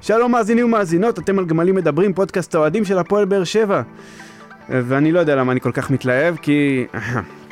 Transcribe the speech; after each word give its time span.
שלום 0.00 0.32
מאזינים 0.32 0.64
ומאזינות, 0.64 1.18
אתם 1.18 1.38
על 1.38 1.44
גמלים 1.44 1.74
מדברים, 1.74 2.14
פודקאסט 2.14 2.54
האוהדים 2.54 2.84
של 2.84 2.98
הפועל 2.98 3.24
באר 3.24 3.44
שבע. 3.44 3.82
ואני 4.72 5.12
לא 5.12 5.20
יודע 5.20 5.36
למה 5.36 5.52
אני 5.52 5.60
כל 5.60 5.72
כך 5.72 5.90
מתלהב, 5.90 6.36
כי... 6.36 6.86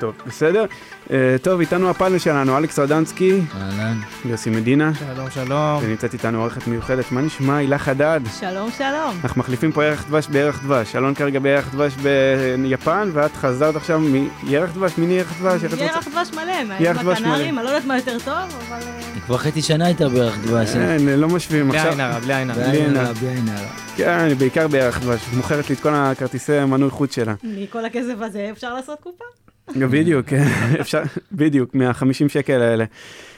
טוב, 0.01 0.15
בסדר. 0.27 0.65
אה, 1.11 1.37
טוב, 1.43 1.61
איתנו 1.61 1.90
הפאנל 1.90 2.19
שלנו, 2.19 2.58
אלכס 2.58 2.78
רדנסקי, 2.78 3.40
אהלן. 3.54 3.96
יוסי 4.24 4.51
מדינה, 4.51 4.92
שלום, 4.95 5.31
שלום. 5.31 5.78
ונמצאת 5.83 6.13
איתנו 6.13 6.41
עורכת 6.41 6.67
מיוחדת, 6.67 7.13
מה 7.13 7.21
נשמע? 7.21 7.56
הילה 7.56 7.78
חדד. 7.78 8.21
שלום, 8.41 8.71
שלום. 8.71 9.14
אנחנו 9.24 9.41
מחליפים 9.41 9.72
פה 9.72 9.85
ירח 9.85 10.04
דבש 10.09 10.27
בירח 10.27 10.63
דבש. 10.64 10.96
אלון 10.96 11.14
כרגע 11.14 11.38
בירח 11.38 11.69
דבש 11.74 11.92
ביפן, 12.63 13.10
ואת 13.13 13.37
חזרת 13.37 13.77
עכשיו 13.77 14.00
מירח 14.00 14.71
דבש, 14.74 14.99
מיני 14.99 15.14
ירח 15.14 15.41
דבש. 15.41 15.63
ירח? 15.63 16.09
דבש 16.09 16.30
מלא, 16.32 16.74
ירח 16.80 17.02
דבש 17.02 17.20
בקנרים, 17.20 17.59
אני 17.59 17.64
לא 17.64 17.70
יודעת 17.70 17.84
מה 17.84 17.96
יותר 17.96 18.18
טוב, 18.24 18.34
אבל... 18.68 19.09
כבר 19.30 19.39
חצי 19.39 19.62
שנה 19.62 19.87
הייתה 19.87 20.09
בערך 20.09 20.39
דבש. 20.39 20.77
אין, 20.77 21.09
לא 21.09 21.29
משווים 21.29 21.69
בלי 21.69 21.79
עכשיו. 21.79 21.91
עין 21.91 22.01
הרע, 22.01 22.19
בלי 22.19 22.34
עין 22.34 22.51
הרע. 22.51 22.69
בלי 22.69 22.79
עין 22.80 22.97
הרע, 22.97 23.12
בלי 23.12 23.29
עין 23.29 23.48
הרע. 23.48 23.69
כן, 23.97 24.09
אני 24.09 24.34
בעיקר 24.34 24.69
בירח 24.69 25.01
דבש. 25.03 25.20
מוכרת 25.37 25.70
לי 25.70 25.75
את 25.75 25.80
כל 25.80 25.95
הכרטיסי 25.95 26.65
מנוי 26.65 26.91
חוץ 26.91 27.15
שלה. 27.15 27.34
מכל 27.43 27.84
הכסף 27.84 28.15
הזה 28.20 28.48
אפשר 28.51 28.75
לעשות 28.75 29.01
קופה? 29.01 29.25
בדיוק, 29.77 30.27
כן, 30.27 30.45
אפשר, 30.80 31.03
בדיוק, 31.33 31.75
מה-50 31.75 32.29
שקל 32.29 32.62
האלה. 32.62 32.84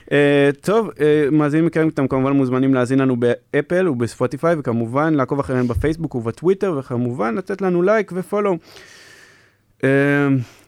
Uh, 0.07 0.11
טוב, 0.61 0.89
uh, 0.89 0.95
מאזינים 1.33 1.67
יקרים, 1.67 1.89
אתם 1.89 2.09
כמובן 2.09 2.33
מוזמנים 2.33 2.75
להאזין 2.75 2.99
לנו 2.99 3.17
באפל 3.17 3.89
ובספוטיפיי, 3.89 4.57
וכמובן 4.59 5.15
לעקוב 5.15 5.41
אחרינו 5.41 5.69
בפייסבוק 5.69 6.15
ובטוויטר, 6.15 6.77
וכמובן 6.79 7.35
לתת 7.35 7.63
לנו 7.63 7.83
לייק 7.83 8.13
ופולו. 8.15 8.57
Uh, 9.81 9.85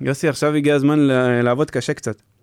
יוסי, 0.01 0.29
עכשיו 0.29 0.55
הגיע 0.55 0.75
הזמן 0.75 0.99
לעבוד 1.43 1.71
קשה 1.71 1.95
קצת. 1.95 2.34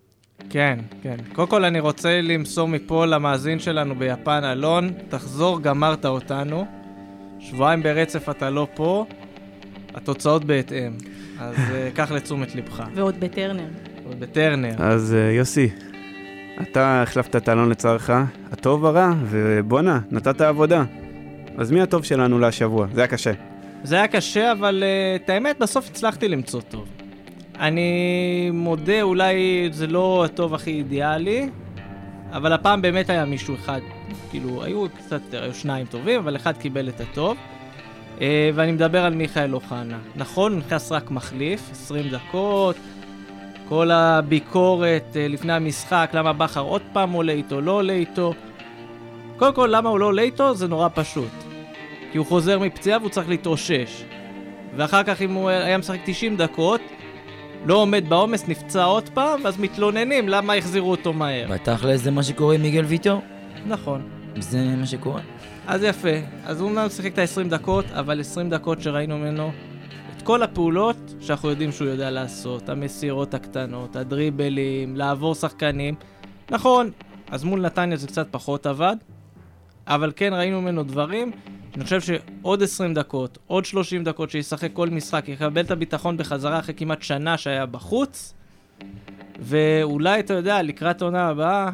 כן, 0.50 0.80
כן. 1.02 1.16
קודם 1.34 1.48
כל 1.48 1.66
אני 1.66 1.80
רוצה 1.80 2.22
למסור 2.22 2.68
מפה 2.68 3.06
למאזין 3.06 3.60
שלנו 3.60 3.96
ביפן, 3.96 4.44
אלון, 4.44 4.92
תחזור, 5.10 5.62
גמרת 5.62 6.06
אותנו. 6.06 6.66
שבועיים 7.40 7.84
ברצף 7.84 8.30
אתה 8.30 8.50
לא 8.50 8.68
פה, 8.74 9.06
התוצאות 9.94 10.46
בהתאם. 10.46 10.92
אז 11.40 11.56
אה, 11.72 11.90
קח 11.96 12.12
לתשומת 12.12 12.56
לבך. 12.56 12.84
ועוד 12.96 13.20
בטרנר. 13.20 13.68
עוד 14.06 14.20
בטרנר. 14.20 14.76
אז 14.78 15.16
uh, 15.16 15.38
יוסי, 15.38 15.70
אתה 16.62 17.02
החלפת 17.02 17.36
את 17.36 17.50
אלון 17.50 17.70
לצערך, 17.70 18.10
הטוב 18.52 18.86
הרע, 18.86 19.12
ובואנה, 19.26 20.00
נתת 20.12 20.42
עבודה. 20.42 20.84
אז 21.58 21.72
מי 21.72 21.82
הטוב 21.82 22.04
שלנו 22.04 22.40
להשבוע? 22.40 22.88
זה 22.94 23.02
היה 23.02 23.08
קשה. 23.08 23.32
זה 23.84 23.96
היה 23.96 24.08
קשה, 24.08 24.52
אבל 24.52 24.84
אה, 24.84 25.16
את 25.16 25.30
האמת, 25.30 25.60
בסוף 25.60 25.90
הצלחתי 25.90 26.28
למצוא 26.28 26.62
טוב. 26.62 27.01
אני 27.62 28.50
מודה, 28.54 29.02
אולי 29.02 29.70
זה 29.72 29.88
לא 29.88 30.26
הטוב 30.26 30.54
הכי 30.54 30.72
אידיאלי, 30.72 31.50
אבל 32.32 32.54
הפעם 32.54 32.82
באמת 32.82 33.10
היה 33.10 33.26
מישהו 33.26 33.56
אחד, 33.56 33.80
כאילו, 34.30 34.64
היו 34.64 34.86
קצת, 34.98 35.22
היו 35.34 35.54
שניים 35.54 35.86
טובים, 35.86 36.20
אבל 36.20 36.36
אחד 36.36 36.58
קיבל 36.58 36.90
את 36.90 37.02
הטוב. 37.02 37.38
אה, 38.22 38.50
ואני 38.56 38.72
מדבר 38.72 39.06
על 39.06 39.16
מיכאל 39.16 39.54
אוחנה. 39.54 39.98
נכון, 40.16 40.58
נכנס 40.58 40.92
רק 40.92 41.12
מחליף, 41.12 41.72
20 41.72 42.10
דקות, 42.10 42.76
כל 43.70 43.92
הביקורת 43.92 45.04
אה, 45.16 45.28
לפני 45.28 45.54
המשחק, 45.54 46.10
למה 46.14 46.34
בכר 46.34 46.62
עוד 46.62 46.82
פעם 46.94 47.12
עולה 47.12 47.34
איתו, 47.34 47.62
לא 47.62 47.72
עולה 47.72 47.94
איתו. 47.94 48.34
קודם 49.38 49.54
כל, 49.54 49.70
למה 49.72 49.90
הוא 49.90 50.00
לא 50.00 50.06
עולה 50.06 50.22
איתו? 50.22 50.56
זה 50.56 50.68
נורא 50.68 50.88
פשוט. 50.94 51.32
כי 52.12 52.18
הוא 52.18 52.26
חוזר 52.26 52.60
מפציעה 52.60 53.00
והוא 53.00 53.10
צריך 53.10 53.30
להתאושש. 53.30 54.04
ואחר 54.76 55.04
כך 55.04 55.22
אם 55.22 55.34
הוא 55.34 55.50
היה 55.50 55.78
משחק 55.78 56.00
90 56.06 56.38
דקות, 56.38 56.82
לא 57.66 57.74
עומד 57.74 58.04
בעומס, 58.10 58.48
נפצע 58.48 58.84
עוד 58.84 59.10
פעם, 59.10 59.42
ואז 59.44 59.60
מתלוננים 59.60 60.30
למה 60.30 60.54
החזירו 60.54 60.92
אותו 60.92 61.14
מהר. 61.14 61.48
בתכל'ס 61.52 62.02
זה 62.02 62.12
מה 62.12 62.24
שקורה 62.24 62.56
עם 62.56 62.62
מיגל 62.62 62.86
ויטור? 62.86 63.22
נכון. 63.66 64.10
זה 64.40 64.76
מה 64.78 64.86
שקורה. 64.86 65.22
אז 65.68 65.84
יפה. 65.84 66.10
אז 66.46 66.62
הוא 66.62 66.70
אומנם 66.70 66.90
שיחק 66.90 67.14
את 67.14 67.18
ה-20 67.18 67.50
דקות, 67.50 67.86
אבל 67.92 68.20
20 68.20 68.50
דקות 68.50 68.82
שראינו 68.82 69.18
ממנו 69.18 69.52
את 70.18 70.22
כל 70.22 70.44
הפעולות 70.44 71.14
שאנחנו 71.20 71.50
יודעים 71.50 71.72
שהוא 71.72 71.88
יודע 71.88 72.10
לעשות. 72.10 72.70
המסירות 72.70 73.34
הקטנות, 73.34 73.96
הדריבלים, 73.96 74.96
לעבור 74.96 75.36
שחקנים. 75.36 75.96
נכון, 76.52 76.92
אז 77.32 77.44
מול 77.44 77.62
נתניה 77.62 77.98
זה 77.98 78.08
קצת 78.08 78.28
פחות 78.32 78.66
עבד, 78.66 78.96
אבל 79.88 80.12
כן 80.16 80.34
ראינו 80.34 80.62
ממנו 80.62 80.84
דברים. 80.84 81.32
אני 81.76 81.84
חושב 81.84 82.02
שעוד 82.02 82.64
20 82.64 82.94
דקות, 82.94 83.38
עוד 83.48 83.66
30 83.66 84.04
דקות 84.04 84.30
שישחק 84.30 84.70
כל 84.74 84.90
משחק, 84.90 85.28
יקבל 85.28 85.62
את 85.62 85.72
הביטחון 85.72 86.18
בחזרה 86.18 86.60
אחרי 86.60 86.74
כמעט 86.78 87.02
שנה 87.02 87.38
שהיה 87.38 87.66
בחוץ, 87.66 88.34
ואולי, 89.40 90.20
אתה 90.20 90.34
יודע, 90.34 90.62
לקראת 90.62 91.02
העונה 91.02 91.28
הבאה, 91.28 91.72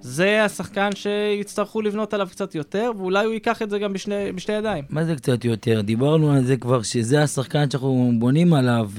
זה 0.00 0.44
השחקן 0.44 0.90
שיצטרכו 0.94 1.82
לבנות 1.82 2.14
עליו 2.14 2.28
קצת 2.30 2.54
יותר, 2.54 2.90
ואולי 2.98 3.24
הוא 3.24 3.32
ייקח 3.34 3.62
את 3.62 3.70
זה 3.70 3.78
גם 3.78 3.92
בשני, 3.92 4.32
בשתי 4.34 4.52
ידיים. 4.52 4.84
מה 4.90 5.04
זה 5.04 5.14
קצת 5.14 5.44
יותר? 5.44 5.80
דיברנו 5.80 6.32
על 6.32 6.44
זה 6.44 6.56
כבר, 6.56 6.82
שזה 6.82 7.22
השחקן 7.22 7.70
שאנחנו 7.70 8.12
בונים 8.18 8.54
עליו, 8.54 8.90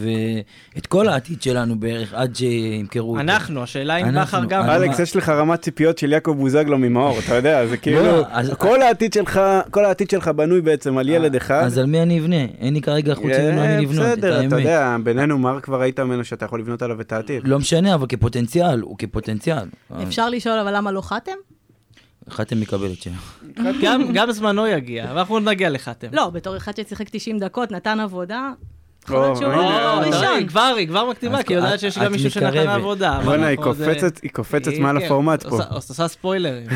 את 0.78 0.86
כל 0.88 1.08
העתיד 1.08 1.42
שלנו 1.42 1.80
בערך, 1.80 2.14
עד 2.14 2.36
שימכרו 2.36 3.10
אותו. 3.10 3.22
אנחנו, 3.22 3.64
השאלה 3.64 3.96
אם 3.98 4.22
בכר 4.22 4.46
גם... 4.46 4.70
אלכס, 4.70 5.00
יש 5.00 5.16
לך 5.16 5.30
רמת 5.30 5.62
ציפיות 5.62 5.98
של 5.98 6.12
יעקב 6.12 6.32
בוזגלו 6.40 6.78
ממאור, 6.78 7.20
אתה 7.26 7.36
יודע, 7.36 7.68
זה 7.68 7.78
כאילו, 7.84 8.04
לא, 8.06 8.24
אז- 8.30 8.54
כל 8.58 8.82
העתיד 8.82 9.14
שלך, 9.14 9.42
כל 9.72 9.86
העתיד 9.86 10.10
שלך 10.10 10.28
בנוי 10.28 10.62
בעצם 10.62 10.98
על 10.98 11.10
ילד 11.10 11.36
אחד. 11.36 11.64
אז 11.64 11.78
על 11.78 11.86
מי 11.86 12.02
אני 12.02 12.20
אבנה? 12.20 12.36
אין 12.60 12.74
לי 12.74 12.82
כרגע 12.82 13.16
חוץ 13.16 13.26
ממנו 13.26 13.62
אה, 13.62 13.76
אני 13.76 13.86
לבנות, 13.86 14.06
את 14.06 14.12
בסדר, 14.18 14.34
אתה 14.36 14.40
האמת. 14.42 14.52
יודע, 14.60 14.96
בינינו, 15.04 15.38
מה 15.38 15.60
כבר 15.62 15.82
ראית 15.82 16.00
ממנו 16.00 16.24
שאתה 16.24 16.46
יכול 16.46 16.60
לבנות 16.60 16.82
עליו 16.82 17.02
את 17.02 17.12
העתיד? 17.12 17.42
לא 17.48 17.60
משנה, 17.60 17.94
אבל 17.96 18.08
כפוטנציאל, 18.08 18.80
הוא 18.82 18.96
כפוטנציאל. 18.98 19.64
אפשר 20.04 20.30
לשאול, 20.30 20.60
אבל 20.60 20.76
למה 20.76 20.89
לא 20.92 21.02
חתם? 21.02 21.32
חתם 22.30 22.62
מקבל 22.62 22.92
את 22.92 23.02
שלו. 23.02 23.14
גם, 23.84 24.02
גם 24.14 24.32
זמנו 24.32 24.68
יגיע, 24.68 25.12
אבל 25.12 25.20
אנחנו 25.20 25.36
עוד 25.36 25.44
נגיע 25.44 25.70
לחתם. 25.70 26.08
לא, 26.12 26.30
בתור 26.30 26.58
אחד 26.58 26.72
ששיחק 26.76 27.10
90 27.10 27.40
דקות, 27.40 27.72
נתן 27.72 28.00
עבודה, 28.00 28.52
לא 29.10 29.26
אה, 29.26 30.00
ראשון. 30.00 30.24
היא 30.38 30.48
כבר, 30.48 30.74
היא 30.78 30.88
כבר 30.88 31.10
מקדימה, 31.10 31.44
כי 31.44 31.54
היא 31.54 31.64
יודעת 31.64 31.80
שיש 31.80 31.98
גם 31.98 32.12
מישהו 32.12 32.32
שנתן. 32.32 32.68
עבודה. 32.68 33.20
בואנה, 33.24 33.48
היא 33.48 33.58
אנחנו- 33.58 33.74
זה- 33.74 33.86
קופצת, 33.86 34.20
היא 34.24 34.32
קופצת 34.32 34.68
היא- 34.72 34.82
מעל 34.82 35.00
כן, 35.00 35.06
הפורמט 35.06 35.44
פה. 35.44 35.50
עושה- 35.72 36.08
ספוילרים. 36.08 36.68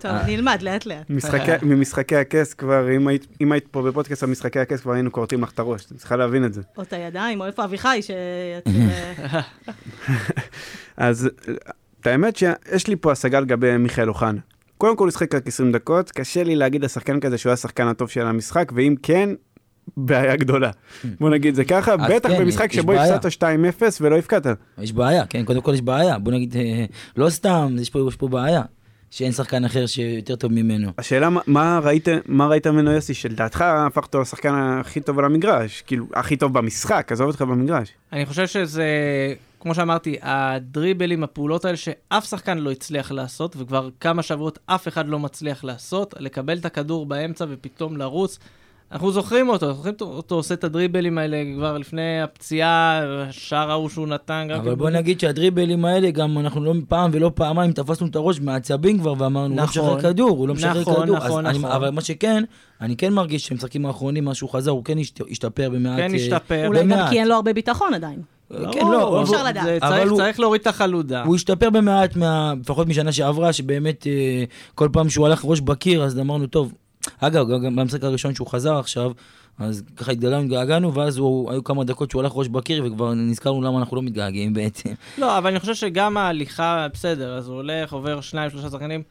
טוב, 0.00 0.10
נלמד 0.26 0.58
לאט 0.62 0.86
לאט. 0.86 1.10
משחקי- 1.10 1.52
ממשחקי 1.62 2.16
הכס 2.16 2.54
כבר, 2.54 2.96
אם 2.96 3.08
היית- 3.08 3.26
אם 3.40 3.52
היית 3.52 3.68
פה 3.70 3.82
בפודקאסט 3.82 4.22
על 4.22 4.28
משחקי 4.30 4.58
הכס, 4.60 4.80
כבר 4.80 4.92
היינו 4.92 5.12
כורתים 5.12 5.42
לך 5.42 5.50
את 5.50 5.58
הראש, 5.58 5.84
את 5.84 5.92
צריכה 5.96 6.16
להבין 6.16 6.44
את 6.44 6.54
זה. 6.54 6.60
או 6.76 6.82
את 6.82 6.92
הידיים, 6.92 7.40
או 7.40 7.46
איפה 7.46 7.64
אביחי, 7.64 8.00
ש... 8.02 8.10
אז 10.96 11.28
את 12.02 12.06
האמת 12.06 12.36
שיש 12.36 12.86
לי 12.86 12.96
פה 12.96 13.12
השגה 13.12 13.40
לגבי 13.40 13.76
מיכאל 13.76 14.08
אוחנה. 14.08 14.40
קודם 14.78 14.96
כל 14.96 15.04
הוא 15.04 15.10
שיחק 15.10 15.34
רק 15.34 15.46
20 15.46 15.72
דקות, 15.72 16.10
קשה 16.10 16.44
לי 16.44 16.56
להגיד 16.56 16.84
לשחקן 16.84 17.20
כזה 17.20 17.38
שהוא 17.38 17.52
השחקן 17.52 17.86
הטוב 17.86 18.08
של 18.08 18.26
המשחק, 18.26 18.72
ואם 18.74 18.94
כן, 19.02 19.30
בעיה 19.96 20.36
גדולה. 20.36 20.70
בוא 21.20 21.30
נגיד 21.30 21.54
זה 21.54 21.64
ככה, 21.64 21.96
בטח 21.96 22.28
כן, 22.28 22.38
במשחק 22.38 22.70
יש 22.70 22.76
שבו. 22.76 22.92
הפסדת 22.92 23.42
2-0 23.42 23.82
ולא 24.00 24.16
הבקעת. 24.16 24.46
יש 24.78 24.92
בעיה, 24.92 25.26
כן, 25.26 25.44
קודם 25.44 25.60
כל 25.60 25.74
יש 25.74 25.80
בעיה. 25.82 26.18
בוא 26.18 26.32
נגיד, 26.32 26.56
אה, 26.56 26.84
לא 27.16 27.30
סתם, 27.30 27.76
יש 27.80 27.90
פה, 27.90 28.04
יש 28.08 28.16
פה 28.16 28.28
בעיה. 28.28 28.62
שאין 29.12 29.32
שחקן 29.32 29.64
אחר 29.64 29.86
שיותר 29.86 30.36
טוב 30.36 30.52
ממנו. 30.52 30.90
השאלה 30.98 31.30
מה- 31.30 31.40
מה 31.46 31.80
ראית, 31.82 32.08
מה 32.26 32.46
ראית 32.46 32.66
ממנו 32.66 32.90
יוסי, 32.90 33.14
שלדעתך 33.14 33.60
הפך 33.60 34.02
אותו 34.04 34.20
לשחקן 34.20 34.54
הכי 34.54 35.00
טוב 35.00 35.18
על 35.18 35.24
המגרש, 35.24 35.82
כאילו 35.86 36.06
הכי 36.14 36.36
טוב 36.36 36.52
במשחק, 36.54 37.08
עזוב 37.12 37.26
אותך 37.26 37.42
במגרש. 37.42 37.88
אני 38.12 38.26
חושב 38.26 38.46
שזה, 38.46 38.84
כמו 39.60 39.74
שאמרתי, 39.74 40.16
הדריבלים, 40.22 41.24
הפעולות 41.24 41.64
האלה 41.64 41.76
שאף 41.76 42.24
שחקן 42.24 42.58
לא 42.58 42.70
הצליח 42.70 43.12
לעשות, 43.12 43.56
וכבר 43.58 43.88
כמה 44.00 44.22
שבועות 44.22 44.58
אף 44.66 44.88
אחד 44.88 45.08
לא 45.08 45.18
מצליח 45.18 45.64
לעשות, 45.64 46.14
לקבל 46.18 46.58
את 46.58 46.64
הכדור 46.64 47.06
באמצע 47.06 47.44
ופתאום 47.48 47.96
לרוץ. 47.96 48.38
אנחנו 48.92 49.12
זוכרים 49.12 49.48
אותו, 49.48 49.74
זוכרים 49.74 49.94
אותו 50.00 50.34
עושה 50.34 50.54
את 50.54 50.64
הדריבלים 50.64 51.18
האלה 51.18 51.36
כבר 51.56 51.78
לפני 51.78 52.22
הפציעה, 52.22 53.00
השער 53.28 53.70
ההוא 53.70 53.88
שהוא 53.88 54.06
נתן. 54.08 54.48
אבל 54.56 54.70
כן. 54.70 54.78
בוא 54.78 54.90
נגיד 54.90 55.20
שהדריבלים 55.20 55.84
האלה, 55.84 56.10
גם 56.10 56.38
אנחנו 56.38 56.64
לא 56.64 56.74
פעם 56.88 57.10
ולא 57.14 57.30
פעמיים 57.34 57.72
תפסנו 57.72 58.06
את 58.06 58.16
הראש 58.16 58.40
מעצבים 58.40 58.98
כבר 58.98 59.14
ואמרנו, 59.18 59.48
הוא 59.54 59.56
לא 59.56 59.62
נכון. 59.62 59.82
משחרר 59.82 60.00
כדור, 60.00 60.30
הוא 60.38 60.48
לא 60.48 60.54
משחרר 60.54 60.80
נכון, 60.80 61.02
כדור. 61.02 61.16
נכון, 61.16 61.46
אני- 61.46 61.58
נכון. 61.58 61.70
אבל 61.70 61.90
מה 61.90 62.00
שכן, 62.00 62.44
אני 62.80 62.96
כן 62.96 63.12
מרגיש 63.12 63.46
שהמשחקים 63.46 63.86
האחרונים, 63.86 64.24
משהו 64.24 64.48
חזר, 64.48 64.70
הוא 64.70 64.84
כן 64.84 64.98
השת- 64.98 65.20
השתפר 65.30 65.70
במעט. 65.70 65.96
כן 65.98 66.10
אה, 66.10 66.16
השתפר. 66.16 66.66
אולי 66.66 66.86
גם. 66.86 67.06
כי 67.10 67.18
אין 67.18 67.28
לו 67.28 67.34
הרבה 67.34 67.52
ביטחון 67.52 67.94
עדיין. 67.94 68.22
כן, 68.72 68.80
לא, 68.92 69.18
אי 69.18 69.22
אפשר 69.22 69.44
לדעת. 69.44 69.80
צריך, 69.80 70.10
הוא- 70.10 70.18
צריך 70.18 70.40
להוריד 70.40 70.60
את 70.60 70.66
החלודה. 70.66 71.22
הוא 71.22 71.34
השתפר 71.34 71.70
במעט, 71.70 72.16
מה, 72.16 72.54
לפחות 72.60 72.86
משנה 72.88 73.12
שעברה, 73.12 73.52
שבאמת 73.52 74.06
אה, 74.06 74.44
כל 74.74 74.88
פעם 74.92 75.08
שהוא 75.08 75.26
הלך 75.26 75.40
ראש 75.44 75.60
בקיר, 75.60 76.04
אז 76.04 76.18
אמרנו, 76.18 76.46
טוב. 76.46 76.72
אגב, 77.26 77.48
גם- 77.48 77.76
במשחק 77.76 78.04
הראשון 78.04 78.34
שהוא 78.34 78.46
חזר 78.46 78.76
עכשיו, 78.78 79.12
אז 79.58 79.82
ככה 79.96 80.12
התגלגלנו, 80.12 80.42
התגעגענו, 80.42 80.94
ואז 80.94 81.16
הוא, 81.18 81.50
היו 81.52 81.64
כמה 81.64 81.84
דקות 81.84 82.10
שהוא 82.10 82.22
הלך 82.22 82.32
ראש 82.34 82.48
בקיר, 82.48 82.84
וכבר 82.86 83.14
נזכרנו 83.14 83.62
למה 83.62 83.78
אנחנו 83.78 83.96
לא 83.96 84.02
מתגעגעים 84.02 84.52
בעצם. 84.58 84.90
לא, 85.18 85.38
אבל 85.38 85.50
אני 85.50 85.60
חושב 85.60 85.74
שגם 85.74 86.16
ההליכה, 86.16 86.86
בסדר, 86.92 87.34
אז 87.38 87.48
הוא 87.48 87.56
הולך, 87.56 87.92
עובר 87.92 88.20
שניים, 88.20 88.50
שלושה 88.50 88.70
שחקנים, 88.70 89.02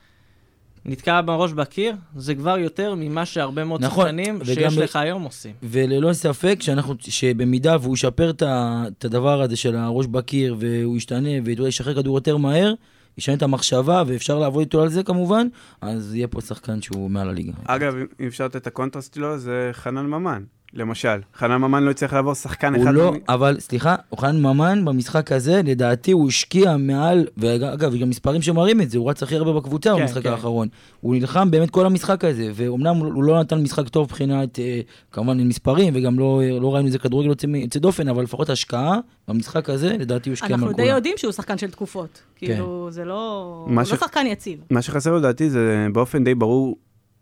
נתקע 0.85 1.21
בראש 1.25 1.51
בקיר, 1.53 1.93
זה 2.15 2.35
כבר 2.35 2.57
יותר 2.57 2.95
ממה 2.95 3.25
שהרבה 3.25 3.63
מאוד 3.63 3.83
נכון, 3.83 4.05
שחקנים 4.05 4.39
שיש 4.45 4.77
ב- 4.77 4.81
לך 4.81 4.95
היום 4.95 5.23
עושים. 5.23 5.51
וללא 5.63 6.13
ספק 6.13 6.57
שאנחנו, 6.61 6.95
שבמידה 6.99 7.75
והוא 7.81 7.93
ישפר 7.93 8.29
את 8.29 9.05
הדבר 9.05 9.41
הזה 9.41 9.55
של 9.55 9.75
הראש 9.75 10.05
בקיר, 10.05 10.55
והוא 10.59 10.97
ישתנה, 10.97 11.29
וישחרר 11.45 11.95
כדור 11.95 12.17
יותר 12.17 12.37
מהר, 12.37 12.73
ישנה 13.17 13.35
את 13.35 13.41
המחשבה, 13.41 14.03
ואפשר 14.07 14.39
לעבוד 14.39 14.59
איתו 14.59 14.81
על 14.81 14.89
זה 14.89 15.03
כמובן, 15.03 15.47
אז 15.81 16.15
יהיה 16.15 16.27
פה 16.27 16.41
שחקן 16.41 16.81
שהוא 16.81 17.11
מעל 17.11 17.29
הליגה. 17.29 17.51
אגב, 17.65 17.95
אם 18.19 18.27
אפשר 18.27 18.45
לתת 18.45 18.55
את 18.55 18.67
הקונטרסט 18.67 19.13
שלו, 19.13 19.37
זה 19.37 19.69
חנן 19.73 20.05
ממן, 20.05 20.43
למשל. 20.73 21.19
חנן 21.35 21.57
ממן 21.57 21.83
לא 21.83 21.91
יצטרך 21.91 22.13
לעבור 22.13 22.33
שחקן 22.33 22.75
הוא 22.75 22.83
אחד. 22.83 22.93
לא, 22.93 23.11
מ- 23.11 23.15
אבל 23.29 23.59
סליחה, 23.59 23.95
אוחנן 24.11 24.41
ממן 24.41 24.85
במשחק 24.85 25.31
הזה, 25.31 25.61
לדעתי 25.65 26.11
הוא 26.11 26.27
השקיע 26.27 26.77
מעל, 26.77 27.25
ואגב, 27.37 27.93
יש 27.95 28.01
גם 28.01 28.09
מספרים 28.09 28.41
שמראים 28.41 28.81
את 28.81 28.91
זה, 28.91 28.97
הוא 28.97 29.09
רץ 29.09 29.23
הכי 29.23 29.35
הרבה 29.35 29.53
בקבוצה 29.53 29.93
כן, 29.95 29.99
במשחק 30.01 30.23
כן. 30.23 30.29
האחרון. 30.29 30.67
הוא 31.01 31.15
נלחם 31.15 31.51
באמת 31.51 31.69
כל 31.69 31.85
המשחק 31.85 32.25
הזה, 32.25 32.51
ואומנם 32.53 32.95
הוא 32.95 33.13
הוא 33.13 33.23
לא 33.23 33.39
נתן 33.39 33.61
משחק 33.63 33.89
טוב 33.89 34.03
מבחינת, 34.05 34.59
אה, 34.59 34.79
כמובן, 35.11 35.47
מספרים, 35.47 35.93
וגם 35.95 36.19
לא, 36.19 36.41
אה, 36.43 36.59
לא 36.59 36.73
ראינו 36.73 36.87
איזה 36.87 36.99
כדורגל 36.99 37.29
יוצא 37.29 37.79
דופן, 37.79 38.07
אבל 38.07 38.23
לפחות 38.23 38.49
השקעה 38.49 38.97
במשחק 39.27 39.69
הזה, 39.69 39.95
לדעתי 39.99 40.29
הוא 40.29 40.33
השקיע 40.33 40.49
אנחנו 40.49 40.65
מעל 40.65 40.75
די 40.75 40.81
כולם. 40.83 40.95
יודעים 40.95 41.15
שהוא 41.17 41.31
שחקן 41.31 41.57
של 41.57 41.71
תקופות. 41.71 42.21
כאילו, 42.35 42.87
זה 42.91 43.05
לא... 43.05 43.65
הוא 43.69 43.83
ש- 43.83 43.91
לא 43.91 43.97
שחקן 43.97 44.25
יציב. 44.25 44.59
מה 44.69 44.81
שחסר 44.81 45.15
לדעתי 45.15 45.49
זה 45.49 45.87
באופן 45.93 46.23
די 46.23 46.35
ברור 46.35 46.75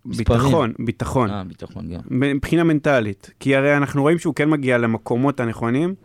מספרים. 0.06 0.40
ביטחון, 0.40 0.74
ביטחון. 0.80 1.30
אה, 1.30 1.44
ביטחון 1.44 1.90
גם. 1.94 2.00
מבחינה 2.10 2.64
מנטלית. 2.64 3.32
כי 3.40 3.56
הרי 3.56 3.78
אנחנו 3.78 4.02
רואים 4.02 4.20
שהוא 4.20 4.36
כן 4.36 4.50
מגיע 4.50 4.78
למקומות 4.78 5.40
הנכונים, 5.40 5.96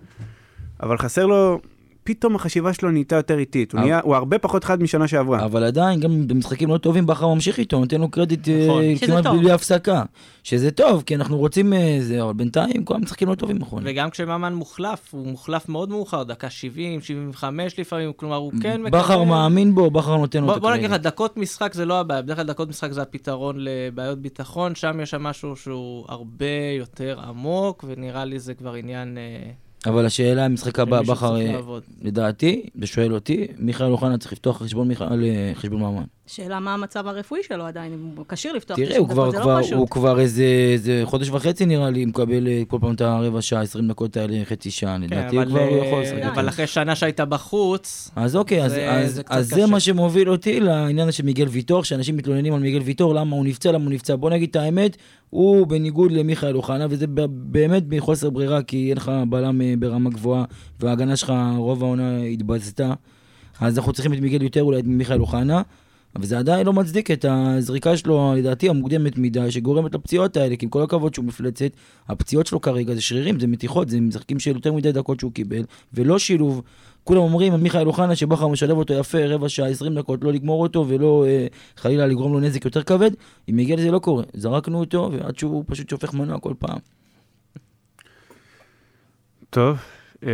אבל 0.83 0.99
חסר 0.99 1.27
לו, 1.27 1.61
פתאום 2.05 2.37
החשיבה 2.37 2.73
שלו 2.73 2.91
נהייתה 2.91 3.17
יותר 3.17 3.39
איטית. 3.39 3.73
הוא, 3.73 3.79
אבל- 3.79 3.87
נהיה, 3.89 4.01
הוא 4.05 4.15
הרבה 4.15 4.39
פחות 4.39 4.65
חד 4.65 4.83
משנה 4.83 5.09
שעברה. 5.09 5.45
אבל 5.45 5.65
עדיין, 5.65 6.01
גם 6.01 6.29
במשחקים 6.29 6.69
לא 6.69 6.79
טובים, 6.79 7.07
בכר 7.07 7.35
ממשיך 7.35 7.59
איתו, 7.59 7.79
נותן 7.79 8.01
לו 8.01 8.11
קרדיט 8.11 8.49
אה, 8.49 8.67
נכון. 8.67 8.83
כמעט 8.97 9.25
טוב. 9.25 9.41
בלי 9.41 9.51
הפסקה. 9.51 10.03
שזה 10.45 10.71
טוב, 10.71 11.03
כי 11.07 11.15
אנחנו 11.15 11.39
רוצים 11.39 11.73
אה, 11.73 11.97
זה, 12.01 12.23
אבל 12.23 12.33
בינתיים 12.33 12.85
כל 12.85 12.95
המשחקים 12.95 13.29
לא 13.29 13.35
טובים, 13.35 13.57
נכון. 13.59 13.83
וגם 13.87 14.11
כשממן 14.11 14.55
מוחלף, 14.55 15.15
הוא 15.15 15.27
מוחלף 15.27 15.69
מאוד 15.69 15.91
מאוחר, 15.91 16.23
דקה 16.23 16.51
70, 16.51 17.01
75 17.01 17.79
לפעמים, 17.79 18.13
כלומר, 18.17 18.37
הוא 18.37 18.53
כן 18.63 18.83
מקבל... 18.83 18.99
בכר 18.99 19.23
מאמין 19.23 19.75
בו, 19.75 19.91
בכר 19.91 20.17
נותן 20.17 20.45
לו 20.45 20.57
את 20.57 20.61
בוא 20.61 20.71
נגיד 20.71 20.85
לך, 20.85 20.91
הקרדיט. 20.91 21.07
דקות 21.07 21.37
משחק 21.37 21.75
זה 21.75 21.85
לא 21.85 22.01
הבעיה, 22.01 22.23
בדרך 22.23 22.37
כלל 22.37 22.47
דקות 22.47 22.69
משחק 22.69 22.93
זה 22.93 23.03
הפתרון 23.03 23.57
לבעיות 23.59 24.19
ביטחון, 24.19 24.75
שם 24.75 25.01
יש 25.03 25.11
שם 25.11 25.23
משהו 25.23 25.57
שהוא 25.57 26.05
הרבה 26.09 26.47
יותר 26.79 27.21
עמוק, 27.21 27.85
ונראה 27.89 28.25
לי 28.25 28.39
זה 28.39 28.55
כבר 28.55 28.75
עניין... 28.75 29.19
אה, 29.19 29.51
אבל 29.87 30.07
השאלה, 30.07 30.45
המשחק 30.45 30.79
הבא, 30.79 31.03
בכר, 31.03 31.37
אה. 31.37 31.61
לדעתי, 32.03 32.67
ושואל 32.77 33.15
אותי, 33.15 33.47
מיכאל 33.59 33.91
אוחנה 33.91 34.19
צריך 34.19 34.33
לפתוח 34.33 34.63
חשבון 34.63 34.89
מיכאל, 34.89 35.25
אה, 35.25 35.53
חשבון 35.55 35.81
ממן. 35.81 36.05
שאלה 36.27 36.61
מה 36.61 36.75
המצב 36.75 37.07
הרפואי 37.07 37.41
שלו 37.43 37.65
עדיין, 37.67 37.93
אם 37.93 38.11
הוא 38.17 38.25
כשיר 38.29 38.53
לפתוח 38.53 38.77
תראה, 38.77 38.87
90 38.89 39.01
הוא 39.03 39.09
כבר, 39.11 39.31
זה 39.31 39.37
כבר, 39.37 39.61
לא. 39.71 39.77
הוא 39.77 39.89
כבר 39.89 40.21
איזה, 40.21 40.45
איזה 40.73 41.01
חודש 41.05 41.29
וחצי 41.31 41.67
נראה 41.67 41.91
לי, 41.91 42.05
מקבל 42.05 42.49
אה, 42.49 42.63
כל 42.69 42.79
פעם 42.81 42.95
את 42.95 43.01
הרבע 43.01 43.43
שעה, 43.43 43.61
20 43.63 43.89
דקות 43.89 44.17
האלה, 44.17 44.45
חצי 44.45 44.71
שעה, 44.71 44.97
כן, 44.97 45.03
לדעתי 45.03 45.37
הוא 45.37 45.43
אבל, 45.43 45.51
כבר 45.51 45.61
אה, 45.61 45.87
יכול 45.87 46.03
לשחק. 46.03 46.23
אבל 46.35 46.49
אחרי 46.49 46.67
שנה 46.67 46.97
שהיית 46.97 47.21
בחוץ, 47.21 48.11
אז 48.17 48.37
אוקיי, 48.37 48.65
אז, 48.65 48.73
זה- 48.73 48.91
אז, 48.91 49.15
זה 49.15 49.23
אז 49.29 49.49
זה. 49.49 49.67
מה 49.67 49.81
שמוביל 49.81 50.31
אותי 50.31 50.61
לעניין 50.61 51.13
של 51.13 51.25
מיגל 51.25 51.47
ויטור, 51.49 51.85
שאנשים 51.85 52.17
מתלוננים 52.17 52.55
על 52.55 52.61
מיגל 52.61 52.81
ויטור, 52.83 53.15
למה 53.15 53.37
הוא 53.37 53.45
נפצע, 53.45 53.73
למה 53.73 53.85
הוא 53.85 53.93
נפצע. 53.93 54.17
בוא 54.17 54.31
נגיד 54.31 54.49
את 54.51 54.57
האמת, 54.57 54.97
הוא 55.31 55.67
בניגוד 55.67 56.13
למיכאל 56.13 56.57
אוחנה, 56.57 56.87
וזה 56.91 57.07
ב- 57.07 57.25
באמת 57.53 57.83
מחוסר 57.89 58.31
ברירה, 58.31 58.63
כי 58.63 58.89
אין 58.89 58.97
לך 58.97 59.13
בלם 59.29 59.61
אה, 59.63 59.75
ברמה 59.79 60.11
גבוהה, 60.11 60.45
וההגנה 60.81 61.17
שלך 61.17 61.33
רוב 61.57 61.83
העונה 61.83 62.19
התבזתה. 62.23 62.93
אז 63.61 63.79
אנחנו 63.79 63.93
צריכים 63.93 64.13
את 64.13 64.19
מיגל 64.21 64.43
יותר 64.43 64.63
אולי 64.63 64.79
את 64.81 64.85
מיכאל 64.87 65.21
אוחנה, 65.21 65.63
אבל 66.17 66.27
זה 66.27 66.39
עדיין 66.39 66.67
לא 66.67 66.73
מצדיק 66.73 67.11
את 67.11 67.25
הזריקה 67.29 67.97
שלו, 67.97 68.35
לדעתי, 68.37 68.69
המוקדמת 68.69 69.19
מדי, 69.19 69.51
שגורמת 69.51 69.95
לפציעות 69.95 70.37
האלה, 70.37 70.57
כי 70.57 70.67
עם 70.67 70.71
כל 70.71 70.83
הכבוד 70.83 71.15
שהוא 71.15 71.25
מפלצת, 71.25 71.71
הפציעות 72.09 72.47
שלו 72.47 72.61
כרגע 72.61 72.95
זה 72.95 73.01
שרירים, 73.01 73.41
זה 73.41 73.47
מתיחות, 73.47 73.89
זה 73.89 74.01
משחקים 74.01 74.39
של 74.39 74.51
יותר 74.51 74.73
מדי 74.73 74.93
דקות 74.93 75.21
שהוא 75.21 75.33
קיבל, 75.33 75.63
ולא 75.93 76.19
שילוב. 76.19 76.63
כולם 77.05 77.21
אומרים 77.21 77.55
מיכאל 77.55 77.87
אוחנה 77.87 78.17
שבכר 78.17 78.49
משלב 78.49 78.77
אותו 78.77 78.95
יפה, 78.95 79.27
רבע 79.27 79.49
שעה, 79.49 79.69
20 79.69 79.95
דקות, 79.95 80.25
לא 80.25 80.33
לגמור 80.33 80.63
אותו 80.63 80.85
ולא 80.89 81.25
אה, 81.27 81.47
חלילה 81.77 82.07
לגרום 82.07 82.33
לו 82.33 82.41
נזק 82.41 82.65
יותר 82.65 82.83
כבד. 82.83 83.11
עם 83.47 83.57
מיגל 83.57 83.81
זה 83.81 83.91
לא 83.91 83.99
קורה, 83.99 84.25
זרקנו 84.35 84.81
אותו 84.81 85.11
ועד 85.13 85.39
שהוא 85.39 85.65
פשוט 85.67 85.89
שופך 85.89 86.15
מנוע 86.15 86.41
כל 86.41 86.55
פעם. 86.59 86.79
טוב, 89.51 89.79
אה, 90.27 90.31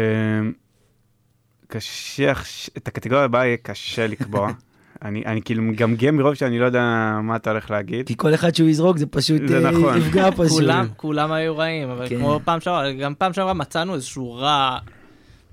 קשה, 1.66 2.32
את 2.76 2.88
הקטגוריה 2.88 3.24
הבאה 3.24 3.46
יהיה 3.46 3.56
קשה 3.56 4.06
לקבוע. 4.06 4.52
אני, 5.02 5.22
אני 5.26 5.42
כאילו 5.42 5.62
מגמגם 5.62 6.16
מרוב 6.16 6.34
שאני 6.34 6.58
לא 6.58 6.64
יודע 6.64 6.80
מה 7.22 7.36
אתה 7.36 7.50
הולך 7.50 7.70
להגיד. 7.70 8.06
כי 8.06 8.14
כל 8.16 8.34
אחד 8.34 8.54
שהוא 8.54 8.68
יזרוק 8.68 8.96
זה 8.96 9.06
פשוט 9.06 9.42
זה 9.46 9.66
אה, 9.66 9.70
נכון. 9.70 9.98
יפגע 9.98 10.30
פשוט. 10.36 10.48
כולם, 10.48 10.86
כולם 10.96 11.32
היו 11.32 11.56
רעים, 11.56 11.90
אבל 11.90 12.08
כן. 12.08 12.18
כמו 12.18 12.40
פעם 12.44 12.60
שעברה, 12.60 12.92
גם 12.92 13.14
פעם 13.14 13.32
שעברה 13.32 13.54
מצאנו 13.54 13.94
איזשהו 13.94 14.34
רע 14.34 14.78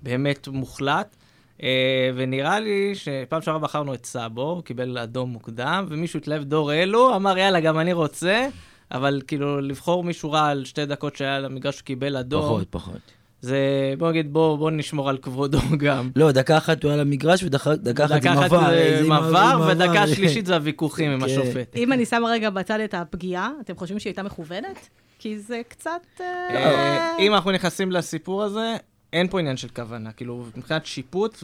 באמת 0.03 0.47
מוחלט, 0.47 1.15
אה, 1.63 2.09
ונראה 2.15 2.59
לי 2.59 2.95
שפעם 2.95 3.41
שעברה 3.41 3.59
בחרנו 3.59 3.94
את 3.94 4.05
סאבו, 4.05 4.41
הוא 4.51 4.63
קיבל 4.63 4.97
אדום 4.97 5.29
מוקדם, 5.29 5.85
ומישהו 5.89 6.17
התלהב 6.17 6.44
דור 6.44 6.73
אלו, 6.73 7.15
אמר 7.15 7.38
יאללה, 7.38 7.59
גם 7.59 7.79
אני 7.79 7.94
רוצה, 7.94 8.47
אבל 8.91 9.21
כאילו 9.27 9.61
לבחור 9.61 10.03
מישהו 10.03 10.31
רע 10.31 10.45
על 10.47 10.65
שתי 10.65 10.85
דקות 10.85 11.15
שהיה 11.15 11.35
על 11.35 11.45
המגרש 11.45 11.77
שקיבל 11.77 12.17
אדום, 12.17 12.41
פחות, 12.41 12.67
פחות. 12.69 13.16
זה, 13.41 13.57
בוא 13.97 14.09
נגיד, 14.09 14.33
בוא, 14.33 14.57
בוא 14.57 14.71
נשמור 14.71 15.09
על 15.09 15.17
כבודו 15.17 15.59
גם. 15.85 16.09
לא, 16.15 16.31
דקה 16.31 16.57
אחת 16.57 16.83
הוא 16.83 16.91
היה 16.91 17.01
למגרש 17.01 17.43
ודקה 17.43 17.57
אחת 17.57 17.83
זה 17.83 17.93
דקה 17.93 18.05
אחת 18.05 18.23
מעבר. 18.23 18.69
זה 18.69 19.07
מעבר, 19.07 19.31
מעבר. 19.31 19.67
ודקה 19.71 20.03
השלישית 20.03 20.45
זה 20.45 20.55
הוויכוחים 20.55 21.11
עם 21.11 21.19
כן. 21.19 21.25
השופט. 21.25 21.75
אם 21.75 21.93
אני 21.93 22.05
שמה 22.05 22.29
רגע 22.29 22.49
בצד 22.49 22.79
את 22.79 22.93
הפגיעה, 22.93 23.51
אתם 23.61 23.75
חושבים 23.75 23.99
שהיא 23.99 24.11
הייתה 24.11 24.23
מכוונת? 24.23 24.89
כי 25.19 25.39
זה 25.39 25.61
קצת... 25.67 26.01
אה, 26.21 26.25
אה, 26.49 27.17
אם 27.19 27.33
אנחנו 27.33 27.51
נכנסים 27.51 27.91
לסיפור 27.91 28.43
הזה, 28.43 28.75
אין 29.13 29.27
פה 29.27 29.39
עניין 29.39 29.57
של 29.57 29.67
כוונה. 29.67 30.11
כאילו, 30.11 30.45
מבחינת 30.55 30.85
שיפוט 30.85 31.43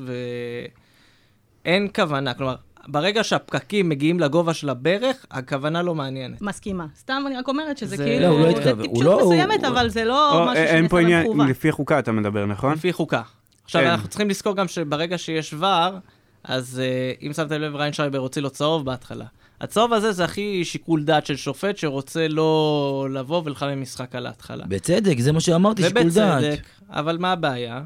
ואין 1.66 1.88
כוונה. 1.96 2.34
כלומר, 2.34 2.56
ברגע 2.88 3.24
שהפקקים 3.24 3.90
מגיעים 3.90 4.20
לגובה 4.20 4.54
של 4.54 4.70
הברך, 4.70 5.26
הכוונה 5.32 5.82
לא 5.84 5.96
מעניינת. 5.96 6.42
מסכימה. 6.42 6.86
סתם 7.00 7.24
אני 7.28 7.38
רק 7.38 7.48
אומרת 7.48 7.78
שזה 7.78 7.96
זה- 7.96 8.04
כאילו... 8.04 8.22
לא, 8.22 8.28
הוא 8.28 8.40
לא 8.40 8.46
זה 8.52 8.58
התכוון. 8.58 8.80
הוא 8.80 8.86
טיפשות 8.88 9.04
לא- 9.06 9.22
הוא- 9.22 9.34
מסוימת, 9.34 9.64
אבל 9.64 9.90
זה 9.90 10.04
לא 10.04 10.34
או, 10.40 10.46
משהו 10.46 10.56
אה, 10.56 10.64
אין 10.70 10.78
שנעשה 10.78 10.90
פה 10.90 11.00
עניין, 11.02 11.26
במכוון. 11.28 11.48
לפי 11.48 11.72
חוקה 11.72 12.00
אתה 12.00 12.12
מדבר, 12.12 12.46
נכון? 12.46 12.74
לפי 12.74 12.94
חוקה. 12.94 13.22
עכשיו, 13.64 13.82
כן. 13.82 13.88
אנחנו 13.88 14.08
צריכים 14.08 14.30
לזכור 14.30 14.56
גם 14.56 14.68
שברגע 14.68 15.18
שיש 15.18 15.54
VAR, 15.54 15.68
אז 16.44 16.82
אה, 17.20 17.26
אם 17.26 17.34
שמתם 17.34 17.62
לב, 17.62 17.76
ריינשרייבר 17.76 18.18
הוציא 18.18 18.42
לו 18.42 18.50
צהוב 18.50 18.86
בהתחלה. 18.86 19.26
הצהוב 19.62 19.94
הזה 19.94 20.12
זה 20.12 20.24
הכי 20.24 20.66
שיקול 20.66 21.04
דעת 21.04 21.26
של 21.26 21.36
שופט 21.36 21.78
שרוצה 21.78 22.28
לא 22.28 23.08
לבוא 23.12 23.42
ולחמם 23.46 23.82
משחק 23.82 24.16
על 24.16 24.26
ההתחלה. 24.26 24.66
בצדק, 24.68 25.20
זה 25.20 25.32
מה 25.32 25.40
שאמרתי, 25.40 25.84
שיקול 25.84 26.10
דעת. 26.10 26.44
ובצדק, 26.44 26.64
אבל 26.90 27.18
מה 27.18 27.32
הבעיה? 27.32 27.82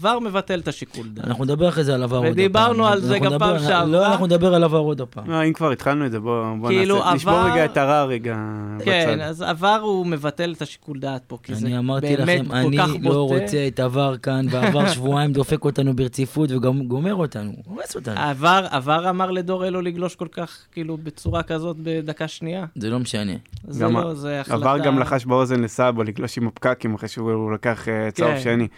VAR 0.00 0.18
מבטל 0.20 0.60
את 0.60 0.68
השיקול 0.68 1.06
דעת. 1.08 1.24
אנחנו 1.26 1.44
נדבר 1.44 1.68
אחרי 1.68 1.84
זה 1.84 1.94
על 1.94 2.02
VAR 2.02 2.16
עוד 2.16 2.24
פעם. 2.24 2.32
ודיברנו 2.32 2.86
על 2.86 3.00
זה 3.00 3.18
גם 3.18 3.38
פעם 3.38 3.58
שעברה. 3.58 3.84
לא, 3.84 4.06
אנחנו 4.06 4.26
נדבר 4.26 4.54
על 4.54 4.64
VAR 4.64 4.78
עוד 4.78 5.00
פעם. 5.10 5.30
לא, 5.30 5.44
אם 5.44 5.52
כבר 5.52 5.70
התחלנו 5.70 6.06
את 6.06 6.12
זה, 6.12 6.20
בוא, 6.20 6.44
בוא 6.60 6.68
כאילו, 6.68 6.98
נעשה, 6.98 7.14
נשבור 7.14 7.34
VAR- 7.34 7.52
רגע 7.52 7.64
את 7.64 7.76
הרע 7.76 8.04
רגע 8.04 8.36
כן, 8.84 9.08
בצד. 9.14 9.20
אז 9.20 9.42
עבר 9.42 9.78
הוא 9.82 10.06
מבטל 10.06 10.52
את 10.56 10.62
השיקול 10.62 10.98
דעת 10.98 11.22
פה, 11.26 11.38
כי 11.42 11.54
זה 11.54 11.66
אני 11.66 11.78
אמרתי 11.78 12.16
באמת 12.16 12.40
לכם, 12.40 12.48
כל 12.48 12.54
אני 12.56 12.78
כך 12.78 12.88
לא 13.02 13.10
בוטה. 13.12 13.42
רוצה 13.44 13.64
את 13.68 13.80
עבר 13.80 14.16
כאן, 14.16 14.46
ועבר 14.50 14.88
שבועיים 14.94 15.32
דופק 15.32 15.64
אותנו 15.64 15.96
ברציפות 15.96 16.50
וגם 16.50 16.82
גומר 16.82 17.14
אותנו, 17.14 17.52
הורס 17.66 17.96
אותנו. 17.96 18.20
עבר, 18.20 18.66
עבר 18.70 19.10
אמר 19.10 19.30
לדור 19.30 19.66
אלו 19.66 19.80
לגלוש 19.80 20.14
כל 20.16 20.28
כך, 20.32 20.58
כאילו, 20.72 20.96
בצורה 21.02 21.42
כזאת 21.42 21.76
בדקה 21.82 22.28
שנייה. 22.28 22.64
זה 22.76 22.90
לא 22.90 22.98
משנה. 22.98 23.32
זה 23.68 23.84
גם 23.84 23.96
לא, 23.96 24.14
זה 24.14 24.40
החלטה... 24.40 24.54
עבר 24.56 24.78
גם 24.78 24.98
לחש 24.98 25.24
באוזן 25.26 25.60
לסאבו 25.60 26.02
לגלוש 26.02 26.38
עם 26.38 26.46
הפקקים 26.48 26.94
אחרי 26.94 27.08
שהוא 27.08 27.52
לקח 27.52 27.88
אה, 27.88 28.10
צהוב 28.10 28.30
כן. 28.34 28.40
שני. 28.40 28.68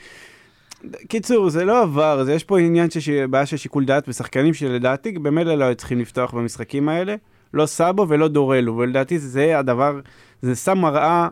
קיצור, 1.09 1.51
זה 1.51 1.65
לא 1.65 1.83
עבר, 1.83 2.25
זה 2.25 2.33
יש 2.33 2.45
פה 2.45 2.59
עניין 2.59 2.91
של 2.91 3.27
בעיה 3.31 3.47
של 3.47 3.57
שיקול 3.57 3.85
דעת 3.85 4.09
ושחקנים 4.09 4.55
שלדעתי 4.55 5.13
במילא 5.13 5.55
לא 5.55 5.65
היו 5.65 5.75
צריכים 5.75 6.01
לפתוח 6.01 6.35
במשחקים 6.35 6.89
האלה, 6.89 7.15
לא 7.55 7.67
סאבו 7.67 8.09
ולא 8.09 8.29
דורלו, 8.29 8.77
ולדעתי 8.77 9.19
זה 9.19 9.59
הדבר, 9.59 10.01
זה 10.43 10.55
שם 10.55 10.79
מראה 10.79 11.29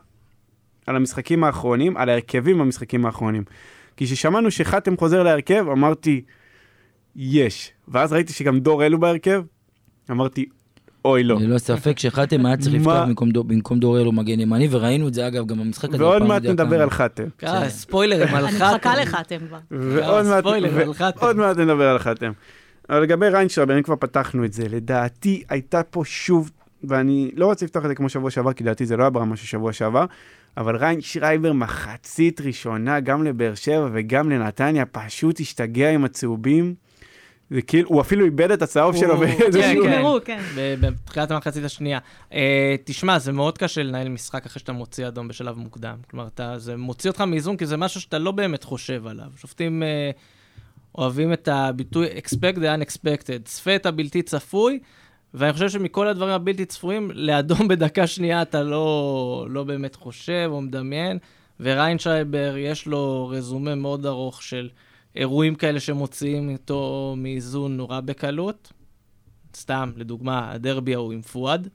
על 0.86 0.96
המשחקים 0.96 1.44
האחרונים, 1.44 1.96
על 1.96 2.08
ההרכבים 2.08 2.58
במשחקים 2.58 3.06
האחרונים. 3.06 3.44
כי 3.96 4.04
כששמענו 4.04 4.50
שחתם 4.50 4.96
חוזר 4.96 5.22
להרכב, 5.22 5.66
אמרתי, 5.72 6.22
יש. 7.16 7.72
ואז 7.88 8.12
ראיתי 8.12 8.32
שגם 8.32 8.60
דור 8.60 8.86
אלו 8.86 9.00
בהרכב, 9.00 9.42
אמרתי, 10.10 10.46
אוי 11.04 11.24
לא. 11.24 11.36
ללא 11.40 11.58
ספק 11.58 11.98
שחתם 11.98 12.46
היה 12.46 12.56
צריך? 12.56 12.74
לפתוח 12.74 13.06
במקום 13.08 13.30
דור- 13.30 13.44
במקום 13.44 13.78
דורל 13.78 14.08
ומגן 14.08 14.40
ימני, 14.40 14.68
וראינו 14.70 15.08
את 15.08 15.14
זה 15.14 15.26
אגב 15.26 15.46
גם 15.46 15.58
במשחק 15.58 15.88
הזה. 15.94 16.04
ועוד 16.04 16.16
בפעם 16.16 16.28
מעט 16.28 16.44
יודע 16.44 16.64
נדבר 16.64 16.76
כמה. 16.76 16.82
על 16.84 16.90
חתם. 16.90 17.24
אה, 17.44 17.68
ספוילרים 17.68 18.34
על 18.34 18.44
אני 18.46 18.52
חתם. 18.58 18.64
מחכה 18.74 18.96
לחתם 18.96 19.36
כבר. 19.48 19.58
ועוד 19.70 20.26
מעט, 20.26 20.44
מעט 21.36 21.56
נדבר 21.56 21.88
על 21.88 21.98
חתם. 21.98 22.32
אבל 22.90 23.02
לגבי 23.02 23.28
ריינשרייבר, 23.28 23.78
אם 23.78 23.82
כבר 23.82 23.96
פתחנו 23.96 24.44
את 24.44 24.52
זה, 24.52 24.64
לדעתי 24.70 25.42
הייתה 25.48 25.82
פה 25.82 26.02
שוב, 26.04 26.50
ואני 26.84 27.30
לא 27.36 27.46
רוצה 27.46 27.64
לפתוח 27.64 27.84
את 27.84 27.88
זה 27.88 27.94
כמו 27.94 28.08
שבוע 28.08 28.30
שעבר, 28.30 28.52
כי 28.52 28.64
לדעתי 28.64 28.86
זה 28.86 28.96
לא 28.96 29.02
היה 29.02 29.10
ברמה 29.10 29.36
של 29.36 29.46
שבוע 29.46 29.72
שעבר, 29.72 30.04
אבל 30.56 30.76
ריינשרייבר 30.76 31.52
מחצית 31.52 32.40
ראשונה, 32.40 33.00
גם 33.00 33.24
לבאר 33.24 33.54
שבע 33.54 33.88
וגם 33.92 34.30
לנתניה, 34.30 34.84
פשוט 34.86 35.40
השתגע 35.40 35.90
עם 35.90 36.04
הצהובים. 36.04 36.74
זה 37.54 37.62
כאילו, 37.62 37.88
הוא 37.88 38.00
אפילו 38.00 38.24
איבד 38.24 38.50
את 38.50 38.62
הצהוב 38.62 38.96
שלו 38.96 39.16
באיזשהו... 39.18 39.52
כן, 39.52 39.76
כן. 39.82 39.92
נגמרו, 39.92 40.18
כן. 40.24 40.40
ב- 40.56 40.74
בתחילת 40.80 41.30
המחצית 41.30 41.64
השנייה. 41.64 41.98
אה, 42.32 42.74
תשמע, 42.84 43.18
זה 43.18 43.32
מאוד 43.32 43.58
קשה 43.58 43.82
לנהל 43.82 44.08
משחק 44.08 44.46
אחרי 44.46 44.60
שאתה 44.60 44.72
מוציא 44.72 45.08
אדום 45.08 45.28
בשלב 45.28 45.58
מוקדם. 45.58 45.96
כלומר, 46.10 46.28
זה 46.56 46.76
מוציא 46.76 47.10
אותך 47.10 47.20
מאיזון, 47.20 47.56
כי 47.56 47.66
זה 47.66 47.76
משהו 47.76 48.00
שאתה 48.00 48.18
לא 48.18 48.30
באמת 48.30 48.64
חושב 48.64 49.06
עליו. 49.06 49.26
שופטים 49.36 49.82
אה, 49.82 50.10
אוהבים 50.98 51.32
את 51.32 51.48
הביטוי 51.48 52.06
expect 52.06 52.56
the 52.56 52.80
unexpected, 52.80 53.42
צפה 53.44 53.76
את 53.76 53.86
הבלתי 53.86 54.22
צפוי, 54.22 54.78
ואני 55.34 55.52
חושב 55.52 55.68
שמכל 55.68 56.08
הדברים 56.08 56.32
הבלתי 56.32 56.64
צפויים, 56.64 57.10
לאדום 57.14 57.68
בדקה 57.68 58.06
שנייה 58.06 58.42
אתה 58.42 58.62
לא, 58.62 59.46
לא 59.50 59.64
באמת 59.64 59.94
חושב 59.94 60.48
או 60.52 60.60
מדמיין, 60.60 61.18
וריינשייבר 61.60 62.54
יש 62.56 62.86
לו 62.86 63.28
רזומה 63.32 63.74
מאוד 63.74 64.06
ארוך 64.06 64.42
של 64.42 64.68
אירועים 65.16 65.54
כאלה 65.54 65.80
שמוציאים 65.80 66.50
איתו 66.50 67.14
מאיזון 67.18 67.76
נורא 67.76 68.00
בקלות. 68.00 68.72
סתם, 69.56 69.90
לדוגמה, 69.96 70.52
הדרבי 70.52 70.94
ההוא 70.94 71.12
עם 71.12 71.22
פואד. 71.22 71.68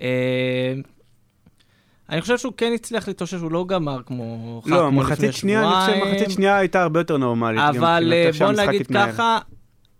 אה, 0.00 0.74
אני 2.10 2.20
חושב 2.20 2.38
שהוא 2.38 2.52
כן 2.56 2.72
הצליח 2.74 3.08
להתאושש, 3.08 3.40
הוא 3.40 3.52
לא 3.52 3.64
גמר 3.68 4.02
כמו... 4.06 4.60
לא, 4.66 4.76
כמו 4.76 4.86
לפני 4.86 5.00
מחצית 5.00 5.32
שנייה, 5.34 5.62
אני 5.62 5.86
חושב. 5.86 6.14
מחצית 6.14 6.30
שנייה 6.30 6.56
הייתה 6.56 6.82
הרבה 6.82 7.00
יותר 7.00 7.16
נורמלית. 7.16 7.60
אבל 7.60 8.12
אה, 8.12 8.30
בוא 8.38 8.52
נגיד. 8.52 8.86
ככה, 8.86 9.38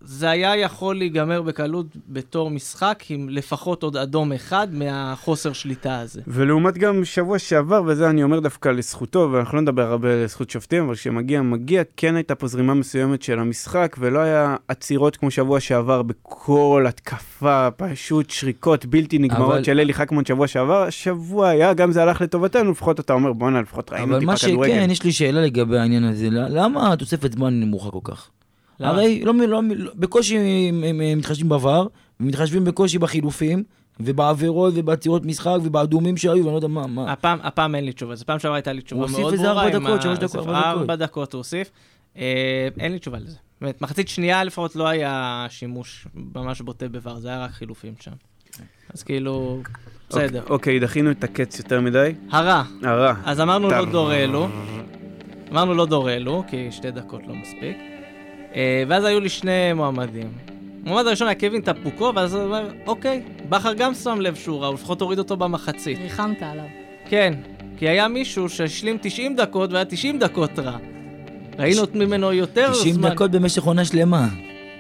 זה 0.06 0.30
היה 0.30 0.56
יכול 0.56 0.96
להיגמר 0.98 1.42
בקלות 1.42 1.86
בתור 2.08 2.50
משחק 2.50 3.04
עם 3.08 3.28
לפחות 3.28 3.82
עוד 3.82 3.96
אדום 3.96 4.32
אחד 4.32 4.68
מהחוסר 4.72 5.52
שליטה 5.52 5.98
הזה. 6.00 6.20
ולעומת 6.26 6.78
גם 6.78 7.04
שבוע 7.04 7.38
שעבר, 7.38 7.82
וזה 7.86 8.10
אני 8.10 8.22
אומר 8.22 8.40
דווקא 8.40 8.68
לזכותו, 8.68 9.28
ואנחנו 9.32 9.56
לא 9.56 9.62
נדבר 9.62 9.82
הרבה 9.82 10.24
לזכות 10.24 10.50
שופטים, 10.50 10.84
אבל 10.84 10.94
כשמגיע, 10.94 11.42
מגיע, 11.42 11.82
כן 11.96 12.14
הייתה 12.16 12.34
פה 12.34 12.46
זרימה 12.46 12.74
מסוימת 12.74 13.22
של 13.22 13.38
המשחק, 13.38 13.96
ולא 13.98 14.18
היה 14.18 14.56
עצירות 14.68 15.16
כמו 15.16 15.30
שבוע 15.30 15.60
שעבר 15.60 16.02
בכל 16.02 16.84
התקפה, 16.88 17.68
פשוט 17.76 18.30
שריקות 18.30 18.86
בלתי 18.86 19.18
נגמרות 19.18 19.54
אבל- 19.54 19.64
של 19.64 19.80
אלי 19.80 19.94
חכמון 19.94 20.24
שבוע 20.24 20.46
שעבר, 20.46 20.82
השבוע 20.82 21.48
היה, 21.48 21.74
גם 21.74 21.92
זה 21.92 22.02
הלך 22.02 22.20
לטובתנו, 22.20 22.70
לפחות 22.70 23.00
אתה 23.00 23.12
אומר, 23.12 23.32
בואנה, 23.32 23.62
לפחות 23.62 23.92
ראינו 23.92 24.06
אבל 24.12 24.20
טיפה 24.20 24.32
מה 24.32 24.38
כדורגל. 24.38 24.72
שכן, 24.72 24.90
יש 24.90 25.02
לי 25.02 25.12
שאלה 25.12 25.40
לגבי 25.40 25.78
העניין 25.78 26.04
הזה, 26.04 26.28
למה 26.30 26.92
התוספת 26.92 27.32
זמן 27.32 27.60
נמוכה 27.60 27.90
כל 27.90 27.98
כך? 28.04 28.30
למה? 28.80 28.90
הרי 28.90 29.24
לא, 29.24 29.34
לא, 29.34 29.62
לא, 29.74 29.90
בקושי 29.94 30.38
הם, 30.38 30.84
הם, 30.84 31.00
הם 31.00 31.18
מתחשבים 31.18 31.48
בעבר, 31.48 31.86
ומתחשבים 32.20 32.64
בקושי 32.64 32.98
בחילופים, 32.98 33.62
ובעבירות 34.00 34.72
ובעצירות 34.76 35.24
משחק 35.24 35.56
ובאדומים 35.62 36.16
שהיו, 36.16 36.44
ואני 36.44 36.46
לא 36.46 36.56
יודע 36.56 36.68
מה, 36.68 36.86
מה. 36.86 37.12
הפעם, 37.12 37.38
הפעם 37.42 37.74
אין 37.74 37.84
לי 37.84 37.92
תשובה, 37.92 38.14
זו 38.14 38.24
פעם 38.24 38.38
שעברה 38.38 38.56
הייתה 38.56 38.72
לי 38.72 38.80
תשובה 38.80 39.02
הוא 39.02 39.10
מאוד 39.10 39.22
הוסיף 39.22 39.40
ברורה. 39.40 39.66
איזה 39.66 39.76
ארבע 39.76 39.88
דקות, 39.88 40.02
שלוש 40.02 40.18
דקות, 40.18 40.36
ארבע 40.36 40.60
דקות. 40.60 40.80
ארבע 40.80 40.96
דקות 40.96 41.32
הוא 41.32 41.38
הוסיף. 41.38 41.70
אה, 42.16 42.68
אין 42.80 42.92
לי 42.92 42.98
תשובה 42.98 43.18
לזה. 43.18 43.36
באמת, 43.60 43.82
מחצית 43.82 44.08
שנייה 44.08 44.44
לפחות 44.44 44.76
לא 44.76 44.88
היה 44.88 45.46
שימוש 45.48 46.06
ממש 46.14 46.60
בוטה 46.60 46.86
בVAR, 46.86 47.14
זה 47.18 47.28
היה 47.28 47.44
רק 47.44 47.50
חילופים 47.50 47.94
שם. 48.00 48.10
אז 48.94 49.02
כאילו, 49.02 49.62
בסדר. 50.08 50.40
אוקיי, 50.40 50.54
אוקיי, 50.54 50.78
דחינו 50.78 51.10
את 51.10 51.24
הקץ 51.24 51.58
יותר 51.58 51.80
מדי. 51.80 52.14
הרע, 52.30 52.62
הרע. 52.82 53.14
אז 53.24 53.40
אמרנו. 53.40 53.70
לא 53.70 53.84
דור 53.84 54.14
אלו. 54.14 54.48
אמרנו 55.52 55.74
לא 55.74 55.86
דור 55.86 56.10
אלו, 56.10 56.44
כי 56.48 56.72
שתי 56.72 56.90
דקות 56.90 57.20
לא 57.26 57.34
מספיק. 57.34 57.93
אה, 58.56 58.84
ואז 58.88 59.04
היו 59.04 59.20
לי 59.20 59.28
שני 59.28 59.72
מועמדים. 59.74 60.32
המועמד 60.86 61.06
הראשון 61.06 61.28
היה 61.28 61.34
קווין 61.34 61.62
טפוקו, 61.62 62.12
ואז 62.14 62.34
הוא 62.34 62.42
אומר, 62.42 62.68
אוקיי, 62.86 63.22
בכר 63.48 63.72
גם 63.72 63.94
שם 63.94 64.20
לב 64.20 64.34
שהוא 64.34 64.60
רע, 64.60 64.66
הוא 64.66 64.74
לפחות 64.74 65.00
הוריד 65.00 65.18
אותו 65.18 65.36
במחצית. 65.36 65.98
ריחמת 65.98 66.42
עליו. 66.42 66.64
כן, 67.08 67.34
כי 67.76 67.88
היה 67.88 68.08
מישהו 68.08 68.48
שהשלים 68.48 68.98
90 69.00 69.36
דקות 69.36 69.72
והיה 69.72 69.84
90 69.84 70.18
דקות 70.18 70.58
רע. 70.58 70.76
ראינו 71.58 71.82
ממנו 71.94 72.32
יותר 72.32 72.72
90 72.72 72.94
זמן. 72.94 73.10
דקות 73.10 73.30
במשך 73.30 73.62
עונה 73.62 73.84
שלמה. 73.84 74.28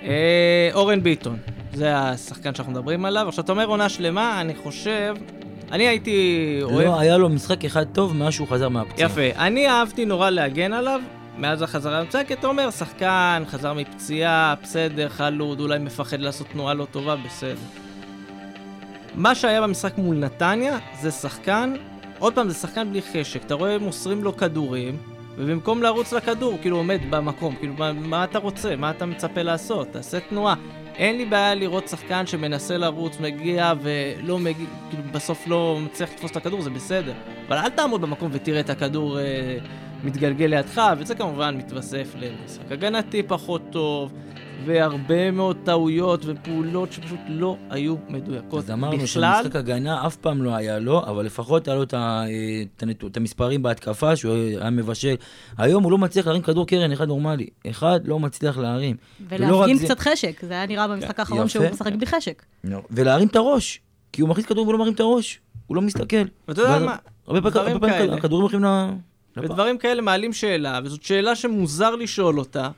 אה, 0.02 0.70
אורן 0.74 1.02
ביטון, 1.02 1.36
זה 1.74 1.96
השחקן 1.96 2.54
שאנחנו 2.54 2.72
מדברים 2.72 3.04
עליו. 3.04 3.28
עכשיו, 3.28 3.44
אתה 3.44 3.52
אומר 3.52 3.66
עונה 3.66 3.88
שלמה, 3.88 4.40
אני 4.40 4.54
חושב... 4.54 5.14
אני 5.72 5.88
הייתי 5.88 6.58
אוהב... 6.62 6.86
לא 6.86 7.00
היה 7.00 7.18
לו 7.18 7.28
משחק 7.28 7.64
אחד 7.64 7.84
טוב 7.84 8.16
מאז 8.16 8.32
שהוא 8.32 8.48
חזר 8.48 8.68
מהפציעה. 8.68 9.10
יפה. 9.10 9.38
אני 9.38 9.68
אהבתי 9.68 10.04
נורא 10.04 10.30
להגן 10.30 10.72
עליו 10.72 11.00
מאז 11.38 11.62
החזרה 11.62 12.00
לפציעה, 12.00 12.24
כי 12.24 12.34
אתה 12.34 12.46
אומר, 12.46 12.70
שחקן, 12.70 13.42
חזר 13.46 13.72
מפציעה, 13.72 14.54
בסדר, 14.62 15.08
חלוד, 15.08 15.60
אולי 15.60 15.78
מפחד 15.78 16.20
לעשות 16.20 16.46
תנועה 16.46 16.74
לא 16.74 16.86
טובה, 16.90 17.16
בסדר. 17.16 17.60
מה 19.14 19.34
שהיה 19.34 19.62
במשחק 19.62 19.98
מול 19.98 20.16
נתניה, 20.16 20.78
זה 21.00 21.10
שחקן, 21.10 21.74
עוד 22.18 22.34
פעם, 22.34 22.48
זה 22.48 22.54
שחקן 22.54 22.90
בלי 22.90 23.02
חשק. 23.02 23.44
אתה 23.44 23.54
רואה, 23.54 23.78
מוסרים 23.78 24.24
לו 24.24 24.36
כדורים, 24.36 24.96
ובמקום 25.36 25.82
לרוץ 25.82 26.12
לכדור, 26.12 26.58
כאילו 26.60 26.76
עומד 26.76 27.00
במקום. 27.10 27.56
כאילו, 27.56 27.74
מה, 27.78 27.92
מה 27.92 28.24
אתה 28.24 28.38
רוצה? 28.38 28.76
מה 28.76 28.90
אתה 28.90 29.06
מצפה 29.06 29.42
לעשות? 29.42 29.88
תעשה 29.90 30.20
תנועה. 30.20 30.54
אין 30.94 31.16
לי 31.16 31.24
בעיה 31.24 31.54
לראות 31.54 31.88
שחקן 31.88 32.26
שמנסה 32.26 32.76
לרוץ, 32.76 33.20
מגיע 33.20 33.72
ולא 33.82 34.38
מגיע, 34.38 34.66
כאילו 34.90 35.02
בסוף 35.12 35.46
לא 35.46 35.78
מצליח 35.84 36.10
לתפוס 36.10 36.30
את 36.30 36.36
הכדור, 36.36 36.60
זה 36.60 36.70
בסדר. 36.70 37.12
אבל 37.48 37.56
אל 37.56 37.68
תעמוד 37.68 38.00
במקום 38.00 38.28
ותראה 38.32 38.60
את 38.60 38.70
הכדור 38.70 39.18
אה, 39.18 39.58
מתגלגל 40.04 40.46
לידך, 40.46 40.82
וזה 40.98 41.14
כמובן 41.14 41.56
מתווסף 41.56 42.14
למשחק 42.18 42.72
הגנתי 42.72 43.22
פחות 43.22 43.62
טוב, 43.70 44.12
והרבה 44.66 45.30
מאוד 45.30 45.56
טעויות 45.64 46.20
ופעולות 46.26 46.92
שפשוט 46.92 47.18
לא 47.28 47.56
היו 47.70 47.94
מדויקות 48.08 48.64
אז 48.64 48.70
אמרנו 48.70 48.96
בכלל. 48.96 49.06
שמשחק 49.42 49.56
הגנה 49.56 50.06
אף 50.06 50.16
פעם 50.16 50.42
לא 50.42 50.54
היה 50.54 50.78
לו, 50.78 51.02
אבל 51.06 51.24
לפחות 51.26 51.68
היה 51.68 51.76
לו 51.76 51.82
את 51.82 51.94
ה- 51.94 52.24
את 52.76 52.82
הנתו- 52.82 53.06
את 53.06 53.16
המספרים 53.16 53.62
בהתקפה, 53.62 54.16
שהוא 54.16 54.34
היה 54.34 54.70
מבשל. 54.70 55.14
היום 55.58 55.82
הוא 55.84 55.92
לא 55.92 55.98
מצליח 55.98 56.26
להרים 56.26 56.42
כדור 56.42 56.66
קרן 56.66 56.92
אחד 56.92 57.08
נורמלי. 57.08 57.46
אחד 57.70 58.00
לא 58.04 58.18
מצליח 58.20 58.58
להרים. 58.58 58.96
ולהפגין 59.28 59.76
זה- 59.78 59.84
קצת 59.84 60.00
חשק, 60.00 60.40
זה 60.44 60.52
היה 60.54 60.66
נראה 60.66 60.88
במשחק 60.88 61.20
האחרון. 61.20 61.48
שהוא 61.48 61.64
משחק 61.72 61.92
בלי 61.92 62.06
חשק. 62.06 62.42
ולהרים 62.90 63.28
את 63.28 63.36
הראש. 63.36 63.80
כי 64.12 64.22
הוא 64.22 64.28
מכניס 64.30 64.46
כדור 64.46 64.68
ולא 64.68 64.78
מרים 64.78 64.92
את 64.92 65.00
הראש. 65.00 65.40
הוא 65.66 65.76
לא 65.76 65.82
מסתכל. 65.82 66.16
ואתה 66.48 66.60
יודע 66.62 66.78
מה? 66.78 66.96
הרבה 67.26 67.40
פעמים- 67.40 67.50
דברים 67.50 67.72
הרבה 67.72 67.88
פעמים 67.88 68.06
כאלה. 68.06 68.16
הכדורים 68.16 68.42
הולכים 68.42 68.64
ל... 68.64 68.68
ודברים 69.36 69.78
כאלה 69.78 70.02
מעלים 70.02 70.32
שאלה, 70.32 70.80
וזאת 70.84 71.02
שאלה 71.02 71.34
שמוזר 71.34 71.96
לשאול 71.96 72.38
אותה, 72.38 72.68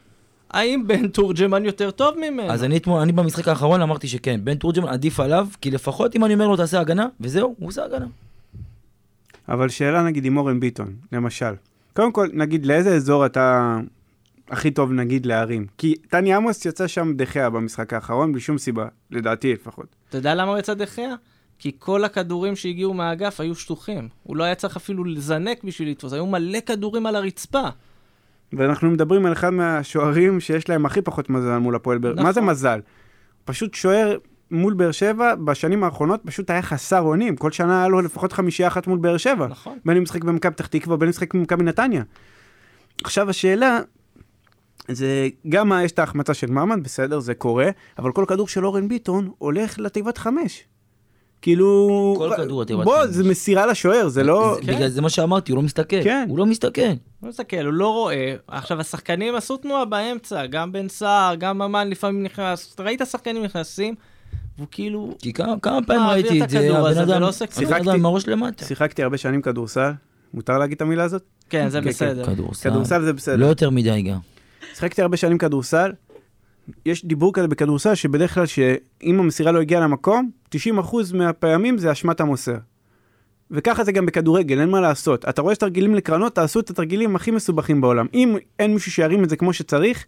האם 0.51 0.87
בן 0.87 1.09
תורג'מן 1.09 1.65
יותר 1.65 1.91
טוב 1.91 2.15
ממנו? 2.19 2.53
אז 2.53 2.65
אני 2.65 2.77
אתמול, 2.77 3.01
אני 3.01 3.13
במשחק 3.13 3.49
האחרון 3.49 3.83
אמרתי 3.83 4.09
שכן, 4.09 4.41
בן 4.45 4.55
תורג'מן 4.55 4.89
עדיף 4.89 5.21
עליו, 5.21 5.49
כי 5.61 5.71
לפחות 5.71 6.17
אם 6.17 6.25
אני 6.25 6.35
אומר 6.35 6.49
לו 6.49 6.57
תעשה 6.57 6.81
הגנה, 6.81 7.07
וזהו, 7.21 7.55
הוא 7.59 7.69
עושה 7.69 7.85
הגנה. 7.85 8.07
אבל 9.49 9.69
שאלה 9.69 10.03
נגיד 10.03 10.25
עם 10.25 10.37
אורן 10.37 10.61
ביטון, 10.61 10.95
למשל. 11.13 11.55
קודם 11.93 12.13
כל, 12.13 12.29
נגיד 12.33 12.67
לאיזה 12.67 12.95
אזור 12.95 13.27
אתה 13.27 13.79
הכי 14.49 14.71
טוב 14.71 14.93
נגיד 14.93 15.27
להרים? 15.27 15.67
כי 15.79 15.95
טני 16.11 16.35
עמוס 16.35 16.67
יצא 16.67 16.87
שם 16.87 17.13
דחיה 17.17 17.51
במשחק 17.51 17.93
האחרון, 17.93 18.33
בלי 18.33 18.41
שום 18.41 18.59
סיבה, 18.59 18.87
לדעתי 19.11 19.53
לפחות. 19.53 19.87
אתה 20.09 20.19
יודע 20.19 20.35
למה 20.35 20.51
הוא 20.51 20.59
יצא 20.59 20.75
דחיה? 20.75 21.15
כי 21.59 21.73
כל 21.79 22.05
הכדורים 22.05 22.57
שהגיעו 22.57 22.95
מהאגף 22.95 23.41
היו 23.41 23.55
שטוחים. 23.55 24.09
הוא 24.23 24.37
לא 24.37 24.45
היה 24.45 24.55
צריך 24.55 24.77
אפילו 24.77 25.05
לזנק 25.05 25.65
בשביל 25.65 25.91
לתפוס, 25.91 26.13
היו 26.13 26.27
מלא 26.27 26.61
כדורים 26.61 27.07
על 27.07 27.17
הרצפה. 27.17 27.69
ואנחנו 28.53 28.91
מדברים 28.91 29.27
על 29.27 29.33
אחד 29.33 29.51
מהשוערים 29.51 30.41
שיש 30.41 30.69
להם 30.69 30.87
הכי 30.87 31.03
פחות 31.03 31.31
מזל 31.31 31.59
מול 31.59 31.75
הפועל 31.75 31.99
באר 31.99 32.13
שבע. 32.13 32.23
מה 32.23 32.33
זה 32.33 32.41
נכון. 32.41 32.51
מזל? 32.51 32.81
פשוט 33.45 33.75
שוער 33.75 34.17
מול 34.51 34.75
באר 34.75 34.91
שבע, 34.91 35.35
בשנים 35.35 35.85
האחרונות 35.85 36.21
פשוט 36.25 36.51
היה 36.51 36.63
חסר 36.63 37.01
אונים. 37.01 37.37
כל 37.37 37.53
שנה 37.53 37.79
היה 37.79 37.89
לו 37.89 38.01
לפחות 38.01 38.33
חמישייה 38.33 38.69
אחת 38.69 38.87
מול 38.87 38.99
באר 38.99 39.17
שבע. 39.17 39.47
נכון. 39.47 39.79
בין 39.85 39.97
אם 39.97 40.03
משחק 40.03 40.25
במכבי 40.25 40.53
פתח 40.53 40.67
תקווה, 40.67 40.97
בין 40.97 41.07
אם 41.07 41.11
משחק 41.11 41.35
במכבי 41.35 41.65
נתניה. 41.65 42.03
עכשיו 43.05 43.31
השאלה, 43.31 43.81
זה 44.89 45.29
גם 45.49 45.73
יש 45.85 45.93
את 45.93 45.99
ההחמצה 45.99 46.35
של 46.35 46.51
ממן, 46.51 46.83
בסדר, 46.83 47.19
זה 47.21 47.35
קורה, 47.35 47.69
אבל 47.99 48.13
כל 48.13 48.25
כדור 48.29 48.49
של 48.49 48.67
אורן 48.67 48.89
ביטון 48.89 49.31
הולך 49.39 49.79
לתיבת 49.79 50.19
חמש. 50.19 50.65
כאילו... 51.47 52.15
כל 52.19 52.31
כדור 52.37 52.62
לתיבת 52.62 52.85
בוא. 52.85 53.07
זה 53.07 53.25
מסירה 53.25 53.67
לשוער, 53.67 54.09
זה 54.09 54.23
לא... 54.25 54.57
זה- 54.65 54.73
בגלל 54.73 54.88
זה 54.88 55.03
מה 55.03 55.11
שאמרתי, 55.11 55.53
הוא 55.53 55.57
לא 55.57 55.62
מסתכל. 55.62 56.03
כן. 56.05 56.26
הוא 56.29 56.38
לא 56.38 56.47
מסתכל. 56.47 56.83
לא 57.23 57.29
מסתכל, 57.29 57.57
הוא 57.65 57.73
לא 57.73 57.88
רואה. 57.93 58.35
עכשיו, 58.49 58.81
השחקנים 58.81 59.35
עשו 59.35 59.57
תנועה 59.57 59.85
באמצע, 59.85 60.47
גם 60.47 60.73
בן 60.73 60.88
סער, 60.88 61.35
גם 61.35 61.59
ממן 61.59 61.91
לפעמים 61.91 62.23
נכנס. 62.23 62.76
ראית 62.81 63.00
שחקנים 63.11 63.43
נכנסים, 63.45 63.95
והוא 64.59 64.67
כאילו... 64.71 65.15
כי 65.23 65.33
כמה 65.33 65.57
פעמים 65.87 66.03
ראיתי 66.09 66.43
את 66.45 66.50
זה, 66.50 66.59
הכדור 66.59 66.88
הבן 66.88 66.99
אדם, 66.99 67.17
ולא 67.17 67.29
עושה 67.29 67.47
כלום. 67.47 67.67
הבן 67.73 67.83
אדם 67.83 67.95
עם 67.95 68.07
הראש 68.07 68.29
למטה. 68.29 68.65
שיחקתי 68.65 69.03
הרבה 69.03 69.17
שנים 69.17 69.43
כדורסל, 69.43 69.91
מותר 70.35 70.59
להגיד 70.59 70.75
את 70.76 70.83
המילה 70.83 71.05
הזאת? 71.05 71.23
כן, 71.50 71.69
זה 71.69 71.81
כן, 71.81 71.88
בסדר. 71.88 72.25
כדורסל. 72.25 72.71
כדורסל 72.71 73.03
זה 73.03 73.12
בסדר. 73.12 73.37
לא 73.37 73.47
יותר 73.47 73.71
מדי 73.71 74.03
גם. 74.03 74.19
שיחקתי 74.75 75.03
הרבה 75.03 75.17
שנים 75.17 75.38
כדורסל, 75.38 75.93
יש 76.87 77.05
דיבור 77.05 77.33
כזה 77.33 77.49
בכדורסל 77.49 77.95
שבדרך 77.95 78.35
כלל 78.35 78.47
שאם 78.47 79.21
המסירה 79.21 79.53
לא 79.53 79.61
הגיעה 79.61 79.81
למקום, 79.81 80.31
90% 80.55 80.57
מהפעמים 81.15 81.79
זה 81.79 81.93
אשמת 81.93 82.21
המוסר. 82.21 82.57
וככה 83.50 83.85
זה 83.85 83.93
גם 83.93 84.07
בכדורגל, 84.07 84.61
אין 84.61 84.71
מה 84.71 84.81
לעשות. 84.81 85.29
אתה 85.29 85.43
רואה 85.43 85.55
שתרגילים 85.55 85.95
לקרנות, 85.95 86.35
תעשו 86.35 86.61
את 86.61 86.71
התרגילים 86.71 87.17
הכי 87.17 87.31
מסובכים 87.31 87.81
בעולם. 87.81 88.07
אם 88.15 88.37
אין 88.59 88.75
מישהו 88.75 88.93
שירים 88.93 89.25
את 89.25 89.31
זה 89.31 89.37
כמו 89.37 89.53
שצריך, 89.53 90.07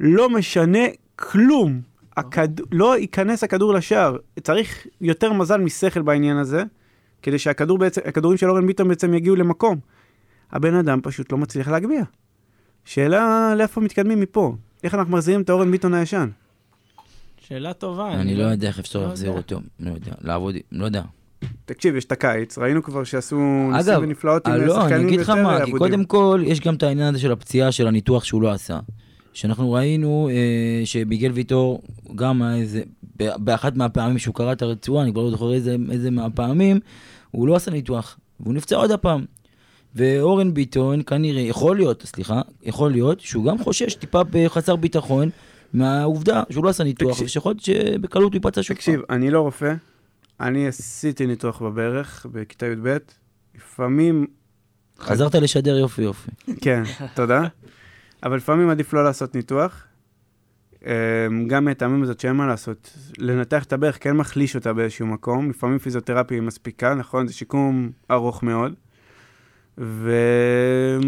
לא 0.00 0.30
משנה 0.30 0.82
כלום. 1.16 1.80
הכד... 2.16 2.48
לא 2.72 2.98
ייכנס 2.98 3.44
הכדור 3.44 3.74
לשער. 3.74 4.16
צריך 4.42 4.86
יותר 5.00 5.32
מזל 5.32 5.60
משכל 5.60 6.02
בעניין 6.02 6.36
הזה, 6.36 6.62
כדי 7.22 7.38
שהכדור 7.38 7.78
בעצם, 7.78 8.00
של 8.36 8.50
אורן 8.50 8.66
ביטון 8.66 8.88
בעצם 8.88 9.14
יגיעו 9.14 9.36
למקום. 9.36 9.78
הבן 10.52 10.74
אדם 10.74 11.00
פשוט 11.02 11.32
לא 11.32 11.38
מצליח 11.38 11.68
להגביה. 11.68 12.04
שאלה 12.84 13.54
לאיפה 13.56 13.80
מתקדמים 13.80 14.20
מפה? 14.20 14.54
איך 14.84 14.94
אנחנו 14.94 15.12
מחזירים 15.12 15.42
את 15.42 15.50
האורן 15.50 15.70
ביטון 15.70 15.94
הישן? 15.94 16.28
שאלה 17.48 17.72
טובה. 17.72 18.12
אני 18.12 18.34
לא 18.34 18.44
יודע 18.44 18.68
איך 18.68 18.78
אפשר 18.78 18.98
לא 18.98 19.06
להחזיר 19.06 19.28
יודע. 19.28 19.40
אותו. 19.40 19.60
לא 19.80 19.90
יודע. 19.90 20.12
לעבוד, 20.20 20.54
לא 20.72 20.84
יודע. 20.84 21.02
תקשיב, 21.64 21.96
יש 21.96 22.04
את 22.04 22.12
הקיץ, 22.12 22.58
ראינו 22.58 22.82
כבר 22.82 23.04
שעשו 23.04 23.36
ניסים 23.72 23.92
אגב, 23.92 24.02
ונפלאות 24.02 24.46
עם 24.46 24.52
אה, 24.52 24.58
לא, 24.58 24.76
אני 24.76 24.82
שחקנים 24.84 25.06
אגיד 25.06 25.20
לך 25.20 25.28
יותר 25.28 25.42
מה, 25.42 25.64
כי. 25.64 25.72
קודם 25.72 26.04
כל, 26.04 26.42
יש 26.46 26.60
גם 26.60 26.74
את 26.74 26.82
העניין 26.82 27.08
הזה 27.08 27.18
של 27.18 27.32
הפציעה, 27.32 27.72
של 27.72 27.86
הניתוח 27.86 28.24
שהוא 28.24 28.42
לא 28.42 28.50
עשה. 28.50 28.78
שאנחנו 29.32 29.72
ראינו 29.72 30.28
אה, 30.32 30.86
שמיגל 30.86 31.30
ויטור, 31.30 31.82
גם 32.14 32.42
איזה, 32.42 32.82
באחת 33.16 33.76
מהפעמים 33.76 34.18
שהוא 34.18 34.34
קרא 34.34 34.52
את 34.52 34.62
הרצועה, 34.62 35.02
אני 35.02 35.12
כבר 35.12 35.22
לא 35.22 35.30
זוכר 35.30 35.52
איזה, 35.52 35.76
איזה 35.90 36.10
מהפעמים, 36.10 36.80
הוא 37.30 37.48
לא 37.48 37.54
עשה 37.56 37.70
ניתוח, 37.70 38.18
והוא 38.40 38.54
נפצע 38.54 38.76
עוד 38.76 38.90
הפעם. 38.90 39.24
ואורן 39.94 40.54
ביטון 40.54 41.02
כנראה, 41.02 41.40
יכול 41.40 41.76
להיות, 41.76 42.02
סליחה, 42.02 42.40
יכול 42.62 42.90
להיות 42.90 43.20
שהוא 43.20 43.44
גם 43.44 43.58
חושש 43.58 43.94
טיפה 43.94 44.20
בחסר 44.30 44.76
ביטחון 44.76 45.30
מהעובדה 45.74 46.42
שהוא 46.50 46.64
לא 46.64 46.68
עשה 46.68 46.84
ניתוח. 46.84 47.20
ושיכול 47.20 47.50
להיות 47.50 47.60
שבקלות 47.60 48.32
הוא 48.32 48.38
ייפצע 48.38 48.62
שוב 48.62 48.76
תקשיב, 48.76 49.00
אני 49.10 49.30
לא 49.30 49.40
רופא, 49.40 49.74
אני 50.40 50.68
עשיתי 50.68 51.26
ניתוח 51.26 51.62
בברך 51.62 52.26
בכיתה 52.32 52.66
י"ב, 52.66 52.96
לפעמים, 53.54 54.26
חזרת 54.98 55.34
לשדר 55.34 55.76
יופי 55.76 56.02
יופי. 56.02 56.30
כן, 56.60 56.82
תודה, 57.14 57.42
אבל 58.22 58.36
לפעמים 58.36 58.70
עדיף 58.70 58.92
לא 58.92 59.04
לעשות 59.04 59.34
ניתוח. 59.34 59.86
אמ, 60.86 61.48
גם 61.48 61.64
מהטעמים 61.64 62.02
הזאת 62.02 62.20
שאין 62.20 62.32
מה 62.32 62.46
לעשות, 62.46 62.96
לנתח 63.18 63.64
את 63.64 63.72
הברך 63.72 63.98
כן 64.00 64.16
מחליש 64.16 64.56
אותה 64.56 64.72
באיזשהו 64.72 65.06
מקום, 65.06 65.50
לפעמים 65.50 65.78
פיזיותרפיה 65.78 66.36
היא 66.36 66.42
מספיקה, 66.42 66.94
נכון? 66.94 67.26
זה 67.26 67.32
שיקום 67.32 67.90
ארוך 68.10 68.42
מאוד. 68.42 68.74
ו... 69.78 70.12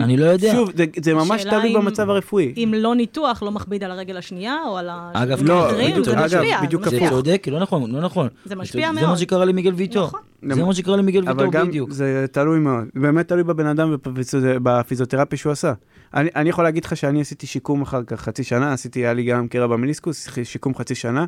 אני 0.00 0.16
לא 0.16 0.25
יודע. 0.25 0.52
שוב, 0.52 0.70
זה, 0.76 0.85
זה 1.02 1.14
ממש 1.14 1.42
תלוי 1.42 1.68
אם- 1.68 1.75
במצב 1.75 2.11
הרפואי. 2.11 2.54
אם 2.56 2.75
לא 2.76 2.94
ניתוח, 2.94 3.42
לא 3.42 3.50
מכביד 3.50 3.85
על 3.85 3.90
הרגל 3.90 4.16
השנייה, 4.16 4.56
או 4.68 4.78
על 4.78 4.88
אגב, 5.12 5.32
השרירים 5.32 5.46
לא, 5.46 5.90
בדיוק, 5.90 6.04
זה 6.06 6.12
אגב, 6.12 6.25
משפיע, 6.25 6.62
בדיוק 6.62 6.85
זה 6.85 6.90
זה 6.90 6.96
משפיע. 6.96 7.11
צודק, 7.11 7.46
לא 7.50 7.58
נכון, 7.61 7.90
לא 7.90 8.00
נכון. 8.00 8.28
זה 8.44 8.56
משפיע 8.56 8.88
זה 8.94 9.00
מאוד. 9.00 9.11
מה 9.11 9.16
שקרה 9.16 9.44
למיגל 9.44 9.73
ויטור. 9.75 10.06
נכון. 10.06 10.20
זה 10.56 10.64
מה 10.64 10.75
שקרה 10.75 10.96
למיגל 10.96 11.20
אבל 11.28 11.30
ויטור 11.44 11.52
גם 11.52 11.68
בדיוק. 11.68 11.90
זה 11.92 12.26
תלוי 12.32 12.58
מאוד, 12.58 12.85
באמת 12.94 13.28
תלוי 13.28 13.44
בבן 13.44 13.66
אדם 13.66 13.96
ובפיזיותרפיה 14.06 15.38
שהוא 15.38 15.52
עשה. 15.52 15.73
אני, 16.14 16.28
אני 16.37 16.49
יכול 16.49 16.64
להגיד 16.64 16.85
לך 16.85 16.96
שאני 16.96 17.20
עשיתי 17.20 17.46
שיקום 17.46 17.82
אחר 17.82 18.02
כך 18.06 18.20
חצי 18.20 18.44
שנה, 18.44 18.73
עשיתי, 18.73 19.00
היה 19.00 19.12
לי 19.12 19.25
גם 19.25 19.49
קרע 19.49 19.66
במיניסקוס, 19.66 20.28
שיקום 20.44 20.75
חצי 20.75 20.94
שנה. 20.94 21.25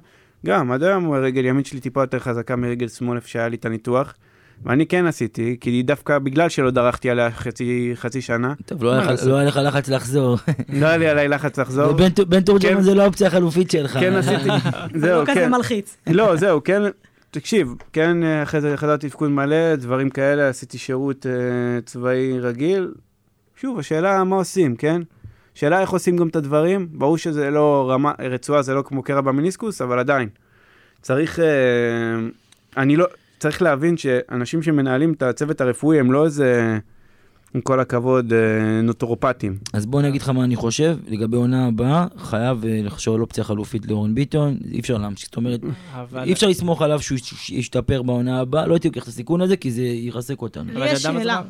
גם, 0.47 0.73
עד 0.73 0.83
היום 0.83 1.11
רגל 1.13 1.45
ימין 1.45 1.65
שלי 1.65 1.81
טיפה 1.81 2.03
יותר 2.03 2.19
חזקה 2.19 2.57
מרגל 2.57 2.89
שמאל 2.89 3.17
איפה 3.17 3.29
שהיה 3.29 3.49
לי 3.49 3.57
את 3.57 3.65
הניתוח. 3.65 4.15
ואני 4.65 4.87
כן 4.87 5.07
עשיתי, 5.07 5.57
כי 5.61 5.83
דווקא 5.83 6.19
בגלל 6.19 6.49
שלא 6.49 6.71
דרכתי 6.71 7.11
עליה 7.11 7.31
חצי, 7.31 7.93
חצי 7.95 8.21
שנה, 8.21 8.55
טוב, 8.67 8.85
לא 8.85 8.93
היה 8.93 9.13
לך-? 9.13 9.25
לא 9.27 9.37
היה 9.37 9.49
לך 9.49 9.61
לחץ 9.65 9.89
לחזור. 9.89 10.37
לא 10.69 10.87
היה 10.87 10.97
לי 10.97 11.09
עליי 11.09 11.29
לחץ 11.29 11.59
לחזור. 11.59 11.91
ובן 11.91 12.09
בן 12.29 12.41
תורג'מן 12.41 12.75
כן. 12.75 12.81
זה 12.81 12.95
לא 12.95 13.03
האופציה 13.03 13.27
החלופית 13.27 13.71
שלך. 13.71 13.93
כן 13.93 14.13
עשיתי, 14.13 14.49
זה 14.95 15.01
זהו, 15.07 15.21
לא 15.21 15.27
כזה 15.27 15.35
כן. 15.35 15.51
מלחיץ. 15.51 15.97
לא, 16.07 16.37
זהו, 16.37 16.65
כן, 16.65 16.83
תקשיב, 17.31 17.75
כן, 17.93 18.17
אחרי 18.43 18.61
זה 18.61 18.77
חזרתי 18.77 19.09
תפקוד 19.09 19.31
מלא, 19.31 19.77
דברים 19.77 20.11
כאלה, 20.11 20.49
עשיתי 20.49 20.79
שירות 20.79 21.27
אה, 21.27 21.81
צבאי 21.81 22.41
רגיל. 22.41 22.93
שוב, 23.57 23.79
השאלה 23.79 24.25
מה 24.25 24.37
עושים, 24.37 24.77
כן? 24.77 25.03
שאלה 25.55 25.81
איך 25.81 25.91
עושים 25.91 26.17
גם 26.17 26.29
את 26.29 26.37
הדברים. 26.37 26.89
ברור 26.93 27.19
שזה 27.19 27.51
לא 27.51 27.91
רמה, 27.91 28.13
רצועה 28.19 28.63
זה 28.63 28.75
לא 28.75 28.83
כמו 28.83 29.03
קרע 29.03 29.21
במיניסקוס, 29.21 29.83
אבל 29.83 29.99
עדיין. 29.99 30.29
צריך, 31.03 31.39
אה, 31.41 31.45
אני 32.77 32.97
לא, 32.97 33.07
צריך 33.39 33.63
להבין 33.63 33.97
שאנשים 33.97 34.63
שמנהלים 34.63 35.13
את 35.13 35.23
הצוות 35.23 35.61
הרפואי 35.61 36.01
הם 36.01 36.13
לא 36.13 36.25
איזה, 36.25 36.79
עם 37.55 37.61
כל 37.61 37.81
הכבוד, 37.81 38.33
אה, 38.33 38.39
נוטורופטים. 38.83 39.59
אז 39.73 39.87
בוא 39.87 40.01
אני 40.01 40.09
אגיד 40.09 40.23
לך 40.23 40.29
מה 40.29 40.45
אני 40.45 40.57
חושב, 40.57 40.97
לגבי 41.09 41.37
עונה 41.37 41.67
הבאה, 41.67 42.07
חייב 42.17 42.65
אה, 42.65 42.81
לחשוב 42.85 43.15
על 43.15 43.21
אופציה 43.21 43.45
חלופית 43.45 43.87
לאורן 43.87 44.15
ביטון, 44.15 44.57
אי 44.73 44.81
אפשר 44.81 44.99
להמשיך, 44.99 45.27
זאת 45.29 45.37
אומרת, 45.37 45.61
אבל... 45.95 46.23
אי 46.25 46.33
אפשר 46.33 46.47
לסמוך 46.47 46.83
עליו 46.83 47.03
שהוא 47.03 47.17
יש- 47.19 47.51
ישתפר 47.51 48.03
בעונה 48.03 48.41
הבאה, 48.41 48.67
לא 48.67 48.75
הייתי 48.75 48.89
לוקח 48.89 49.03
את 49.03 49.09
הסיכון 49.09 49.41
הזה, 49.41 49.57
כי 49.57 49.71
זה 49.71 49.83
ירסק 49.83 50.43
אותנו. 50.43 50.85
יש 50.85 51.03
שאלה. 51.03 51.43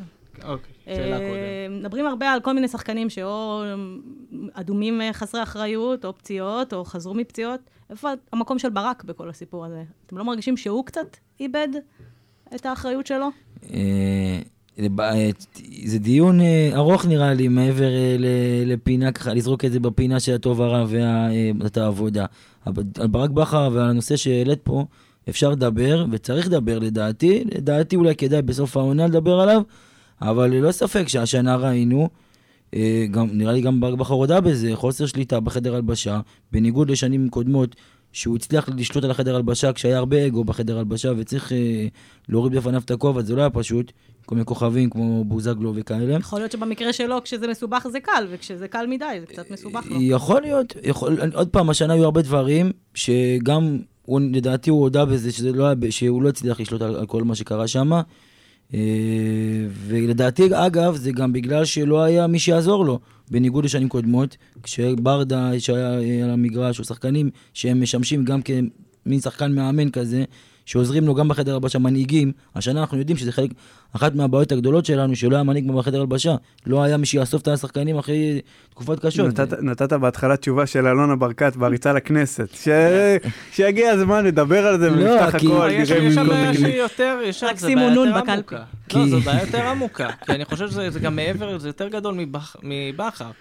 אוקיי, 0.43 0.73
שאלה 0.85 1.19
אה, 1.19 1.29
קודם. 1.29 1.79
מדברים 1.79 2.05
הרבה 2.05 2.31
על 2.31 2.39
כל 2.39 2.53
מיני 2.53 2.67
שחקנים 2.67 3.09
שאו 3.09 3.61
אדומים 4.53 5.01
חסרי 5.13 5.43
אחריות, 5.43 6.05
או 6.05 6.17
פציעות, 6.17 6.73
או 6.73 6.85
חזרו 6.85 7.13
מפציעות. 7.13 7.59
איפה 7.89 8.09
המקום 8.33 8.59
של 8.59 8.69
ברק 8.69 9.03
בכל 9.03 9.29
הסיפור 9.29 9.65
הזה? 9.65 9.83
אתם 10.05 10.17
לא 10.17 10.25
מרגישים 10.25 10.57
שהוא 10.57 10.85
קצת 10.85 11.17
איבד 11.39 11.67
את 12.55 12.65
האחריות 12.65 13.07
שלו? 13.07 13.29
אה, 13.73 14.39
אה, 14.99 15.29
זה 15.85 15.99
דיון 15.99 16.41
אה, 16.41 16.71
ארוך 16.73 17.05
נראה 17.05 17.33
לי, 17.33 17.47
מעבר 17.47 17.89
לפינה, 18.65 19.11
ככה 19.11 19.33
לזרוק 19.33 19.65
את 19.65 19.71
זה 19.71 19.79
בפינה 19.79 20.19
של 20.19 20.35
הטוב 20.35 20.61
הרע 20.61 20.85
ואת 21.59 21.77
העבודה. 21.77 22.25
על 22.99 23.07
ברק 23.07 23.29
בכר 23.29 23.69
ועל 23.73 23.89
הנושא 23.89 24.15
שהעלית 24.15 24.59
פה, 24.63 24.85
אפשר 25.29 25.49
לדבר, 25.49 26.05
וצריך 26.11 26.47
לדבר 26.47 26.79
לדעתי, 26.79 27.43
לדעתי 27.55 27.95
אולי 27.95 28.15
כדאי 28.15 28.41
בסוף 28.41 28.77
העונה 28.77 29.07
לדבר 29.07 29.39
עליו, 29.39 29.61
אבל 30.21 30.47
ללא 30.47 30.71
ספק 30.71 31.07
שהשנה 31.07 31.55
ראינו, 31.55 32.09
גם, 33.11 33.27
נראה 33.31 33.53
לי 33.53 33.61
גם 33.61 33.79
ברק 33.79 33.99
בכר 33.99 34.13
הודה 34.13 34.41
בזה, 34.41 34.71
חוסר 34.73 35.05
שליטה 35.05 35.39
בחדר 35.39 35.75
הלבשה, 35.75 36.19
בניגוד 36.51 36.89
לשנים 36.89 37.29
קודמות, 37.29 37.75
שהוא 38.11 38.35
הצליח 38.35 38.69
לשלוט 38.77 39.03
על 39.03 39.11
החדר 39.11 39.35
הלבשה 39.35 39.73
כשהיה 39.73 39.97
הרבה 39.97 40.27
אגו 40.27 40.43
בחדר 40.43 40.77
הלבשה 40.77 41.11
וצריך 41.17 41.51
אה, 41.51 41.87
להוריד 42.29 42.55
בפניו 42.55 42.81
את 42.85 42.91
הכובע, 42.91 43.21
זה 43.21 43.35
לא 43.35 43.41
היה 43.41 43.49
פשוט, 43.49 43.91
כל 44.25 44.35
מיני 44.35 44.45
כוכבים 44.45 44.89
כמו 44.89 45.23
בוזגלו 45.23 45.73
וכאלה. 45.75 46.13
יכול 46.13 46.39
להיות 46.39 46.51
שבמקרה 46.51 46.93
שלו, 46.93 47.23
כשזה 47.23 47.47
מסובך 47.47 47.87
זה 47.91 47.99
קל, 47.99 48.27
וכשזה 48.29 48.67
קל 48.67 48.85
מדי 48.89 49.05
זה 49.19 49.25
קצת 49.25 49.51
מסובך 49.51 49.85
לו. 49.85 49.97
יכול 50.01 50.41
להיות, 50.41 50.73
יכול, 50.83 51.17
עוד 51.33 51.49
פעם, 51.49 51.69
השנה 51.69 51.93
היו 51.93 52.03
הרבה 52.03 52.21
דברים 52.21 52.71
שגם, 52.93 53.79
הוא, 54.01 54.21
לדעתי 54.31 54.69
הוא 54.69 54.81
הודה 54.81 55.05
בזה 55.05 55.31
שזה 55.31 55.51
לא 55.51 55.65
היה, 55.65 55.75
שהוא 55.89 56.21
לא 56.21 56.29
הצליח 56.29 56.59
לשלוט 56.59 56.81
על, 56.81 56.95
על 56.95 57.05
כל 57.05 57.23
מה 57.23 57.35
שקרה 57.35 57.67
שם. 57.67 57.91
ולדעתי, 59.87 60.43
אגב, 60.53 60.95
זה 60.95 61.11
גם 61.11 61.33
בגלל 61.33 61.65
שלא 61.65 62.01
היה 62.01 62.27
מי 62.27 62.39
שיעזור 62.39 62.85
לו, 62.85 62.99
בניגוד 63.31 63.65
לשנים 63.65 63.89
קודמות, 63.89 64.37
כשברדה 64.63 65.59
שהיה 65.59 65.99
אה, 65.99 66.23
על 66.23 66.29
המגרש, 66.29 66.79
או 66.79 66.83
שחקנים 66.83 67.29
שהם 67.53 67.81
משמשים 67.81 68.25
גם 68.25 68.41
כמין 68.41 69.19
שחקן 69.21 69.51
מאמן 69.51 69.89
כזה, 69.89 70.23
שעוזרים 70.69 71.05
לו 71.07 71.15
גם 71.15 71.27
בחדר 71.27 71.53
הלבשה, 71.53 71.79
מנהיגים. 71.79 72.31
השנה 72.55 72.79
אנחנו 72.81 72.97
יודעים 72.97 73.17
שזה 73.17 73.31
חלק, 73.31 73.49
אחת 73.95 74.15
מהבעיות 74.15 74.51
הגדולות 74.51 74.85
שלנו, 74.85 75.15
שלא 75.15 75.35
היה 75.35 75.43
מנהיג 75.43 75.71
בחדר 75.71 75.99
הלבשה. 75.99 76.35
לא 76.65 76.83
היה 76.83 76.97
מי 76.97 77.05
שיאסוף 77.05 77.41
את 77.41 77.47
השחקנים 77.47 77.97
אחרי 77.97 78.41
תקופות 78.69 78.99
קשות. 79.05 79.27
נתת, 79.27 79.53
נתת 79.61 79.93
בהתחלה 79.93 80.37
תשובה 80.37 80.65
של 80.65 80.87
אלונה 80.87 81.15
ברקת 81.15 81.55
בעריצה 81.55 81.93
לכנסת, 81.93 82.49
ש... 82.53 82.67
שיגיע 83.51 83.91
הזמן 83.91 84.25
לדבר 84.25 84.67
על 84.67 84.79
זה 84.79 84.89
לא, 84.89 84.93
ונפתח 85.11 85.37
כי- 85.37 85.47
הכל, 85.47 85.69
יש 85.71 85.89
שם 85.89 86.27
בעיה. 86.27 86.53
שהיא 86.53 86.75
יותר, 86.75 87.17
יש 87.25 87.43
רק 87.43 87.57
זה 87.57 87.67
בעיה 87.75 87.89
נון 87.93 88.07
יותר 88.07 88.19
בקלפי. 88.19 88.31
עמוקה. 88.33 88.63
כי- 88.89 88.99
לא, 88.99 89.07
זו 89.07 89.19
בעיה 89.19 89.41
יותר 89.41 89.67
עמוקה, 89.67 90.09
כי 90.25 90.31
אני 90.31 90.45
חושב 90.45 90.69
שזה 90.69 90.89
זה 90.89 90.99
גם 90.99 91.15
מעבר, 91.15 91.57
זה 91.59 91.69
יותר 91.69 91.87
גדול 91.87 92.13
מבכ- 92.15 92.59
מבכר. 92.63 93.31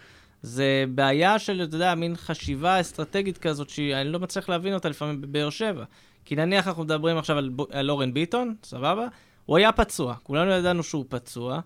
זה 0.42 0.64
בעיה 0.94 1.38
של, 1.38 1.60
אתה 1.68 1.76
יודע, 1.76 1.94
מין 1.94 2.16
חשיבה 2.16 2.80
אסטרטגית 2.80 3.38
כזאת, 3.38 3.70
שאני 3.70 4.08
לא 4.12 4.18
מצליח 4.18 4.48
להבין 4.48 4.74
אותה 4.74 4.88
לפעמים 4.88 5.20
בבאר 5.20 5.50
שבע. 5.50 5.84
כי 6.28 6.36
נניח 6.36 6.68
אנחנו 6.68 6.84
מדברים 6.84 7.18
עכשיו 7.18 7.38
על, 7.38 7.50
ב- 7.56 7.72
על 7.72 7.90
אורן 7.90 8.14
ביטון, 8.14 8.54
סבבה? 8.64 9.06
הוא 9.46 9.56
היה 9.56 9.72
פצוע, 9.72 10.14
כולנו 10.22 10.50
ידענו 10.50 10.82
שהוא 10.82 11.04
פצוע, 11.08 11.60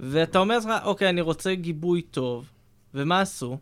ואתה 0.00 0.38
אומר 0.38 0.58
לך, 0.58 0.66
אוקיי, 0.84 1.08
אני 1.08 1.20
רוצה 1.20 1.54
גיבוי 1.54 2.02
טוב, 2.02 2.50
ומה 2.94 3.20
עשו? 3.20 3.58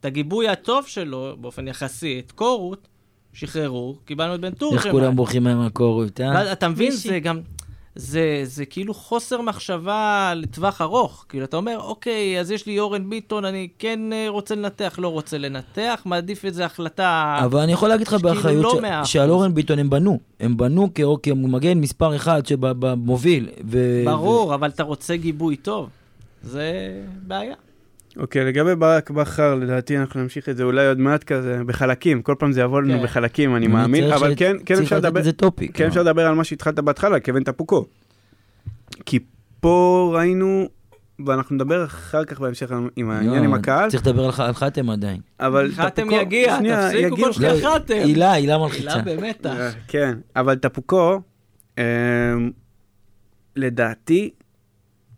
את 0.00 0.04
הגיבוי 0.04 0.48
הטוב 0.48 0.86
שלו, 0.86 1.36
באופן 1.40 1.68
יחסי, 1.68 2.22
את 2.26 2.32
קורות, 2.32 2.88
שחררו, 3.32 3.96
קיבלנו 4.04 4.34
את 4.34 4.40
בן 4.40 4.50
תורג'מן. 4.50 4.78
איך 4.78 4.90
כולם 4.90 5.16
בורחים 5.16 5.44
מהם 5.44 5.58
מהקורות, 5.58 6.20
אה? 6.20 6.30
ואז 6.34 6.48
אתה 6.48 6.68
מבין. 6.68 6.92
זה 6.92 7.18
גם, 7.20 7.40
זה, 7.96 8.40
זה 8.44 8.64
כאילו 8.66 8.94
חוסר 8.94 9.40
מחשבה 9.40 10.32
לטווח 10.36 10.80
ארוך. 10.80 11.24
כאילו, 11.28 11.44
אתה 11.44 11.56
אומר, 11.56 11.78
אוקיי, 11.80 12.40
אז 12.40 12.50
יש 12.50 12.66
לי 12.66 12.78
אורן 12.80 13.10
ביטון, 13.10 13.44
אני 13.44 13.68
כן 13.78 14.12
אה, 14.12 14.26
רוצה 14.28 14.54
לנתח, 14.54 14.94
לא 14.98 15.08
רוצה 15.08 15.38
לנתח, 15.38 16.02
מעדיף 16.04 16.44
איזו 16.44 16.62
החלטה... 16.62 17.38
אבל 17.44 17.60
אני 17.60 17.72
יכול 17.72 17.88
להגיד 17.88 18.06
לך 18.06 18.18
שכאילו 18.18 18.34
באחריות 18.34 18.62
לא 18.64 18.74
ש- 18.78 18.82
מאה. 18.82 19.04
שעל 19.04 19.30
אורן 19.30 19.54
ביטון 19.54 19.78
הם 19.78 19.90
בנו. 19.90 20.18
הם 20.40 20.56
בנו 20.56 20.88
כמגן 21.22 21.78
מספר 21.78 22.16
אחד 22.16 22.46
שבמוביל. 22.46 23.48
ברור, 24.04 24.54
אבל 24.54 24.68
אתה 24.68 24.82
רוצה 24.82 25.16
גיבוי 25.16 25.56
טוב. 25.56 25.88
זה 26.42 26.72
בעיה. 27.26 27.54
אוקיי, 28.18 28.44
לגבי 28.44 28.74
ברק 28.74 29.10
בכר, 29.10 29.54
לדעתי 29.54 29.98
אנחנו 29.98 30.22
נמשיך 30.22 30.48
את 30.48 30.56
זה 30.56 30.62
אולי 30.62 30.86
עוד 30.88 30.98
מעט 30.98 31.24
כזה, 31.24 31.60
בחלקים, 31.66 32.22
כל 32.22 32.34
פעם 32.38 32.52
זה 32.52 32.60
יבוא 32.60 32.82
לנו 32.82 32.98
כן. 32.98 33.02
בחלקים, 33.04 33.56
אני 33.56 33.66
מאמין, 33.66 34.12
אבל 34.12 34.32
כן, 34.36 34.56
כן 34.66 34.74
אפשר 34.82 34.96
לדבר, 34.96 35.30
טופיק. 35.32 35.76
כן 35.76 35.86
אפשר 35.86 36.02
לדבר 36.02 36.26
על 36.26 36.34
מה 36.34 36.44
שהתחלת 36.44 36.74
בהתחלה, 36.80 37.20
כבן 37.20 37.44
תפוקו. 37.44 37.86
כי 39.06 39.18
פה 39.60 40.10
ראינו, 40.14 40.68
ואנחנו 41.26 41.54
נדבר 41.54 41.84
אחר 41.84 42.24
כך 42.24 42.40
בהמשך 42.40 42.70
עם 42.96 43.10
העניין 43.10 43.44
עם 43.44 43.54
הקהל, 43.54 43.90
צריך 43.90 44.06
לדבר 44.06 44.24
על 44.24 44.32
ח- 44.32 44.40
חתם 44.40 44.90
עדיין. 44.90 45.20
אבל 45.40 45.70
חתם 45.72 46.02
תפוקו, 46.02 46.14
יגיע, 46.22 46.56
שנייה, 46.58 46.88
תפסיקו 46.90 47.16
כל 47.16 47.32
שנייה 47.32 47.52
לא, 47.54 47.58
חתם. 47.74 47.94
הילה, 47.94 48.04
הילה 48.04 48.32
הילה 48.32 48.58
מלחיצה. 48.58 49.02
במתח. 49.04 49.50
אה, 49.60 49.70
כן, 49.88 50.18
אבל 50.36 50.54
תפוקו, 50.54 51.20
אמ, 51.78 51.82
לדעתי, 53.56 54.30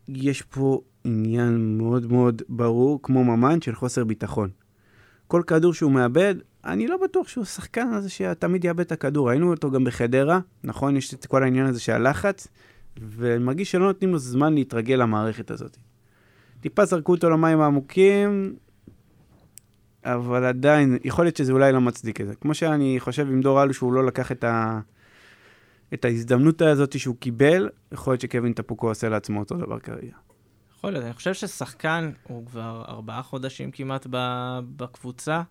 יש 0.08 0.42
פה 0.42 0.80
עניין 1.04 1.78
מאוד 1.78 2.12
מאוד 2.12 2.42
ברור, 2.48 3.02
כמו 3.02 3.24
ממן, 3.24 3.61
של 3.61 3.74
חוסר 3.74 4.04
ביטחון. 4.04 4.50
כל 5.26 5.42
כדור 5.46 5.74
שהוא 5.74 5.92
מאבד, 5.92 6.34
אני 6.64 6.87
לא 6.87 6.96
בטוח 6.96 7.28
שהוא 7.28 7.44
שחקן 7.44 7.88
הזה 7.88 8.11
שתמיד 8.11 8.64
יאבד 8.64 8.80
את 8.80 8.92
הכדור. 8.92 9.28
ראינו 9.28 9.50
אותו 9.50 9.70
גם 9.70 9.84
בחדרה, 9.84 10.40
נכון? 10.64 10.96
יש 10.96 11.14
את 11.14 11.26
כל 11.26 11.42
העניין 11.42 11.66
הזה 11.66 11.80
של 11.80 11.92
הלחץ, 11.92 12.48
ואני 12.96 13.44
מרגיש 13.44 13.70
שלא 13.70 13.87
נותנים 13.87 14.12
לו 14.12 14.18
זמן 14.18 14.54
להתרגל 14.54 14.94
למערכת 14.94 15.50
הזאת. 15.50 15.76
טיפה 16.61 16.84
זרקו 16.84 17.14
אותו 17.14 17.30
למים 17.30 17.61
העמוקים, 17.61 18.56
אבל 20.04 20.44
עדיין, 20.44 20.98
יכול 21.04 21.24
להיות 21.24 21.37
שזה 21.37 21.52
אולי 21.52 21.72
לא 21.72 21.80
מצדיק 21.80 22.20
את 22.20 22.26
זה. 22.26 22.34
כמו 22.34 22.54
שאני 22.54 22.96
חושב 22.98 23.26
עם 23.30 23.40
דור 23.40 23.62
אלו 23.62 23.74
שהוא 23.74 23.92
לא 23.92 24.06
לקח 24.06 24.32
את, 24.32 24.44
ה... 24.44 24.80
את 25.94 26.04
ההזדמנות 26.04 26.62
הזאת 26.62 26.98
שהוא 26.98 27.16
קיבל, 27.16 27.68
יכול 27.92 28.12
להיות 28.12 28.20
שקווין 28.20 28.52
טפוקו 28.52 28.88
עושה 28.88 29.08
לעצמו 29.08 29.40
אותו 29.40 29.56
דבר 29.56 29.78
כרגע. 29.78 30.27
יכול 30.78 30.92
להיות, 30.92 31.04
אני 31.04 31.12
חושב 31.12 31.34
ששחקן 31.34 32.10
הוא 32.22 32.46
כבר 32.46 32.84
ארבעה 32.88 33.22
חודשים 33.22 33.70
כמעט 33.70 34.06
בקבוצה, 34.76 35.42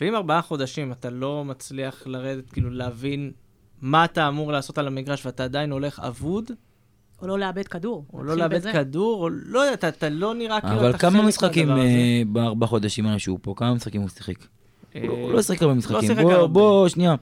ואם 0.00 0.14
ארבעה 0.14 0.42
חודשים 0.42 0.92
אתה 0.92 1.10
לא 1.10 1.44
מצליח 1.44 2.06
לרדת, 2.06 2.50
כאילו 2.50 2.70
להבין 2.70 3.32
מה 3.80 4.04
אתה 4.04 4.28
אמור 4.28 4.52
לעשות 4.52 4.78
על 4.78 4.86
המגרש 4.86 5.26
ואתה 5.26 5.44
עדיין 5.44 5.70
הולך 5.70 6.00
אבוד, 6.00 6.50
או 7.22 7.26
לא 7.26 7.38
לאבד 7.38 7.68
כדור. 7.68 8.04
או 8.12 8.24
לא 8.24 8.36
לאבד 8.36 8.56
בזה. 8.56 8.72
כדור, 8.72 9.22
או 9.22 9.28
לא 9.28 9.58
יודע, 9.58 9.74
אתה, 9.74 9.88
אתה 9.88 10.08
לא 10.08 10.34
נראה 10.34 10.60
כאילו 10.60 10.80
אבל 10.80 10.90
אתה 10.90 10.98
כמה 10.98 11.18
חלק 11.18 11.28
משחקים 11.28 11.68
מהדבר 11.68 11.82
הזה. 11.82 11.90
אה, 11.90 12.22
בארבעה 12.26 12.68
חודשים 12.68 13.06
האלה 13.06 13.18
שהוא 13.18 13.38
פה? 13.42 13.54
כמה 13.56 13.74
משחקים 13.74 14.00
הוא 14.00 14.08
שיחק? 14.08 14.34
אה, 14.96 15.02
הוא 15.08 15.32
לא 15.32 15.42
שיחק 15.42 15.62
הרבה 15.62 15.74
משחקים. 15.74 16.08
שיחק 16.08 16.24
בוא, 16.52 16.88
שנייה. 16.88 17.14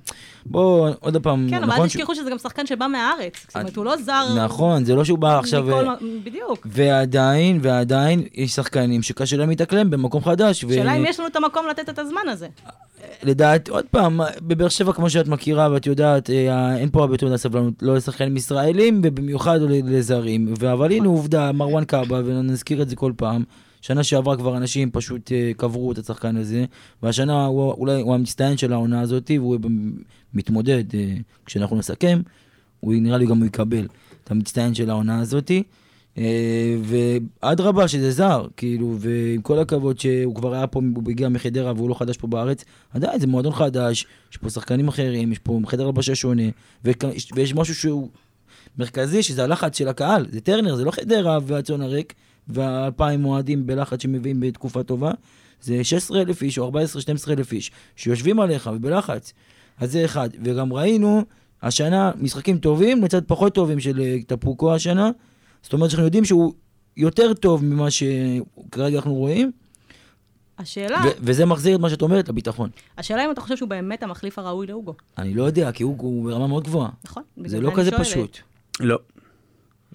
בוא, 0.47 0.91
עוד 1.01 1.17
פעם. 1.17 1.47
כן, 1.51 1.57
אבל 1.57 1.67
נכון 1.67 1.83
אל 1.83 1.89
תשכחו 1.89 2.15
שזה 2.15 2.31
גם 2.31 2.39
שחקן 2.39 2.67
שבא 2.67 2.87
מהארץ. 2.87 3.47
זאת 3.47 3.57
אומרת, 3.57 3.77
הוא 3.77 3.85
לא 3.85 3.97
זר... 3.97 4.45
נכון, 4.45 4.85
זה 4.85 4.95
לא 4.95 5.05
שהוא 5.05 5.19
בא 5.19 5.39
עכשיו... 5.39 5.73
אה, 5.73 5.95
בדיוק. 6.25 6.67
ועדיין, 6.71 7.59
ועדיין, 7.63 8.23
יש 8.35 8.55
שחקנים 8.55 9.03
שקשה 9.03 9.37
להם 9.37 9.49
להתאקלם 9.49 9.91
במקום 9.91 10.25
חדש. 10.25 10.61
שאלה 10.61 10.97
אם 10.97 11.05
יש 11.05 11.21
לנו 11.21 11.29
את 11.29 11.37
המקום 11.37 11.67
לתת 11.71 11.89
את 11.89 11.99
הזמן 11.99 12.29
הזה. 12.29 12.49
לדעת, 13.23 13.69
עוד 13.69 13.85
פעם, 13.91 14.21
בבאר 14.41 14.69
שבע, 14.69 14.93
כמו 14.93 15.11
שאת 15.11 15.29
מכירה 15.29 15.69
ואת 15.73 15.87
יודעת, 15.87 16.31
אה, 16.31 16.77
אין 16.77 16.91
פה 16.91 17.01
הרבה 17.01 17.17
תעודה 17.17 17.37
סבלנות, 17.37 17.75
לא 17.83 17.95
לשחקנים 17.95 18.37
ישראלים, 18.37 19.01
ובמיוחד 19.05 19.61
לא 19.61 19.69
לזרים. 19.71 20.55
אבל 20.73 20.93
הנה 20.93 21.09
עובדה, 21.09 21.53
מרואן 21.53 21.85
קאבה, 21.85 22.21
ונזכיר 22.25 22.83
את 22.83 22.89
זה 22.89 22.97
כל 22.97 23.13
פעם, 23.17 23.45
שנה 23.81 24.05
שעברה 24.05 24.37
כבר 24.37 24.57
אנשים 24.57 24.91
פשוט 24.91 25.33
אה, 25.33 25.51
קברו 25.57 25.93
את 25.93 25.99
השחקן 25.99 26.37
הזה, 26.37 26.65
והשנה 27.03 27.45
הוא 27.47 27.73
אולי 27.73 28.01
הוא 28.01 28.15
המצטיין 28.15 28.57
של 28.57 28.73
העונה 28.73 29.01
הזאת, 29.01 29.31
והוא 29.31 29.59
מתמודד, 30.35 30.85
אה, 30.95 31.15
כשאנחנו 31.47 31.77
נסכם, 31.77 32.21
הוא 32.81 32.95
נראה 32.95 33.19
לי 33.19 33.27
גם 33.27 33.39
הוא 33.39 33.47
יקבל 33.47 33.87
את 34.25 34.31
המצטיין 34.31 34.75
של 34.75 34.91
העונה 34.91 35.21
הזאתי. 35.21 35.63
אה, 36.19 36.77
ואדרבה 36.83 37.89
שזה 37.89 38.11
זר, 38.11 38.47
כאילו, 38.57 38.97
ועם 38.99 39.43
כל 39.43 39.59
הכבוד 39.59 40.01
שהוא 40.01 40.35
כבר 40.35 40.55
היה 40.55 40.67
פה, 40.67 40.81
הוא 40.95 41.11
הגיע 41.11 41.29
מחדרה 41.29 41.73
והוא 41.73 41.89
לא 41.89 41.95
חדש 41.95 42.17
פה 42.17 42.27
בארץ, 42.27 42.65
עדיין 42.95 43.21
זה 43.21 43.27
מועדון 43.27 43.53
חדש, 43.53 44.07
יש 44.33 44.37
פה 44.37 44.51
שחקנים 44.51 44.89
אחרים, 44.89 45.33
יש 45.33 45.39
פה 45.39 45.61
חדר 45.67 45.87
הלבשה 45.87 46.15
שונה, 46.15 46.43
ויש 46.85 47.55
משהו 47.55 47.75
שהוא 47.75 48.09
מרכזי, 48.79 49.23
שזה 49.23 49.45
הלחץ 49.45 49.79
של 49.79 49.89
הקהל, 49.89 50.27
זה 50.31 50.41
טרנר, 50.41 50.77
זה 50.77 50.85
לא 50.85 50.91
חדרה 50.91 51.39
והצאן 51.47 51.81
הריק, 51.81 52.15
והאלפיים 52.53 53.25
אוהדים 53.25 53.67
בלחץ 53.67 54.03
שמביאים 54.03 54.41
בתקופה 54.41 54.83
טובה, 54.83 55.11
זה 55.63 55.85
16 55.85 56.21
אלף 56.21 56.43
איש 56.43 56.59
או 56.59 56.73
14-12 56.73 56.75
אלף 57.31 57.53
איש, 57.53 57.71
שיושבים 57.97 58.41
עליך 58.41 58.71
ובלחץ. 58.75 59.33
אז 59.79 59.93
זה 59.93 60.05
אחד, 60.05 60.29
וגם 60.45 60.73
ראינו 60.73 61.25
השנה 61.63 62.11
משחקים 62.21 62.59
טובים 62.59 63.05
לצד 63.05 63.25
פחות 63.25 63.55
טובים 63.55 63.81
של 63.81 64.01
אה, 64.01 64.17
טפוקו 64.27 64.75
השנה, 64.75 65.11
זאת 65.63 65.73
אומרת 65.73 65.91
שאנחנו 65.91 66.05
יודעים 66.05 66.25
שהוא 66.25 66.53
יותר 66.97 67.35
טוב 67.35 67.65
ממה 67.65 67.91
שכרגע 67.91 68.97
אנחנו 68.97 69.15
רואים, 69.15 69.51
השאלה, 70.59 71.01
ו- 71.05 71.19
וזה 71.21 71.47
מחזיר 71.47 71.77
את 71.77 71.81
מה 71.81 71.91
שאת 71.91 72.03
אומרת 72.03 72.29
לביטחון. 72.29 72.71
השאלה 72.99 73.25
אם 73.25 73.31
אתה 73.31 73.41
חושב 73.41 73.57
שהוא 73.57 73.69
באמת 73.69 74.03
המחליף 74.03 74.39
הראוי 74.39 74.67
לאוגו. 74.67 74.95
אני 75.19 75.35
לא 75.35 75.43
יודע, 75.43 75.73
כי 75.73 75.83
הוא, 75.83 75.97
הוא 75.99 76.25
ברמה 76.25 76.47
מאוד 76.47 76.65
גבוהה. 76.65 76.89
נכון? 77.05 77.23
זה 77.47 77.61
לא 77.61 77.73
כזה 77.77 77.91
שואלת. 77.91 78.07
פשוט. 78.07 78.39
לא. 78.81 78.99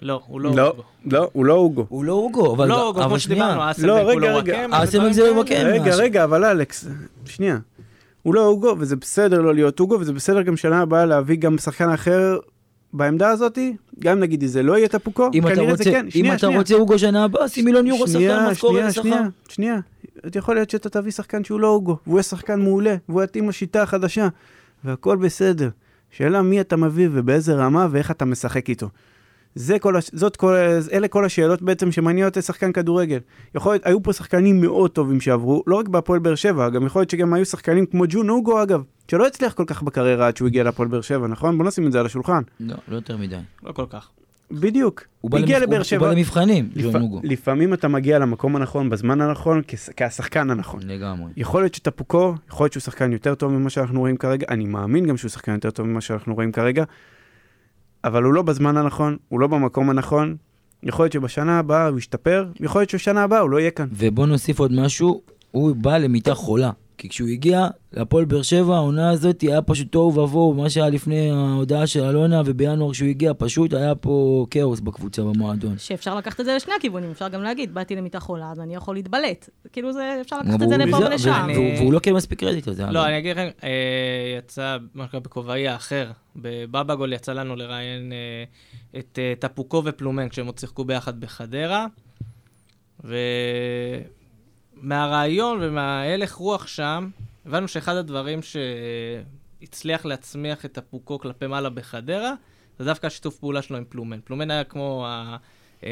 לא, 0.02 0.20
הוא 0.26 0.40
לא... 0.40 0.56
לא, 0.56 0.74
לא, 1.04 1.30
הוא 1.32 1.44
לא 1.44 1.52
אוגו. 1.52 1.86
הוא 1.88 2.04
לא 2.04 2.12
אוגו, 2.12 2.54
אבל, 2.54 2.68
לא, 2.68 2.90
אבל 2.90 3.02
כמו 3.04 3.18
שנייה. 3.18 3.44
שדיברנו, 3.44 3.60
לא, 3.60 3.70
אסלבק 3.70 4.02
הוא 4.02 4.10
רגע, 4.10 4.20
לא 4.20 4.38
רגע. 4.38 4.52
וואקם, 4.70 4.88
ודברים 4.88 5.12
זה 5.12 5.26
לא. 5.26 5.32
וואקם. 5.32 5.54
רגע, 5.54 5.84
ממש. 5.84 5.94
רגע, 5.98 6.24
אבל 6.24 6.44
אלכס, 6.44 6.88
שנייה. 7.24 7.58
הוא 8.22 8.34
לא 8.34 8.46
אוגו, 8.46 8.76
וזה 8.78 8.96
בסדר 8.96 9.40
לא 9.40 9.54
להיות 9.54 9.80
אוגו, 9.80 10.00
וזה 10.00 10.12
בסדר 10.12 10.42
גם 10.42 10.56
שנה 10.56 10.80
הבאה 10.80 11.04
להביא 11.04 11.36
גם 11.36 11.58
שחקן 11.58 11.90
אחר 11.90 12.38
בעמדה 12.92 13.30
הזאתי, 13.30 13.76
גם 13.98 14.20
נגיד 14.20 14.44
זה 14.44 14.62
לא 14.62 14.78
יהיה 14.78 14.88
טפוקו, 14.88 15.30
כנראה 15.32 15.76
זה 15.76 15.84
כן. 15.84 16.06
אם 16.14 16.32
אתה. 16.32 16.46
רוצה 16.46 16.74
אוגו 16.74 16.98
שנה 16.98 17.24
הבאה, 17.24 17.48
שים 17.48 17.64
מיליון 17.64 17.86
יורו 17.86 18.08
שחקן 18.08 18.46
משכורת 18.50 18.72
שנייה, 18.72 18.86
לשכר. 18.88 19.02
שנייה, 19.02 19.22
שנייה. 19.48 19.78
יכול 20.34 20.54
להיות 20.54 20.70
שאתה 20.70 20.88
תביא 20.88 21.12
שחקן 21.12 21.44
שהוא 21.44 21.60
לא 21.60 21.68
אוגו, 21.68 21.96
והוא 22.06 22.18
יהיה 22.18 22.22
שחקן 22.22 22.60
מעולה, 22.60 22.94
והוא 23.08 23.22
יתאים 23.22 23.48
לשיטה 23.48 23.82
החדשה, 23.82 24.28
והכל 24.84 25.16
בסדר. 25.16 25.68
שאלה 26.10 26.42
מי 26.42 26.60
אתה 26.60 26.76
מביא 26.76 27.08
ובאיזה 27.12 27.54
רמה 27.54 27.86
ואיך 27.90 28.10
אתה 28.10 28.24
משחק 28.24 28.68
איתו. 28.68 28.88
זה 29.58 29.78
כל, 29.78 29.96
הש... 29.96 30.10
זאת 30.12 30.36
כל, 30.36 30.54
אלה 30.92 31.08
כל 31.08 31.24
השאלות 31.24 31.62
בעצם 31.62 31.92
שמעניינות 31.92 32.38
את 32.38 32.42
שחקן 32.42 32.72
כדורגל. 32.72 33.18
יכול 33.54 33.72
להיות, 33.72 33.86
היו 33.86 34.02
פה 34.02 34.12
שחקנים 34.12 34.60
מאוד 34.60 34.90
טובים 34.90 35.20
שעברו, 35.20 35.62
לא 35.66 35.76
רק 35.76 35.88
בהפועל 35.88 36.18
באר 36.20 36.34
שבע, 36.34 36.68
גם 36.68 36.86
יכול 36.86 37.00
להיות 37.00 37.10
שגם 37.10 37.34
היו 37.34 37.44
שחקנים 37.44 37.86
כמו 37.86 38.04
ג'ון 38.08 38.28
אוגו 38.30 38.62
אגב, 38.62 38.82
שלא 39.10 39.26
הצליח 39.26 39.52
כל 39.52 39.64
כך 39.66 39.82
בקריירה 39.82 40.26
עד 40.26 40.36
שהוא 40.36 40.48
הגיע 40.48 40.64
להפועל 40.64 40.88
באר 40.88 41.00
שבע, 41.00 41.26
נכון? 41.26 41.58
בוא 41.58 41.66
נשים 41.66 41.86
את 41.86 41.92
זה 41.92 42.00
על 42.00 42.06
השולחן. 42.06 42.42
לא, 42.60 42.74
לא 42.88 42.96
יותר 42.96 43.16
מדי. 43.16 43.36
לא 43.64 43.72
כל 43.72 43.84
כך. 43.90 44.08
בדיוק. 44.50 45.02
הוא 45.20 45.30
בא 45.30 45.38
הגיע 45.38 45.58
למבח- 45.58 45.62
לבאר 45.66 45.82
שבע. 45.82 45.98
הוא 46.06 46.08
בא 46.08 46.14
למבחנים, 46.18 46.68
לפ... 46.74 46.84
ג'ון 46.92 47.02
אוגו. 47.02 47.20
לפעמים 47.24 47.74
אתה 47.74 47.88
מגיע 47.88 48.18
למקום 48.18 48.56
הנכון, 48.56 48.90
בזמן 48.90 49.20
הנכון, 49.20 49.62
כס... 49.68 49.90
כשחקן 49.96 50.50
הנכון. 50.50 50.80
לגמרי. 50.84 51.32
יכול 51.36 51.62
להיות 51.62 51.74
שטפוקו, 51.74 52.34
יכול 52.48 52.64
להיות 52.64 52.72
שהוא 52.72 52.80
שחקן 52.80 53.12
יותר 53.12 53.34
טוב 53.34 53.52
ממה 53.52 53.70
שאנחנו 53.70 54.00
רואים 54.00 54.16
כרגע, 54.16 54.46
אני 54.50 54.64
מאמין 54.64 55.06
גם 55.06 55.16
שהוא 55.16 55.28
שחקן 55.28 55.52
יותר 55.52 55.70
טוב 55.70 55.86
ממה 55.86 56.00
שאנחנו 56.00 56.34
רואים 56.34 56.52
כרגע, 56.52 56.84
אבל 58.06 58.22
הוא 58.22 58.34
לא 58.34 58.42
בזמן 58.42 58.76
הנכון, 58.76 59.16
הוא 59.28 59.40
לא 59.40 59.46
במקום 59.46 59.90
הנכון, 59.90 60.36
יכול 60.82 61.04
להיות 61.04 61.12
שבשנה 61.12 61.58
הבאה 61.58 61.88
הוא 61.88 61.98
ישתפר, 61.98 62.46
יכול 62.60 62.80
להיות 62.80 62.90
שבשנה 62.90 63.22
הבאה 63.22 63.40
הוא 63.40 63.50
לא 63.50 63.60
יהיה 63.60 63.70
כאן. 63.70 63.86
ובוא 63.92 64.26
נוסיף 64.26 64.58
עוד 64.58 64.72
משהו, 64.72 65.20
הוא 65.50 65.76
בא 65.76 65.98
למיטה 65.98 66.34
חולה. 66.34 66.70
כי 66.98 67.08
כשהוא 67.08 67.28
הגיע 67.28 67.66
להפועל 67.92 68.24
באר 68.24 68.42
שבע, 68.42 68.74
העונה 68.76 69.10
הזאת 69.10 69.40
היה 69.40 69.62
פשוט 69.62 69.92
תוהו 69.92 70.14
ובוהו, 70.20 70.54
מה 70.54 70.70
שהיה 70.70 70.88
לפני 70.88 71.30
ההודעה 71.30 71.86
של 71.86 72.04
אלונה, 72.04 72.42
ובינואר 72.46 72.92
כשהוא 72.92 73.08
הגיע, 73.08 73.32
פשוט 73.38 73.74
היה 73.74 73.94
פה 73.94 74.46
כאוס 74.50 74.80
בקבוצה, 74.80 75.22
במועדון. 75.22 75.78
שאפשר 75.78 76.14
לקחת 76.16 76.40
את 76.40 76.44
זה 76.44 76.54
לשני 76.56 76.74
הכיוונים, 76.78 77.10
אפשר 77.10 77.28
גם 77.28 77.42
להגיד, 77.42 77.74
באתי 77.74 77.96
למיטה 77.96 78.20
חולה, 78.20 78.50
אז 78.52 78.60
אני 78.60 78.74
יכול 78.74 78.94
להתבלט. 78.94 79.50
כאילו 79.72 79.92
זה, 79.92 80.18
אפשר 80.20 80.38
לקחת 80.38 80.62
את 80.62 80.68
זה 80.68 80.76
לפה 80.76 80.96
ולשם. 80.96 81.46
והוא- 81.52 81.64
והוא- 81.64 81.78
והוא 81.80 81.92
לא 81.92 81.98
קיבל 81.98 82.16
מספיק 82.16 82.40
קרדיט 82.40 82.68
על 82.68 82.74
זה. 82.74 82.84
לא. 82.90 83.06
אני 83.06 83.18
אגיד 83.18 83.30
לכם, 83.36 83.48
אה, 83.64 83.70
יצא, 84.38 84.76
מה 84.94 85.04
שנקרא, 85.04 85.20
בכובעי 85.20 85.68
האחר, 85.68 86.10
בבאבגול 86.36 87.12
יצא 87.12 87.32
לנו 87.32 87.56
לראיין 87.56 88.12
אה, 88.12 88.44
את 89.00 89.18
אה, 89.18 89.34
טפוקו 89.38 89.82
ופלומן 89.84 90.28
כשהם 90.28 90.46
עוד 90.46 90.58
שיחקו 90.58 90.84
ביחד 90.84 91.20
בחדרה, 91.20 91.86
ומהרעיון 94.82 95.58
ומההלך 95.62 96.34
רוח 96.34 96.66
שם, 96.66 97.10
הבנו 97.46 97.68
שאחד 97.68 97.96
הדברים 97.96 98.40
שהצליח 99.62 100.04
להצמיח 100.04 100.64
את 100.64 100.72
טפוקו 100.72 101.18
כלפי 101.18 101.46
מעלה 101.46 101.70
בחדרה, 101.70 102.32
זה 102.78 102.84
דווקא 102.84 103.06
השיתוף 103.06 103.38
פעולה 103.38 103.62
שלו 103.62 103.76
עם 103.76 103.84
פלומן. 103.88 104.18
פלומן 104.24 104.50
היה 104.50 104.64
כמו 104.64 105.06
ה... 105.08 105.36
אה, 105.84 105.90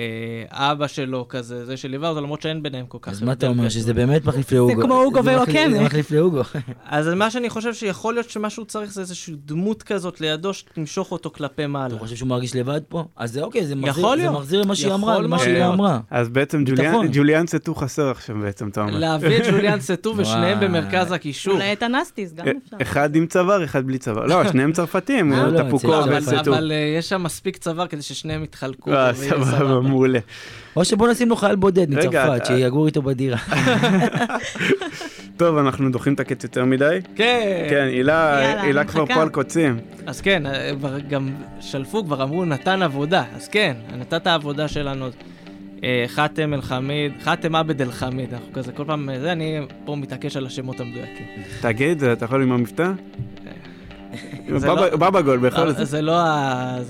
האבא 0.51 0.87
שלו 0.87 1.27
כזה, 1.29 1.65
זה 1.67 1.77
שליווה 1.77 2.09
אותו, 2.09 2.21
למרות 2.21 2.43
שאין 2.43 2.63
ביניהם 2.63 2.87
כל 2.87 2.99
כך 3.01 3.13
אז 3.13 3.23
מה 3.23 3.33
אתה 3.33 3.47
אומר. 3.47 3.69
שזה 3.69 3.95
באמת 3.95 4.25
מחליף? 4.25 4.51
כמו 4.83 5.03
אוגו 5.03 5.23
זה 5.23 5.37
מחליף- 5.37 5.49
ווואקמה. 5.57 5.77
זה 5.79 5.85
מחליף 5.85 6.11
לאוגו. 6.11 6.43
אז 6.89 7.09
מה 7.09 7.31
שאני 7.31 7.51
חושב 7.51 7.75
שיכול 7.75 8.15
להיות 8.15 8.31
שמה 8.31 8.51
שהוא 8.51 8.65
צריך 8.65 8.93
זה 8.93 9.01
איזושהי 9.01 9.35
דמות 9.45 9.83
כזאת 9.83 10.21
לידו 10.21 10.55
שתמשוך 10.55 11.13
אותו 11.13 11.31
כלפי 11.31 11.67
מעלה. 11.67 11.87
אתה 11.87 11.99
חושב 11.99 12.17
שהוא 12.17 12.29
מרגיש 12.29 12.57
לבד 12.57 12.81
פה? 12.89 13.05
אז 13.17 13.33
זה 13.33 13.43
אוקיי, 13.43 13.67
זה 13.67 13.75
מחזיר- 13.77 14.31
למה 14.63 14.75
שהיא 14.77 14.95
אמרה, 14.95 15.21
למה 15.21 15.39
שהיא. 15.39 15.65
אמרה. 15.65 16.01
אז 16.11 16.29
בעצם. 16.29 16.65
ג'וליאן, 17.13 17.47
סטו 17.47 17.75
חסר 17.75 18.11
עכשיו 18.11 18.37
בעצם, 18.43 18.69
אתה 18.69 18.81
אומר. 18.81 18.99
להביא 18.99 19.37
את 19.37 19.47
ג'וליאן 19.51 19.81
סטו 19.91 20.15
ושניהם. 20.17 20.61
במרכז 20.61 21.13
הקישור. 21.13 21.55
אולי 21.55 21.73
את 21.73 21.83
הנסטיס, 21.83 22.33
גם 22.33 22.45
אפשר. 22.49 22.77
אחד 22.83 23.17
עם 23.17 23.27
צוואר, 23.27 23.65
אחד 23.65 23.87
בלי 23.87 23.99
צוואר. 23.99 24.27
לא, 24.27 24.49
שניהם 24.53 24.73
צרפתים, 24.73 25.33
אה, 25.33 25.47
לא, 25.47 25.63
טפוקו 25.63 25.99
אבל, 26.03 26.19
וסטו. 26.19 26.51
אבל 26.51 26.73
אה, 26.73 26.95
יש 26.99 27.09
שם 27.09 27.23
מספיק 27.23 27.57
צוואר 27.57 27.87
כדי 27.87 28.03
ששניהם 28.03 28.45
יתחלקו. 28.45 28.93
אה, 28.93 29.15
סבבה, 29.15 29.74
מעולה. 29.89 30.19
או 30.77 30.85
שבוא 30.85 31.09
נשים 31.09 31.29
לו 31.29 31.37
חייל 31.37 31.57
בודד 31.57 31.91
מצרפת, 31.91 32.33
אתה- 32.37 32.45
שיגור 32.45 32.87
איתו 32.87 33.03
בדירה. 33.03 33.39
טוב, 35.37 35.57
אנחנו 35.59 35.91
דוחים 35.91 36.15
את 36.15 36.21
הקץ 36.21 36.45
יותר 36.45 36.65
מדי. 36.65 36.99
כן. 37.17 37.67
כן, 37.71 37.85
הילה 37.89 38.41
יאללה, 38.43 38.63
הילה 38.63 38.85
כבר. 38.85 39.07
פה 39.07 39.23
על 39.23 39.29
קוצים. 39.29 39.79
אז 40.07 40.21
כן, 40.21 40.47
אה, 40.47 40.71
גם 41.09 41.29
שלפו, 41.61 42.05
כבר 42.05 42.23
אמרו, 42.23 42.45
נתן 42.45 42.83
עבודה. 42.83 43.25
אז 43.37 43.49
כן, 43.49 43.75
נתת 43.99 44.27
העבודה 44.27 44.69
שלנו. 44.69 45.07
אה, 45.85 46.05
חאתם 46.09 46.55
אל-חמיד, 46.55 47.13
חאתם 47.23 47.55
עבד 47.55 47.83
אל-חמיד, 47.83 48.35
אנחנו 48.35 48.53
כזה 48.53 48.73
כל 48.73 48.85
פעם, 48.85 49.11
אה, 49.11 49.21
זה, 49.21 49.33
אני 49.33 49.57
פה 49.85 49.97
מתעקש 49.97 50.37
על 50.37 50.47
השמות 50.47 50.81
המדויקים. 50.81 51.27
תגיד, 51.61 52.05
אתה 52.05 52.25
יכול 52.25 52.43
עם 52.43 52.53
המבטא? 52.53 52.91
זה 54.59 54.67
בבא- 54.69 54.81
לא- 54.91 54.97
בבגול, 54.97 55.39
בכל 55.39 55.61
אה, 55.69 55.73
זאת. 55.73 55.87
זה 55.87 56.03
לא 56.03 56.15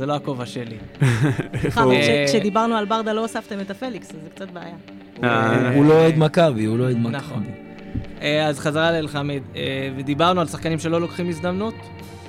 לא 0.06 0.14
הכובע 0.14 0.46
שלי. 0.46 0.76
אה, 1.76 2.24
כשדיברנו 2.28 2.74
על 2.76 2.84
ברדה 2.84 3.12
לא 3.12 3.20
הוספתם 3.20 3.60
את 3.60 3.70
הפליקס, 3.70 4.10
אז 4.10 4.16
זה 4.24 4.30
קצת 4.34 4.50
בעיה. 4.50 4.74
אה, 5.24 5.74
הוא 5.74 5.84
לא 5.84 5.92
אוהד 5.92 6.14
מכבי, 6.18 6.64
הוא 6.64 6.78
לא 6.78 6.84
אוהד 6.84 6.96
נכון. 7.00 7.42
מכבי. 7.42 7.52
אה, 8.22 8.46
אז 8.46 8.58
חזרה 8.60 8.92
לאלחמיד, 8.92 9.42
אה, 9.56 9.62
ודיברנו 9.96 10.40
על 10.40 10.46
שחקנים 10.46 10.78
שלא 10.78 11.00
לוקחים 11.00 11.28
הזדמנות, 11.28 11.74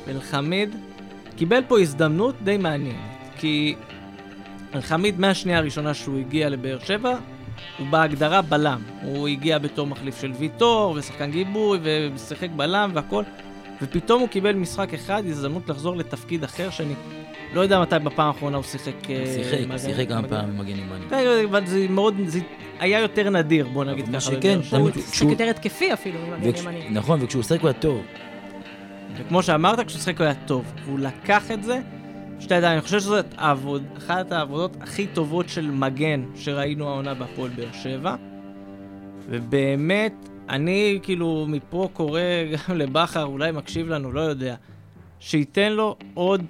ואלחמיד 0.08 0.76
קיבל 1.36 1.62
פה 1.68 1.80
הזדמנות 1.80 2.36
די 2.44 2.58
מעניינת, 2.58 2.96
כי 3.38 3.76
אלחמיד 4.76 5.20
מהשנייה 5.20 5.58
הראשונה 5.58 5.94
שהוא 5.94 6.20
הגיע 6.20 6.50
לבאר 6.50 6.80
שבע, 6.80 7.18
הוא 7.80 7.88
בהגדרה 7.90 8.42
בלם. 8.42 8.80
הוא 9.04 9.28
הגיע 9.28 9.58
בתור 9.58 9.88
מחליף 9.88 10.22
של 10.22 10.32
ויטור, 10.40 10.94
ושחקן 10.98 11.32
גיבוי, 11.32 11.80
ושיחק 12.16 12.50
בלם 12.56 12.92
והכל, 12.94 13.24
ופתאום 13.90 14.22
הוא 14.22 14.30
קיבל 14.30 14.56
משחק 14.56 14.94
אחד, 14.94 15.24
הזדמנות 15.26 15.70
לחזור 15.70 15.96
לתפקיד 15.96 16.44
אחר, 16.44 16.70
שאני 16.70 16.94
לא 17.54 17.62
יודע 17.62 17.80
מתי 17.82 17.96
בפעם 18.04 18.28
האחרונה 18.28 18.58
הוא 18.58 18.64
שיחק... 18.64 19.10
אה, 19.10 19.24
שיחק, 19.36 19.58
מגן- 19.68 19.78
שיחק 19.78 20.08
כמה 20.10 20.22
מגן- 20.22 20.30
פעמים 20.30 20.58
מגן 20.58 20.70
ימני. 20.80 21.06
כן, 21.10 21.18
אבל 21.50 21.66
זה 21.66 21.86
מאוד, 21.90 22.16
זה 22.26 22.40
היה 22.80 23.00
יותר 23.00 23.30
נדיר, 23.30 23.68
בוא 23.68 23.84
נגיד 23.86 24.06
ככה. 24.10 24.20
שכן, 24.20 24.60
הוא 24.72 24.90
שיחק 25.12 25.30
יותר 25.30 25.44
התקפי 25.50 25.94
אפילו 25.94 26.20
ממגן 26.20 26.50
וכש- 26.50 26.60
ימני. 26.62 26.90
נכון, 26.90 27.20
וכשהוא 27.24 27.44
שיחק 27.44 27.62
הוא 27.62 27.68
היה 27.70 27.80
טוב. 27.80 28.02
וכמו 29.18 29.44
שאמרת, 29.44 29.80
כשהוא 29.88 30.00
שיחק 30.02 30.18
הוא 30.20 30.26
היה 30.26 30.36
טוב. 30.46 30.74
והוא 30.86 31.00
לקח 31.00 31.52
את 31.52 31.64
זה, 31.64 31.80
שתי 32.40 32.54
ידיים, 32.56 32.74
אני 32.74 32.82
חושב 32.82 33.00
שזאת 33.00 33.26
אחת 33.98 34.32
העבודות 34.32 34.78
הכי 34.82 35.08
טובות 35.08 35.50
של 35.50 35.72
מגן 35.72 36.24
שראינו 36.36 36.90
העונה 36.90 37.14
בהפועל 37.14 37.52
באר 37.56 37.72
שבע. 37.84 38.16
ובאמת, 39.30 40.14
אני 40.50 41.00
כאילו 41.04 41.46
מפה 41.50 41.90
קורא 41.94 42.22
גם 42.52 42.78
לבכר, 42.78 43.24
אולי 43.24 43.52
מקשיב 43.52 43.90
לנו, 43.90 44.12
לא 44.12 44.22
יודע, 44.22 44.56
שייתן 45.20 45.72
לו 45.72 45.96
עוד 46.14 46.42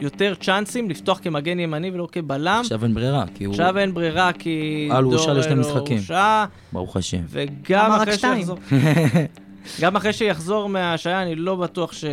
יותר 0.00 0.34
צ'אנסים 0.40 0.90
לפתוח 0.90 1.20
כמגן 1.22 1.60
ימני 1.60 1.90
ולא 1.90 2.08
כבלם. 2.12 2.60
עכשיו 2.60 2.84
אין 2.84 2.94
ברירה, 2.94 3.24
כי 3.34 3.44
הוא... 3.44 3.52
עכשיו 3.52 3.78
אין 3.78 3.94
ברירה, 3.94 4.32
כי 4.32 4.88
אה, 4.90 4.98
הוא 4.98 5.12
הורשע 5.14 5.32
לשני 5.32 5.54
לא 5.54 5.60
משחקים. 5.60 5.96
הורשע, 5.96 6.44
ברוך 6.72 6.96
השם. 6.96 7.22
וגם 7.28 7.92
אחרי? 7.92 8.18
שיחזור... 8.18 8.58
גם 9.80 9.96
אחרי 9.96 10.12
שיחזור 10.12 10.68
מההשעיה, 10.68 11.22
אני 11.22 11.34
לא 11.34 11.56
בטוח 11.56 11.92
ש... 11.92 12.04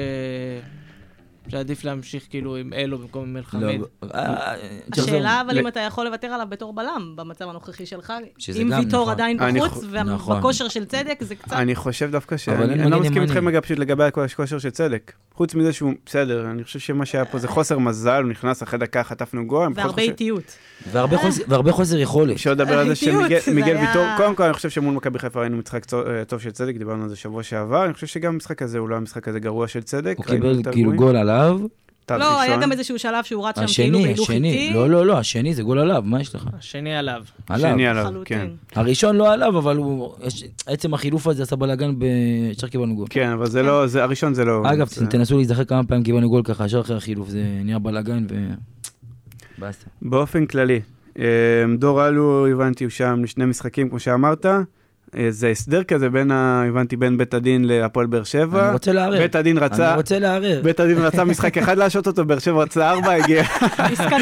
שעדיף 1.49 1.83
להמשיך 1.83 2.23
כאילו 2.29 2.55
עם 2.55 2.73
אלו 2.73 2.97
במקום 2.97 3.23
עם 3.23 3.33
לא, 3.35 3.39
אלחמיד. 3.39 3.81
אה, 4.13 4.53
צריך 4.95 5.07
השאלה 5.07 5.41
אבל 5.41 5.59
אם 5.59 5.67
אתה 5.67 5.79
יכול 5.79 6.05
לוותר 6.05 6.27
עליו 6.27 6.47
בתור 6.49 6.73
בלם 6.73 7.13
במצב 7.15 7.49
הנוכחי 7.49 7.85
שלך, 7.85 8.13
אם 8.61 8.71
ויטור 8.77 9.01
נכון. 9.01 9.13
עדיין 9.13 9.37
בחוץ, 9.37 9.71
חו- 9.83 10.03
נכון. 10.05 10.35
ובכושר 10.35 10.67
של 10.67 10.85
צדק, 10.85 11.17
זה 11.19 11.35
קצת... 11.35 11.53
אני 11.53 11.75
חושב 11.75 12.11
דווקא 12.11 12.37
ש... 12.37 12.49
אני 12.49 12.91
לא 12.91 12.99
מסכים. 12.99 13.21
איתכם 13.21 13.47
רגע 13.47 13.61
פשוט 13.61 13.79
לגבי 13.79 14.03
הכושר 14.03 14.59
של 14.59 14.69
צדק. 14.69 15.11
חוץ 15.33 15.55
מזה 15.55 15.73
שהוא 15.73 15.93
בסדר, 16.05 16.45
אני 16.51 16.63
חושב 16.63 16.79
שמה 16.79 17.05
שהיה 17.05 17.25
פה 17.25 17.39
זה 17.39 17.47
חוסר 17.47 17.79
מזל, 17.79 18.21
הוא 18.23 18.29
נכנס 18.31 18.63
אחרי 18.63 18.79
דקה, 18.79 19.03
חטפנו 19.03 19.47
גול. 19.47 19.71
והרבה 19.75 20.01
איטיות. 20.01 20.55
והרבה 20.91 21.17
חוסר- 21.17 21.43
והרבה 21.47 21.71
חוסר 21.71 21.97
יכולת. 21.97 22.35
אפשר 22.35 22.51
לדבר 22.51 22.79
על 22.79 22.87
זה 22.87 22.95
שמיגל 22.95 23.77
ויטור, 23.77 24.05
קודם 24.17 24.35
כל 24.35 24.43
אני 24.43 24.53
חושב 24.53 24.69
שמול 24.69 24.93
מכבי 24.93 25.19
חיפה 25.19 25.39
ראינו 25.41 25.57
משחק 25.57 25.93
אה, 25.93 26.25
טוב 26.25 26.39
של 26.41 26.51
צדק, 26.51 26.75
דיברנו 26.77 27.03
על 27.03 27.09
זה 27.09 27.15
שבוע 27.15 27.43
שעבר, 27.43 27.85
אני 27.85 27.93
חושב 27.93 28.07
שגם 28.07 28.33
המשחק 28.33 28.61
הזה 28.61 28.77
הוא 28.77 28.89
לא 28.89 28.95
המשחק 28.95 29.27
הזה 29.27 29.39
גרוע 29.39 29.67
של 29.67 29.81
צדק. 29.83 30.13
הוא 30.17 30.25
קיבל 30.25 30.59
כאילו. 30.71 30.93
גול 30.93 31.15
עליו. 31.15 31.38
טל 32.05 32.17
לא, 32.17 32.41
היה. 32.41 32.57
גם 32.57 32.71
איזשהו 32.71 32.99
שלב 32.99 33.23
שהוא 33.23 33.47
רץ 33.47 33.55
שם 33.55 33.65
כאילו 33.83 33.97
השני, 33.97 34.07
בהילוך 34.07 34.29
השני. 34.29 34.51
איטי. 34.51 34.73
לא, 34.73 34.89
לא, 34.89 35.05
לא, 35.05 35.17
השני 35.17 35.53
זה 35.53 35.63
גול 35.63 35.79
עליו, 35.79 36.03
מה 36.05 36.21
יש 36.21 36.35
לך? 36.35 36.49
השני 36.57 36.95
עליו. 36.95 37.23
עליו. 37.49 37.71
שני 37.73 37.87
עליו, 37.87 38.13
כן. 38.25 38.47
הראשון 38.75 39.15
לא 39.15 39.33
עליו, 39.33 39.57
אבל 39.57 39.77
הוא... 39.77 40.13
עצם 40.65 40.93
החילוף 40.93 41.27
הזה 41.27 41.43
עשה 41.43 41.55
בלאגן 41.55 41.99
ב... 41.99 42.03
ישר 42.51 42.67
קיבלנו 42.67 42.95
גול. 42.95 43.07
כן, 43.09 43.29
אבל 43.29 43.45
זה 43.45 43.63
לא, 43.63 43.87
זה- 43.87 44.03
הראשון 44.03 44.33
זה 44.33 44.45
לא... 44.45 44.61
אגב, 44.65 44.87
תנסו 45.09 45.37
להיזכר 45.37 45.63
כמה 45.63 45.83
פעמים 45.83 46.03
קיבלנו 46.03 46.29
גול 46.29 46.41
ככה, 46.43 46.65
ישר 46.65 46.79
אחרי 46.81 46.97
החילוף, 46.97 47.29
זה 47.29 47.43
נהיה 47.63 47.79
בלאגן 47.79 48.25
ו... 48.29 48.53
באופן 50.01 50.45
כללי, 50.45 50.79
אה, 51.19 51.25
דור 51.77 52.07
אלו, 52.07 52.47
הבנתי, 52.47 52.83
הוא 52.83 52.91
שם 52.91 53.23
לשני 53.23 53.45
משחקים, 53.45 53.89
כמו 53.89 53.99
שאמרת. 53.99 54.45
אה, 55.17 55.27
זה 55.29 55.49
הסדר 55.49 55.83
כזה 55.83 56.09
בין, 56.09 56.31
ה- 56.31 56.63
הבנתי, 56.67 56.95
בין 56.97 57.17
בית 57.17 57.33
הדין 57.33 57.63
להפועל 57.65 58.05
באר 58.07 58.23
שבע. 58.23 58.63
אני 58.65 58.73
רוצה 58.73 58.91
לערער. 58.93 59.19
בית 59.19 59.35
הדין 59.35 59.57
רצה, 59.57 59.89
אני 59.89 59.97
רוצה 59.97 60.19
לערער. 60.19 60.61
בית 60.63 60.79
הדין 60.79 60.97
רצה 60.97 61.23
משחק 61.23 61.57
אחד 61.57 61.77
להשעות 61.77 62.07
אותו, 62.07 62.25
באר 62.25 62.39
שבע 62.39 62.61
רצה 62.63 62.89
ארבע, 62.91 63.11
הגיע. 63.13 63.43
עסקת. 63.77 64.15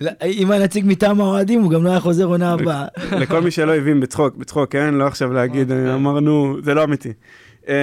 לא, 0.00 0.10
אם 0.24 0.50
הנציג 0.50 0.84
מטעם 0.86 1.20
האוהדים, 1.20 1.62
הוא 1.62 1.70
גם 1.70 1.84
לא 1.84 1.90
היה 1.90 2.00
חוזר 2.00 2.24
עונה 2.24 2.52
הבאה. 2.52 2.86
לכל 3.20 3.40
מי 3.40 3.50
שלא 3.50 3.74
הבין, 3.76 4.00
בצחוק, 4.00 4.36
בצחוק, 4.36 4.72
כן? 4.72 4.94
לא 4.94 5.06
עכשיו 5.06 5.32
להגיד, 5.32 5.72
אוקיי. 5.72 5.94
אמרנו, 5.94 6.56
זה 6.64 6.74
לא 6.74 6.84
אמיתי. 6.84 7.12
אה, 7.68 7.74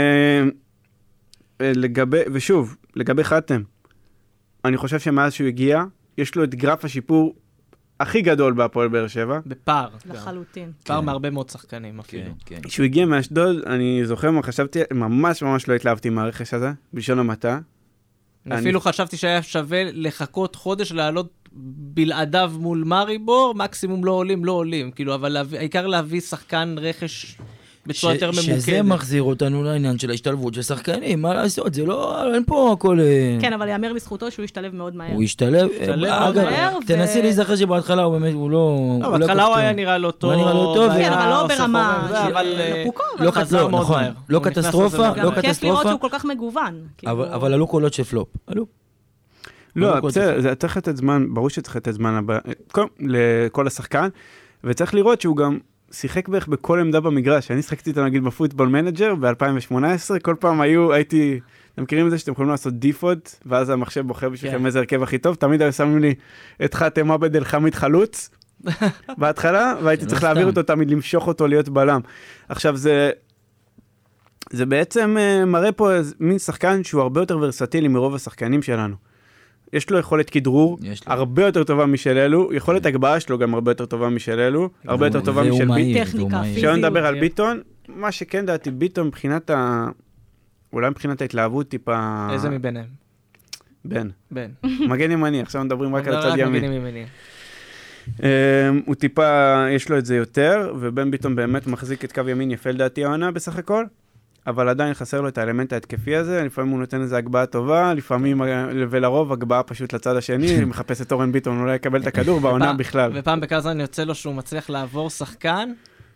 אה, 1.61 1.71
לגבי, 1.75 2.19
ושוב, 2.33 2.75
לגבי 2.95 3.23
חתם, 3.23 3.61
אני 4.65 4.77
חושב 4.77 4.99
שמאז 4.99 5.33
שהוא 5.33 5.47
הגיע, 5.47 5.83
יש 6.17 6.35
לו 6.35 6.43
את 6.43 6.55
גרף 6.55 6.85
השיפור 6.85 7.35
הכי 8.01 8.21
גדול 8.21 8.53
בהפועל 8.53 8.87
באר 8.87 9.07
שבע. 9.07 9.39
בפער. 9.45 9.89
לחלוטין. 10.05 10.71
פער 10.83 10.99
כן. 10.99 11.05
מהרבה 11.05 11.29
מאוד 11.29 11.49
שחקנים 11.49 11.99
אפילו. 11.99 12.23
כן, 12.45 12.55
כן. 12.61 12.69
כשהוא 12.69 12.83
הגיע 12.83 13.05
מאשדוד, 13.05 13.55
אני 13.65 14.01
זוכר 14.05 14.31
מה 14.31 14.43
חשבתי, 14.43 14.79
ממש 14.93 15.43
ממש 15.43 15.67
לא 15.67 15.73
התלהבתי 15.75 16.09
מהרכש 16.09 16.53
הזה, 16.53 16.71
בלשון 16.93 17.19
המעטה. 17.19 17.59
אני 18.45 18.53
אני- 18.55 18.61
אפילו 18.61 18.81
חשבתי 18.81 19.17
שהיה 19.17 19.43
שווה 19.43 19.83
לחכות 19.93 20.55
חודש 20.55 20.91
לעלות 20.91 21.49
בלעדיו 21.93 22.51
מול 22.59 22.83
מאריבור, 22.85 23.53
מקסימום 23.55 24.05
לא 24.05 24.11
עולים, 24.11 24.45
לא 24.45 24.51
עולים. 24.51 24.91
כאילו, 24.91 25.15
אבל 25.15 25.29
להביא- 25.29 25.57
העיקר 25.59 25.87
להביא 25.87 26.21
שחקן 26.21 26.75
רכש 26.77 27.37
בצורה 27.85 28.13
ש- 28.13 28.15
יותר 28.15 28.31
ממוקדת. 28.31 28.61
שזה 28.61 28.81
מחזיר 28.81 29.23
אותנו 29.23 29.63
לעניין 29.63 29.99
של 29.99 30.09
ההשתלבות 30.09 30.53
של 30.53 30.61
שחקנים, 30.61 31.21
מה 31.21 31.33
לעשות, 31.33 31.73
זה 31.73 31.85
לא, 31.85 32.33
אין 32.33 32.43
פה 32.47 32.71
הכל... 32.73 32.99
אה, 32.99 33.37
כן, 33.41 33.53
אבל 33.53 33.67
יאמר 33.67 33.93
לזכותו 33.93 34.31
שהוא 34.31 34.43
השתלב 34.43 34.75
מאוד 34.75 34.95
מהר. 34.95 35.13
הוא 35.13 35.23
השתלב, 35.23 35.69
השתלב 35.81 36.03
אה, 36.03 36.19
מאוד 36.19 36.37
אגב, 36.37 36.49
מהר, 36.49 36.77
ו- 36.77 36.87
תנסי 36.87 37.21
להיזכר 37.21 37.55
שבהתחלה 37.55 38.03
הוא 38.03 38.17
באמת, 38.17 38.33
הוא 38.33 38.51
לא... 38.51 38.57
לא, 39.01 39.07
הוא 39.07 39.17
בהתחלה 39.17 39.43
כל 39.43 39.49
הוא 39.49 39.57
היה 39.57 39.69
טוב. 39.69 39.75
נראה 39.79 39.97
לא 39.97 40.11
טוב. 40.11 40.31
הוא 40.31 40.39
היה 40.39 40.45
נראה 40.45 40.63
לא 40.63 40.73
טוב, 40.75 40.91
כן, 40.91 41.13
אבל 41.13 41.29
לא 41.29 41.47
ברמה 41.47 42.07
אבל 42.31 42.55
אה, 42.59 42.83
לא 43.19 43.31
חזר 43.31 43.63
לא, 43.63 43.69
מאוד 43.69 43.81
נכון, 43.81 44.01
מהר. 44.01 44.11
לא 44.29 44.39
קטסטרופה, 44.39 44.97
לא. 44.97 45.13
גם 45.13 45.15
כיף 45.15 45.23
לראות 45.23 45.45
קטסטרופה. 45.45 45.89
שהוא 45.89 45.99
כל 45.99 46.07
כך 46.11 46.25
מגוון. 46.25 46.81
כאילו, 46.97 47.11
אבל 47.11 47.25
אבל 47.25 47.53
עלו 47.53 47.67
קולות 47.67 47.93
של 47.93 48.03
פלופ, 48.03 48.27
עלו. 48.47 48.65
לא, 49.75 49.99
בסדר, 49.99 50.41
זה 50.41 50.55
צריך 50.55 50.77
לתת 50.77 50.97
זמן, 50.97 51.25
ברור 51.33 51.49
שצריך 51.49 51.75
לתת 51.75 51.91
זמן 51.91 52.19
לכל 52.99 53.67
השחקן, 53.67 54.07
וצריך 54.63 54.93
לראות 54.93 55.21
שהוא 55.21 55.37
גם 55.37 55.57
שיחק 55.91 56.27
בערך 56.27 56.47
בכל 56.47 56.79
עמדה 56.79 56.99
במגרש. 56.99 57.51
אני 57.51 57.61
שיחקתי 57.61 57.89
איתו 57.89 58.05
נגיד 58.05 58.23
ב-Football 58.23 58.67
Manager 58.67 59.15
ב-2018, 59.15 60.19
כל 60.21 60.35
פעם 60.39 60.61
היו, 60.61 60.93
הייתי, 60.93 61.39
אתם 61.73 61.83
מכירים 61.83 62.05
את 62.05 62.11
זה 62.11 62.17
שאתם 62.17 62.31
יכולים 62.31 62.51
לעשות 62.51 62.73
default, 62.73 63.35
ואז 63.45 63.69
המחשב 63.69 64.07
בוחר 64.07 64.29
בשבילכם 64.29 64.59
כן. 64.59 64.65
איזה 64.65 64.79
הרכב 64.79 65.03
הכי 65.03 65.17
טוב, 65.17 65.35
תמיד 65.35 65.61
היו 65.61 65.73
שמים 65.73 65.99
לי 65.99 66.13
את 66.65 66.73
חאתם 66.73 67.11
עבד 67.11 67.35
אלחמיד 67.35 67.75
חלוץ 67.75 68.29
בהתחלה, 69.19 69.73
והייתי 69.83 70.05
לא 70.05 70.09
צריך 70.09 70.23
להעביר. 70.23 70.45
אותו 70.45 70.63
תמיד, 70.63 70.91
למשוך 70.91 71.27
אותו 71.27 71.47
להיות 71.47 71.69
בלם. 71.69 72.01
עכשיו 72.49 72.77
זה... 72.77 73.11
זה 74.51 74.65
בעצם 74.65 75.17
אה, 75.19 75.45
מראה 75.45 75.71
פה 75.71 75.89
מין 76.19 76.39
שחקן 76.39 76.83
שהוא 76.83 77.01
הרבה 77.01 77.21
יותר 77.21 77.37
ורסטילי 77.37 77.87
מרוב 77.87 78.15
השחקנים 78.15 78.61
שלנו. 78.61 78.95
יש 79.73 79.89
לו 79.89 79.99
יכולת 79.99 80.29
כדרור 80.29 80.77
יש 80.81 81.07
לו. 81.07 81.13
הרבה 81.13 81.45
יותר 81.45 81.63
טובה 81.63 81.85
משל 81.85 82.17
אלו, 82.17 82.53
יכולת 82.53 82.85
הגבהה 82.85 83.19
שלו 83.19 83.37
גם 83.37 83.53
הרבה 83.53 83.71
יותר 83.71 83.85
טובה 83.85 84.09
משל 84.09 84.39
אלו, 84.39 84.69
הרבה 84.85 85.07
יותר 85.07 85.21
טובה 85.21 85.41
משל 85.43 85.51
ביטון. 85.51 85.69
והוא 85.71 86.05
טכניקה, 86.05 86.41
מהיר. 86.41 86.59
שלא 86.59 86.75
נדבר 86.75 87.05
על 87.05 87.15
כן. 87.15 87.21
ביטון, 87.21 87.61
מה 87.87 88.11
שכן 88.11 88.45
דעתי, 88.45 88.71
ביטון 88.71 89.07
מבחינת 89.07 89.49
ה... 89.49 89.87
אולי 90.73 90.89
מבחינת 90.89 91.21
ההתלהבות 91.21 91.69
טיפה... 91.69 92.27
איזה 92.33 92.49
מביניהם? 92.49 92.85
בן. 93.85 94.09
בן. 94.31 94.49
מגן 94.63 95.11
ימני, 95.11 95.41
עכשיו 95.41 95.63
מדברים 95.63 95.95
רק 95.95 96.07
על 96.07 96.15
הצד 96.15 96.37
ימין. 96.37 96.63
ימינים. 96.63 97.07
אמ, 98.19 98.81
הוא 98.85 98.95
טיפה, 98.95 99.55
יש 99.71 99.89
לו 99.89 99.97
את 99.97 100.05
זה 100.05 100.15
יותר, 100.15 100.73
ובן 100.79 101.11
ביטון 101.11 101.35
באמת 101.35 101.67
מחזיק 101.67 102.05
את 102.05 102.11
קו 102.11 102.29
ימין 102.29 102.51
יפה 102.51 102.71
לדעתי 102.71 103.05
העונה 103.05 103.31
בסך 103.31 103.57
הכל, 103.57 103.85
אבל 104.47 104.69
עדיין 104.69 104.93
חסר 104.93 105.21
לו 105.21 105.27
את 105.27 105.37
האלמנט 105.37 105.73
ההתקפי 105.73 106.15
הזה, 106.15 106.43
לפעמים 106.43 106.71
הוא 106.71 106.79
נותן 106.79 107.01
איזה 107.01 107.17
הגבהה 107.17 107.45
טובה, 107.45 107.93
לפעמים, 107.93 108.41
אה, 108.41 108.67
ולרוב 108.89 109.33
הגבהה 109.33 109.63
פשוט 109.63 109.93
לצד 109.93 110.15
השני, 110.15 110.65
מחפש 110.65 111.01
את 111.01 111.11
אורן 111.11 111.31
ביטון, 111.31 111.61
אולי 111.61 111.75
יקבל 111.75 112.01
את 112.01 112.07
הכדור 112.07 112.39
בעונה 112.39 112.73
בכלל. 112.73 113.11
ופעם 113.15 113.39
בקזרן 113.39 113.79
יוצא 113.79 114.03
לו 114.03 114.15
שהוא 114.15 114.35
מצליח 114.35 114.69
לעבור 114.69 115.09
שחקן, 115.09 115.69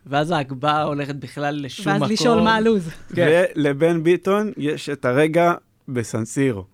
ואז 0.05 0.31
ההגבהה 0.31 0.83
הולכת 0.83 1.15
בכלל 1.15 1.59
לשום 1.63 1.88
מקום. 1.88 2.01
ואז 2.01 2.11
לשאול 2.11 2.41
מה 2.41 2.55
הלו"ז. 2.55 2.89
כן. 3.15 3.43
ולבן 3.55 4.03
ביטון 4.03 4.51
יש 4.57 4.89
את 4.89 5.05
הרגע 5.05 5.53
בסנסירו. 5.88 6.65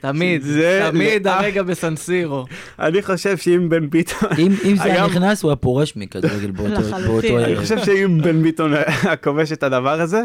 תמיד, 0.00 0.42
זה 0.42 0.88
תמיד 0.90 1.26
הרגע 1.26 1.62
בסנסירו. 1.62 2.44
אני 2.78 3.02
חושב 3.02 3.36
שאם 3.36 3.68
בן 3.68 3.90
ביטון, 3.90 4.28
אם 4.38 4.52
אם 4.64 4.76
זה 4.76 4.84
היה 4.84 5.06
נכנס, 5.06 5.42
הוא 5.42 5.50
היה 5.50 5.56
פורש 5.56 5.96
מכדורגל 5.96 6.50
באותו 6.56 6.72
לחלוטין. 6.72 7.32
באותו 7.32 7.44
אני. 7.44 7.56
חושב 7.56 7.84
שאם 7.84 8.18
בן 8.22 8.42
ביטון 8.42 8.74
היה 8.74 9.16
כובש 9.16 9.52
את 9.52 9.62
הדבר 9.62 10.00
הזה, 10.00 10.22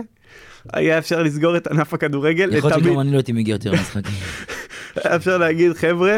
היה 0.73 0.97
אפשר 0.97 1.23
לסגור 1.23 1.57
את 1.57 1.67
ענף 1.67 1.93
הכדורגל 1.93 2.53
יכול 2.55 2.69
להיות. 2.69 2.83
שגם 2.83 2.99
אני 2.99 3.11
לא 3.11 3.17
הייתי 3.17 3.31
מגיע 3.31 3.53
יותר 3.53 3.71
למשחקים. 3.71 4.15
היה 5.03 5.15
אפשר 5.15 5.37
להגיד, 5.37 5.73
חבר'ה, 5.73 6.17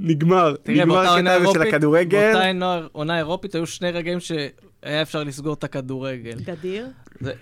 נגמר, 0.00 0.54
נגמר 0.68 0.98
הקטע 0.98 1.32
הזה 1.34 1.46
של 1.52 1.62
הכדורגל. 1.62 2.32
באותה 2.32 2.46
עונה- 2.48 2.80
עונה 2.92 3.18
אירופית 3.18 3.54
היו 3.54 3.66
שני 3.66 3.90
רגעים 3.90 4.18
שהיה 4.84 5.02
אפשר 5.02 5.24
לסגור 5.24 5.54
את 5.54 5.64
הכדורגל. 5.64 6.36
גדיר. 6.46 6.86
זה- 7.20 7.32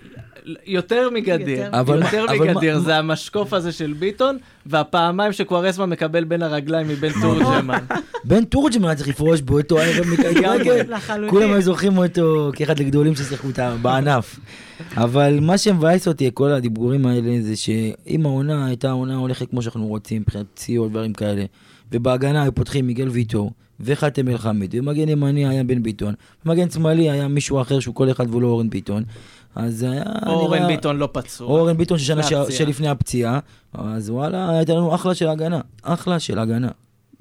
יותר 0.66 1.10
מגדיר, 1.10 1.48
יותר. 1.58 1.80
אבל 1.80 1.98
מה- 2.00 2.04
יותר 2.06 2.24
אבל 2.28 2.50
מגדיר, 2.50 2.74
מה- 2.74 2.80
זה 2.80 2.96
המשקוף 2.96 3.52
הזה 3.52 3.72
של 3.72 3.92
ביטון, 3.92 4.38
והפעמיים 4.66 5.32
שקוארסמה 5.32 5.86
מקבל 5.86 6.24
בין 6.24 6.42
הרגליים 6.42 6.88
מבן 6.88 7.08
תורג'מן. 7.22 7.78
בן 8.24 8.44
תורג'מן 8.44 8.84
היה 8.84 8.94
צריך 8.94 9.08
לפרוש 9.08 9.40
באותו 9.40 9.78
ערב 9.78 10.06
מכדורגל. 10.06 10.84
כולם 11.30 11.52
היו 11.52 11.62
זוכרים 11.62 11.98
אותו 11.98 12.50
כאחד 12.54 12.78
לגדולים 12.78 13.14
ששיחקו 13.14 13.46
אותה 13.48 13.76
בענף. 13.82 14.38
אבל 14.96 15.38
מה 15.40 15.58
שמבאס 15.58 16.08
אותי, 16.08 16.30
כל 16.34 16.52
הדיבורים 16.52 17.06
האלה, 17.06 17.42
זה 17.42 17.56
שאם 17.56 18.26
העונה 18.26 18.66
הייתה 18.66 18.90
עונה 18.90 19.16
הולכת 19.16 19.50
כמו 19.50 19.62
שאנחנו 19.62 19.86
רוצים, 19.86 20.22
מבחינת 20.22 20.46
פציעות 20.54 20.86
ודברים 20.86 21.12
כאלה, 21.12 21.44
ובהגנה 21.92 22.42
היו 22.42 22.54
פותחים 22.54 22.86
מיגל 22.86 23.08
ויטור, 23.08 23.52
וחתם 23.82 24.28
אל 24.28 24.38
חמיד, 24.38 24.74
ומגן 24.78 25.08
ימני 25.08 25.46
היה 25.48 25.64
בן 25.64 25.82
ביטון, 25.82 26.14
ומגן 26.46 26.70
שמאלי 26.70 27.10
היה 27.10 27.28
מישהו 27.28 27.60
אחר 27.60 27.80
שהוא 27.80 27.94
כל 27.94 28.10
אחד 28.10 28.30
והוא 28.30 28.42
לא 28.42 28.46
אורן 28.48 28.70
ביטון. 28.70 29.02
אז 29.56 29.82
היה 29.82 30.02
או 30.26 30.30
אורן 30.32 30.58
נראה- 30.58 30.68
ביטון 30.68 30.96
לא 30.96 31.08
פצוע. 31.12 31.46
או 31.48 31.58
אורן 31.58 31.76
ביטון 31.76 31.98
ששנה 31.98 32.22
ש... 32.22 32.32
שלפני 32.50 32.88
הפציעה, 32.88 33.38
אז 33.74 34.10
וואלה, 34.10 34.50
הייתה 34.58 34.74
לנו 34.74 34.94
אחלה 34.94 35.14
של 35.14 35.28
הגנה, 35.28 35.60
אחלה 35.82 36.18
של 36.18 36.38
הגנה. 36.38 36.68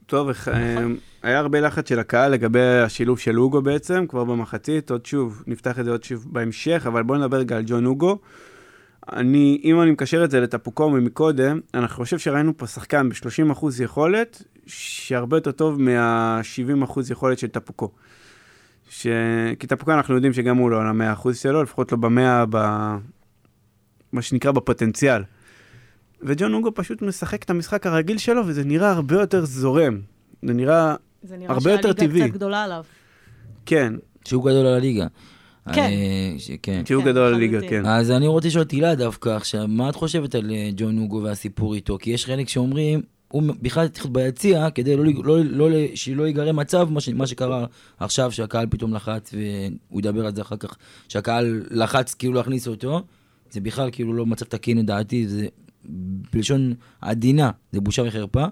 טוב, 0.06 0.30
איך- 0.30 0.48
אה, 0.48 0.86
היה 1.24 1.40
הרבה 1.40 1.62
לחץ 1.62 1.90
של 1.90 2.00
הקהל 2.00 2.32
לגבי 2.32 2.80
השילוב 2.80 3.20
של 3.20 3.40
אוגו 3.40 3.62
בעצם, 3.62 4.06
כבר 4.10 4.24
במחצית, 4.24 4.92
עוד 4.92 5.06
שוב, 5.06 5.44
נפתח 5.48 5.80
את 5.80 5.86
זה 5.86 5.92
עוד 5.92 6.04
שוב 6.04 6.26
בהמשך, 6.32 6.84
אבל 6.88 7.04
בואו 7.04 7.18
נדבר 7.20 7.38
רגע 7.38 7.58
על 7.58 7.64
ג'ון 7.68 7.86
אוגו. 7.86 8.18
אני, 9.12 9.62
אם 9.64 9.82
אני 9.82 9.92
מקשר 9.92 10.24
את 10.24 10.32
זה 10.32 10.40
לטפוקו 10.40 10.90
מקודם, 10.90 11.60
אני 11.74 11.88
חושב 11.88 12.20
שראינו 12.20 12.58
פה 12.58 12.68
שחקן 12.68 13.10
ב-30% 13.10 13.66
יכולת, 13.84 14.44
שהרבה 14.66 15.38
יותר 15.38 15.52
טוב 15.52 15.82
מה-70% 15.82 17.00
יכולת 17.12 17.40
של 17.40 17.48
טפוקו. 17.48 17.92
ש... 18.90 19.08
כי 19.60 19.68
טפוקו 19.68 19.92
אנחנו 19.92 20.16
יודעים 20.16 20.34
שגם 20.34 20.58
הוא 20.58 20.72
לא 20.72 20.82
על 20.82 20.88
ה-100% 20.88 21.34
שלו, 21.34 21.64
לפחות 21.64 21.92
לא 21.92 21.98
ב-100, 21.98 22.46
ב... 22.50 22.58
מה 24.14 24.22
שנקרא 24.22 24.52
בפוטנציאל. 24.52 25.24
וג'ון 26.22 26.54
אוגו 26.54 26.72
פשוט 26.76 27.02
משחק 27.02 27.44
את 27.44 27.50
המשחק 27.50 27.88
הרגיל 27.88 28.18
שלו, 28.18 28.48
וזה 28.48 28.64
נראה 28.64 28.92
הרבה 28.92 29.16
יותר 29.16 29.46
זורם. 29.46 30.00
זה 30.42 30.54
נראה, 30.54 30.96
זה 31.24 31.38
נראה 31.38 31.54
הרבה 31.54 31.72
יותר 31.72 31.82
שהליגה 31.82 32.08
טבעי. 32.08 32.22
קצת 32.22 32.34
גדולה 32.34 32.64
עליו. 32.64 32.84
כן, 33.66 33.94
שהוא 34.26 34.46
גדול 34.46 34.66
על 34.66 34.74
הליגה. 34.74 35.08
כן. 35.74 35.92
ש- 36.38 36.52
כן. 36.62 36.86
שהוא 36.86 37.04
כן, 37.04 37.10
גדול 37.10 37.34
לליגה. 37.36 37.60
כן. 37.70 37.86
אז 37.86 38.12
אני 38.12 38.28
רוצה 38.28 38.48
לשאול 38.48 38.64
את 38.64 38.72
הילה 38.72 38.96
דווקא 38.96 39.30
עכשיו, 39.30 39.68
מה 39.68 39.90
את 39.90 39.96
חושבת 39.96 40.36
על 40.36 40.52
אה, 40.52 40.70
ג'ון 40.76 41.00
אוגו 41.00 41.22
והסיפור 41.24 41.76
איתו? 41.76 41.98
כי 42.02 42.10
יש 42.10 42.26
חלק 42.26 42.50
שאומרים, 42.50 43.02
הוא 43.28 43.44
בכלל 43.62 43.88
צריך 43.88 44.06
להיות 44.06 44.14
ביציע, 44.14 44.70
כדי 44.70 44.96
לא, 44.98 45.06
לא, 45.06 45.46
לא, 45.46 45.72
לא, 45.72 45.78
שלא 45.96 46.28
ייגרם 46.28 46.56
מצב, 46.56 46.88
מה, 46.92 47.02
ש, 47.02 47.10
מה 47.10 47.28
שקרה 47.28 47.66
עכשיו, 48.00 48.32
שהקהל 48.32 48.68
פתאום 48.70 48.94
לחץ, 48.94 49.34
והוא 49.34 50.00
ידבר 50.00 50.26
על 50.26 50.36
זה 50.36 50.42
אחר 50.42 50.58
כך, 50.58 50.76
שהקהל 51.08 51.64
לחץ 51.72 52.14
כאילו 52.14 52.34
להכניס 52.34 52.68
אותו, 52.68 53.02
זה 53.52 53.62
בכלל 53.62 53.90
כאילו 53.92 54.14
לא 54.14 54.26
מצב 54.26 54.46
תקין 54.46 54.78
לדעתי, 54.78 55.28
זה 55.28 55.48
בלשון 56.34 56.74
עדינה, 57.02 57.52
זה 57.72 57.82
בושה 57.82 58.02
וחרפה, 58.08 58.46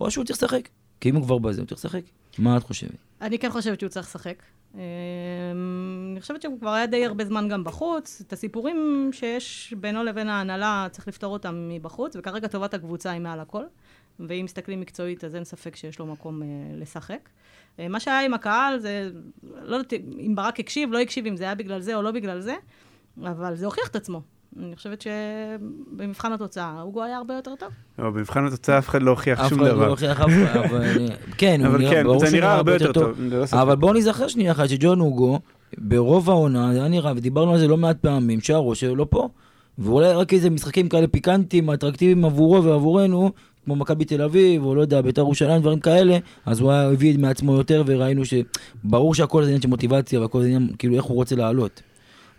או 0.00 0.10
שהוא 0.10 0.24
צריך 0.24 0.42
לשחק, 0.42 0.68
כי 1.00 1.10
אם 1.10 1.16
הוא 1.16 1.24
כבר 1.24 1.38
בזה, 1.38 1.60
הוא 1.60 1.66
צריך 1.68 1.84
לשחק. 1.84 2.02
מה 2.38 2.56
את 2.56 2.62
חושבת? 2.62 2.90
אני 3.22 3.38
כן 3.38 3.50
חושבת 3.50 3.80
שהוא 3.80 3.90
צריך 3.90 4.06
לשחק. 4.06 4.42
אמ, 4.74 4.80
אני 6.12 6.20
חושבת 6.20 6.42
שהוא 6.42 6.58
כבר 6.58 6.70
היה 6.70 6.86
די 6.86 7.06
הרבה 7.06 7.24
זמן 7.24 7.48
גם 7.48 7.64
בחוץ. 7.64 8.22
את 8.26 8.32
הסיפורים 8.32 9.10
שיש 9.12 9.74
בינו 9.80 10.04
לבין 10.04 10.28
ההנהלה, 10.28 10.86
צריך 10.90 11.08
לפתור 11.08 11.32
אותם 11.32 11.68
מבחוץ, 11.68 12.16
וכרגע 12.16 12.48
טובת 12.48 12.74
הקבוצה 12.74 13.10
היא 13.10 13.20
מעל 13.20 13.40
הכל. 13.40 13.64
ואם 14.20 14.44
מסתכלים 14.44 14.80
מקצועית, 14.80 15.24
אז 15.24 15.34
אין 15.34 15.44
ספק 15.44 15.76
שיש 15.76 15.98
לו 15.98 16.06
מקום 16.06 16.42
אה, 16.42 16.46
לשחק. 16.74 17.28
אה, 17.78 17.88
מה 17.88 18.00
שהיה 18.00 18.20
עם 18.20 18.34
הקהל 18.34 18.78
זה, 18.78 19.10
לא 19.42 19.76
יודעת 19.76 19.92
אם 19.92 20.34
ברק 20.34 20.60
הקשיב, 20.60 20.92
לא 20.92 21.00
הקשיב, 21.00 21.26
אם 21.26 21.36
זה 21.36 21.44
היה 21.44 21.54
בגלל 21.54 21.80
זה 21.80 21.94
או 21.94 22.02
לא 22.02 22.10
בגלל 22.10 22.40
זה, 22.40 22.54
אבל 23.22 23.56
זה 23.56 23.64
הוכיח 23.64 23.88
את 23.88 23.96
עצמו. 23.96 24.22
אני 24.58 24.76
חושבת 24.76 25.04
שבמבחן 25.04 26.32
התוצאה, 26.32 26.82
אוגו 26.82 27.02
היה 27.02 27.16
הרבה 27.16 27.34
יותר 27.34 27.54
טוב. 27.58 27.68
לא, 27.98 28.10
במבחן 28.10 28.46
התוצאה 28.46 28.78
אף 28.78 28.88
אחד 28.88 29.02
לא 29.02 29.10
הוכיח 29.10 29.40
אף 29.40 29.48
שום 29.48 29.60
אחד 29.60 29.68
לא 29.68 29.74
דבר. 29.74 29.88
הוכיח 29.88 30.20
אף 30.20 30.30
אחד, 30.44 30.56
אבל 30.56 31.08
כן, 31.38 31.60
הוא 31.60 31.68
אבל 31.68 31.78
נראה, 31.78 31.90
כן, 31.90 32.04
ברור 32.04 32.20
זה 32.26 32.36
נראה 32.36 32.54
הרבה 32.54 32.72
יותר 32.72 32.92
טוב. 32.92 33.18
ספק. 33.44 33.56
אבל 33.58 33.76
בואו 33.76 33.92
נזכר 33.92 34.28
שנייה 34.28 34.52
אחת 34.52 34.68
שג'ון 34.68 35.00
אוגו, 35.00 35.40
ברוב 35.78 36.30
העונה, 36.30 36.72
זה 36.72 36.78
היה 36.78 36.88
נראה, 36.88 37.12
ודיברנו 37.16 37.52
על 37.52 37.58
זה 37.58 37.68
לא 37.68 37.76
מעט 37.76 37.96
פעמים, 38.00 38.40
שהראש 38.40 38.80
שלו 38.80 38.96
לא 38.96 39.06
פה. 39.10 39.28
ואולי 39.78 40.12
רק 40.12 40.32
איזה 40.32 40.50
משחקים 40.50 40.88
כאלה 40.88 41.06
פיקנטיים, 41.06 41.70
אטרקטיביים 41.70 42.24
עבורו 42.24 42.64
ועבורנו, 42.64 43.30
כמו 43.64 43.76
מכבי 43.76 44.04
תל 44.04 44.22
אביב, 44.22 44.64
או 44.64 44.74
לא 44.74 44.80
יודע, 44.80 45.00
בית"ר 45.00 45.20
ירושלים, 45.20 45.60
דברים 45.60 45.80
כאלה, 45.80 46.18
אז 46.46 46.60
הוא 46.60 46.70
היה 46.70 46.82
הביא 46.90 47.18
מעצמו 47.18 47.56
יותר, 47.56 47.82
וראינו 47.86 48.22
שברור 48.24 49.14
שהכל 49.14 49.42
זה 49.42 49.48
עניין 49.48 49.62
של 49.62 49.68
מוטיבציה, 49.68 50.20
והכל 50.20 50.40
זה 50.40 50.46
עניין, 50.46 50.68
כאילו, 50.78 50.94
איך 50.96 51.04
הוא 51.04 51.16
רוצה 51.16 51.36
לעלות. 51.36 51.82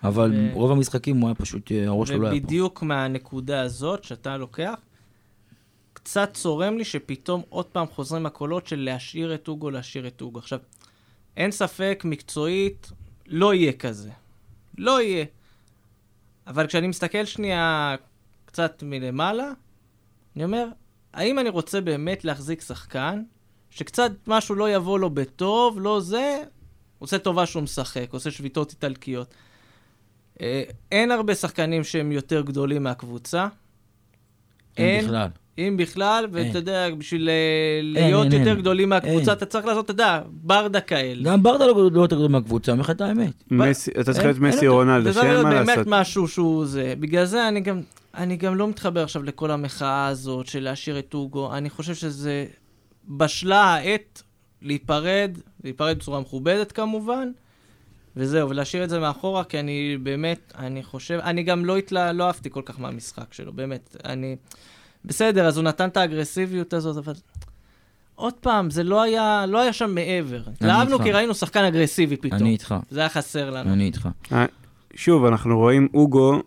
אבל 0.03 0.31
ו- 0.35 0.53
רוב 0.53 0.71
המשחקים 0.71 1.17
הוא 1.17 1.27
היה 1.27 1.35
פשוט, 1.35 1.71
אה, 1.71 1.87
הראש 1.87 2.09
שלו 2.09 2.21
לא 2.21 2.27
היה 2.27 2.39
פה. 2.39 2.45
ובדיוק 2.45 2.83
מהנקודה 2.83 3.61
הזאת 3.61 4.03
שאתה 4.03 4.37
לוקח, 4.37 4.75
קצת 5.93 6.33
צורם 6.33 6.77
לי 6.77 6.83
שפתאום 6.83 7.41
עוד 7.49 7.65
פעם 7.65 7.87
חוזרים 7.87 8.25
הקולות 8.25 8.67
של 8.67 8.79
להשאיר 8.79 9.35
את 9.35 9.47
אוגו, 9.47 9.69
להשאיר 9.69 10.07
את 10.07 10.21
אוגו. 10.21 10.39
עכשיו, 10.39 10.59
אין 11.37 11.51
ספק, 11.51 12.01
מקצועית, 12.05 12.91
לא 13.27 13.53
יהיה 13.53 13.73
כזה. 13.73 14.09
לא 14.77 15.01
יהיה. 15.01 15.25
אבל 16.47 16.67
כשאני 16.67 16.87
מסתכל 16.87 17.25
שנייה 17.25 17.95
קצת 18.45 18.83
מלמעלה, 18.85 19.51
אני 20.35 20.43
אומר, 20.43 20.67
האם 21.13 21.39
אני 21.39 21.49
רוצה 21.49 21.81
באמת 21.81 22.25
להחזיק 22.25 22.61
שחקן, 22.61 23.23
שקצת 23.69 24.11
משהו 24.27 24.55
לא 24.55 24.69
יבוא 24.69 24.99
לו 24.99 25.09
בטוב, 25.09 25.79
לא 25.79 25.99
זה, 25.99 26.43
עושה 26.99 27.19
טובה 27.19 27.45
שהוא 27.45 27.63
משחק, 27.63 28.07
עושה 28.11 28.31
שביתות 28.31 28.71
איטלקיות. 28.71 29.33
אה, 30.41 30.63
אין 30.91 31.11
הרבה 31.11 31.35
שחקנים 31.35 31.83
שהם 31.83 32.11
יותר 32.11 32.41
גדולים 32.41 32.83
מהקבוצה. 32.83 33.47
אין 34.77 35.05
בכלל. 35.05 35.27
אם 35.59 35.77
בכלל. 35.77 36.27
ואתה 36.31 36.57
יודע, 36.57 36.89
בשביל 36.97 37.29
אה, 37.29 37.79
להיות 37.81 38.33
יותר. 38.33 38.53
גדולים 38.53 38.89
מהקבוצה. 38.89 39.33
אתה 39.33 39.45
צריך 39.45 39.65
לעשות, 39.65 39.85
אתה 39.85 39.91
יודע, 39.91 40.21
ברדה 40.31 40.81
כאלה. 40.81 41.23
גם 41.23 41.43
ברדה 41.43 41.67
לא 41.67 41.91
לא 41.91 42.01
יותר 42.01 42.15
גדול 42.15 42.31
מהקבוצה, 42.31 42.71
אומר 42.71 42.81
לך 42.81 42.89
את 42.89 43.01
האמת. 43.01 43.43
אתה 43.99 44.13
צריך 44.13 44.25
להיות 44.25 44.39
מסי 44.39 44.67
אותו. 44.67 44.77
רונלדו, 44.77 45.13
צריך 45.13 45.15
שאין 45.15 45.33
להיות 45.33 45.43
מה 45.43 45.49
באמת 45.49 45.67
לעשות. 45.67 45.87
משהו 45.87 46.27
שהוא 46.27 46.65
זה. 46.65 46.93
בגלל 46.99 47.25
זה 47.25 47.47
אני 47.47 47.61
גם, 47.61 47.81
אני 48.15 48.37
גם 48.37 48.55
לא 48.55 48.67
מתחבר 48.67 49.03
עכשיו 49.03 49.23
לכל 49.23 49.51
המחאה 49.51 50.07
הזאת 50.07 50.47
של 50.47 50.63
להשאיר 50.63 50.99
את 50.99 51.13
אוגו. 51.13 51.53
אני 51.53 51.69
חושב 51.69 51.95
שזה 51.95 52.45
בשלה 53.07 53.73
העת 53.73 54.23
להיפרד, 54.61 55.37
להיפרד 55.63 55.97
בצורה 55.97 56.19
מכובדת 56.19 56.71
כמובן, 56.71 57.31
וזהו, 58.15 58.49
ולהשאיר 58.49 58.83
את 58.83 58.89
זה 58.89 58.99
מאחורה, 58.99 59.43
כי 59.43 59.59
אני 59.59 59.97
באמת, 60.03 60.53
אני 60.57 60.83
חושב, 60.83 61.19
אני 61.23 61.43
גם 61.43 61.65
לא 61.65 61.77
התלה, 61.77 62.11
לא 62.11 62.27
אהבתי 62.27 62.49
כל 62.49 62.61
כך 62.65 62.79
מהמשחק 62.79 63.33
שלו, 63.33 63.53
באמת. 63.53 63.95
אני... 64.05 64.35
בסדר, 65.05 65.47
אז 65.47 65.57
הוא 65.57 65.63
נתן 65.63 65.89
את 65.89 65.97
האגרסיביות 65.97 66.73
הזאת, 66.73 66.97
אבל... 66.97 67.13
עוד 68.15 68.33
פעם, 68.33 68.69
זה 68.69 68.83
לא 68.83 69.01
היה, 69.01 69.45
לא 69.47 69.61
היה 69.61 69.73
שם 69.73 69.95
מעבר. 69.95 70.41
התלהבנו. 70.47 70.99
כי 70.99 71.11
ראינו 71.11 71.33
שחקן 71.33 71.63
אגרסיבי 71.63 72.17
פתאום. 72.17 72.41
אני 72.41 72.49
איתך, 72.49 72.75
זה 72.89 72.99
היה 72.99 73.09
חסר 73.09 73.49
לנו. 73.49 73.73
אני 73.73 73.83
איתך. 73.83 74.09
אה, 74.31 74.45
שוב, 74.95 75.25
אנחנו 75.25 75.57
רואים 75.57 75.87
אוגו, 75.93 76.41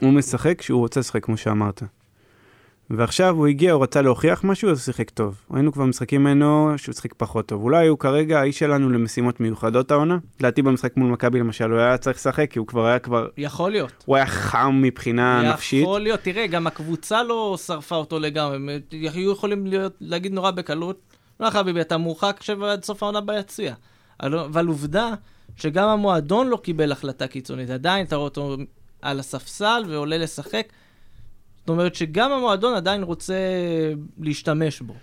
הוא 0.00 0.12
משחק 0.12 0.58
כשהוא 0.58 0.80
רוצה 0.80 1.00
לשחק, 1.00 1.24
כמו 1.24 1.36
שאמרת. 1.36 1.82
ועכשיו 2.90 3.36
הוא 3.36 3.46
הגיע, 3.46 3.72
הוא 3.72 3.82
רצה 3.82 4.02
להוכיח 4.02 4.44
משהו, 4.44 4.70
אז 4.70 4.78
הוא 4.78 4.84
שיחק 4.84 5.10
טוב. 5.10 5.40
ראינו 5.50 5.72
כבר 5.72 5.84
משחקים 5.84 6.20
ממנו 6.20 6.72
שהוא 6.76 6.92
שיחק 6.94 7.14
פחות 7.16 7.46
טוב. 7.46 7.62
אולי 7.62 7.86
הוא 7.86 7.98
כרגע 7.98 8.40
האיש 8.40 8.58
שלנו 8.58 8.90
למשימות 8.90 9.40
מיוחדות 9.40 9.90
העונה. 9.90 10.18
לדעתי 10.40 10.62
במשחק 10.62 10.96
מול 10.96 11.10
מכבי 11.10 11.38
למשל, 11.38 11.70
הוא 11.70 11.78
היה 11.78 11.98
צריך 11.98 12.16
לשחק, 12.16 12.50
כי 12.50 12.58
הוא 12.58 12.66
כבר 12.66 12.86
היה 12.86 12.98
כבר, 12.98 13.28
יכול 13.36 13.70
להיות. 13.70 14.04
הוא 14.06 14.16
היה 14.16 14.26
חם 14.26 14.80
מבחינה 14.82 15.52
נפשית. 15.52 15.82
יכול 15.82 16.00
להיות, 16.00 16.20
תראה, 16.20 16.46
גם 16.46 16.66
הקבוצה 16.66 17.22
לא 17.22 17.56
שרפה 17.66 17.96
אותו 17.96 18.18
לגמרי, 18.18 18.56
הם 18.56 18.68
היו 19.14 19.32
יכולים 19.32 19.66
להיות, 19.66 19.92
להגיד 20.00 20.32
נורא 20.32 20.50
בקלות, 20.50 21.00
לא 21.40 21.50
חביבי, 21.50 21.80
אתה 21.80 21.96
מורחק 21.96 22.36
שב 22.40 22.62
עד 22.62 22.84
סוף 22.84 23.02
העונה 23.02 23.20
ביציע. 23.20 23.74
אבל 24.20 24.66
עובדה 24.66 25.10
שגם 25.56 25.88
המועדון 25.88 26.48
לא 26.48 26.56
קיבל 26.56 26.92
החלטה 26.92 27.26
קיצונית, 27.26 27.70
עדיין 27.70 28.06
אתה 28.06 28.16
רואה 28.16 28.24
אותו 28.24 28.56
על 29.02 29.20
הספסל 29.20 29.84
ועולה 29.88 30.18
לשחק. 30.18 30.66
זאת 31.64 31.68
אומרת 31.68 31.94
שגם 31.94 32.32
המועדון 32.32 32.74
עדיין 32.74 33.02
רוצה 33.02 33.34
להשתמש 34.20 34.80
בו. 34.80 34.94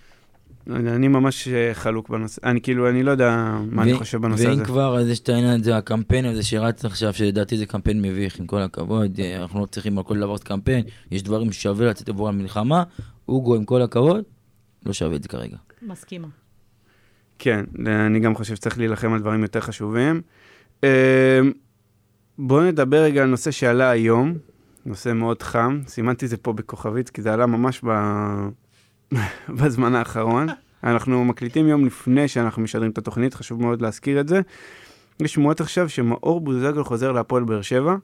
לא 0.67 0.77
יודע, 0.77 0.95
אני 0.95 1.07
ממש 1.07 1.47
אה, 1.47 1.73
חלוק 1.73 2.09
בנושא, 2.09 2.41
אני 2.43 2.61
כאילו, 2.61 2.89
אני 2.89 3.03
לא 3.03 3.11
יודע 3.11 3.57
מה 3.71 3.83
אני 3.83 3.93
חושב 3.93 4.21
בנושא 4.21 4.49
הזה. 4.49 4.57
ואם 4.57 4.65
כבר, 4.65 4.99
אז 4.99 5.07
יש 5.07 5.19
את 5.19 5.29
העניין 5.29 5.59
הזה, 5.59 5.77
הקמפיין 5.77 6.25
הזה 6.25 6.43
שרץ 6.43 6.85
עכשיו, 6.85 7.13
שלדעתי 7.13 7.57
זה 7.57 7.65
קמפיין 7.65 8.01
מביך, 8.01 8.39
עם 8.39 8.47
כל 8.47 8.61
הכבוד, 8.61 9.19
אה, 9.19 9.41
אנחנו 9.41 9.59
לא 9.59 9.65
צריכים 9.65 9.97
על 9.97 10.03
כל 10.03 10.17
דבר 10.17 10.31
לעשות 10.31 10.43
קמפיין, 10.43 10.85
יש 11.11 11.23
דברים 11.23 11.51
ששווה 11.51 11.87
לצאת 11.87 12.09
עבור 12.09 12.29
המלחמה, 12.29 12.83
אוגו, 13.29 13.55
עם 13.55 13.65
כל 13.65 13.81
הכבוד, 13.81 14.23
לא 14.85 14.93
שווה 14.93 15.15
את 15.15 15.23
זה 15.23 15.29
כרגע. 15.29 15.57
מסכימה. 15.81 16.27
כן, 17.39 17.65
אני 17.85 18.19
גם 18.19 18.35
חושב 18.35 18.55
שצריך 18.55 18.77
להילחם 18.77 19.13
על 19.13 19.19
דברים 19.19 19.41
יותר 19.41 19.61
חשובים. 19.61 20.21
אה, 20.83 21.39
בואו 22.37 22.63
נדבר 22.63 23.03
רגע 23.03 23.21
על 23.21 23.29
נושא 23.29 23.51
שעלה 23.51 23.89
היום, 23.89 24.33
נושא 24.85 25.13
מאוד 25.13 25.43
חם, 25.43 25.81
סימנתי 25.87 26.27
זה 26.27 26.37
פה 26.37 26.53
בכוכבית, 26.53 27.09
כי 27.09 27.21
זה 27.21 27.33
עלה 27.33 27.45
ממש 27.45 27.81
ב... 27.85 27.89
בזמן 29.59 29.95
האחרון. 29.95 30.47
אנחנו 30.83 31.25
מקליטים 31.25 31.67
יום 31.67 31.85
לפני 31.85 32.27
שאנחנו 32.27 32.61
משדרים 32.61 32.91
את 32.91 32.97
התוכנית, 32.97 33.33
חשוב 33.33 33.61
מאוד 33.61 33.81
להזכיר 33.81 34.19
את 34.19 34.27
זה. 34.27 34.41
יש 35.19 35.33
שמועות 35.33 35.61
עכשיו 35.61 35.89
שמאור 35.89 36.41
בוזגלו 36.41 36.85
חוזר 36.85 37.11
להפועל 37.11 37.43
באר 37.43 37.61
שבע, 37.61 37.95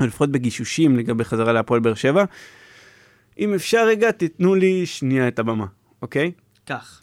או 0.00 0.06
לפחות 0.06 0.30
בגישושים 0.30 0.96
לגבי 0.96 1.24
חזרה 1.24 1.52
להפועל 1.52 1.80
באר 1.80 1.94
שבע. 1.94 2.24
אם 3.38 3.54
אפשר 3.54 3.86
רגע, 3.86 4.10
תיתנו 4.10 4.54
לי 4.54 4.86
שנייה 4.86 5.28
את 5.28 5.38
הבמה, 5.38 5.66
אוקיי? 6.02 6.32
כך. 6.66 7.02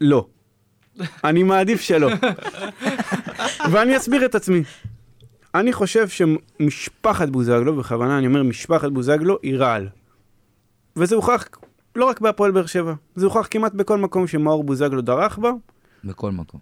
לא. 0.00 0.26
אני 1.24 1.42
מעדיף 1.42 1.80
שלא. 1.80 2.10
ואני 3.72 3.96
אסביר 3.96 4.24
את 4.24 4.34
עצמי. 4.34 4.62
אני 5.60 5.72
חושב 5.72 6.08
שמשפחת 6.08 7.28
בוזגלו, 7.28 7.76
בכוונה 7.76 8.18
אני 8.18 8.26
אומר 8.26 8.42
משפחת 8.42 8.92
בוזגלו, 8.92 9.38
היא 9.42 9.56
רעל. 9.56 9.88
וזה 10.96 11.14
הוכח 11.14 11.48
לא 11.96 12.04
רק 12.04 12.20
בהפועל 12.20 12.50
באר 12.50 12.66
שבע, 12.66 12.94
זה 13.14 13.26
הוכח 13.26 13.48
כמעט 13.50 13.72
בכל 13.74 13.98
מקום 13.98 14.26
שמאור 14.26 14.64
בוזגלו 14.64 15.02
דרך 15.02 15.38
בו. 15.38 15.60
בכל 16.04 16.32
מקום. 16.32 16.60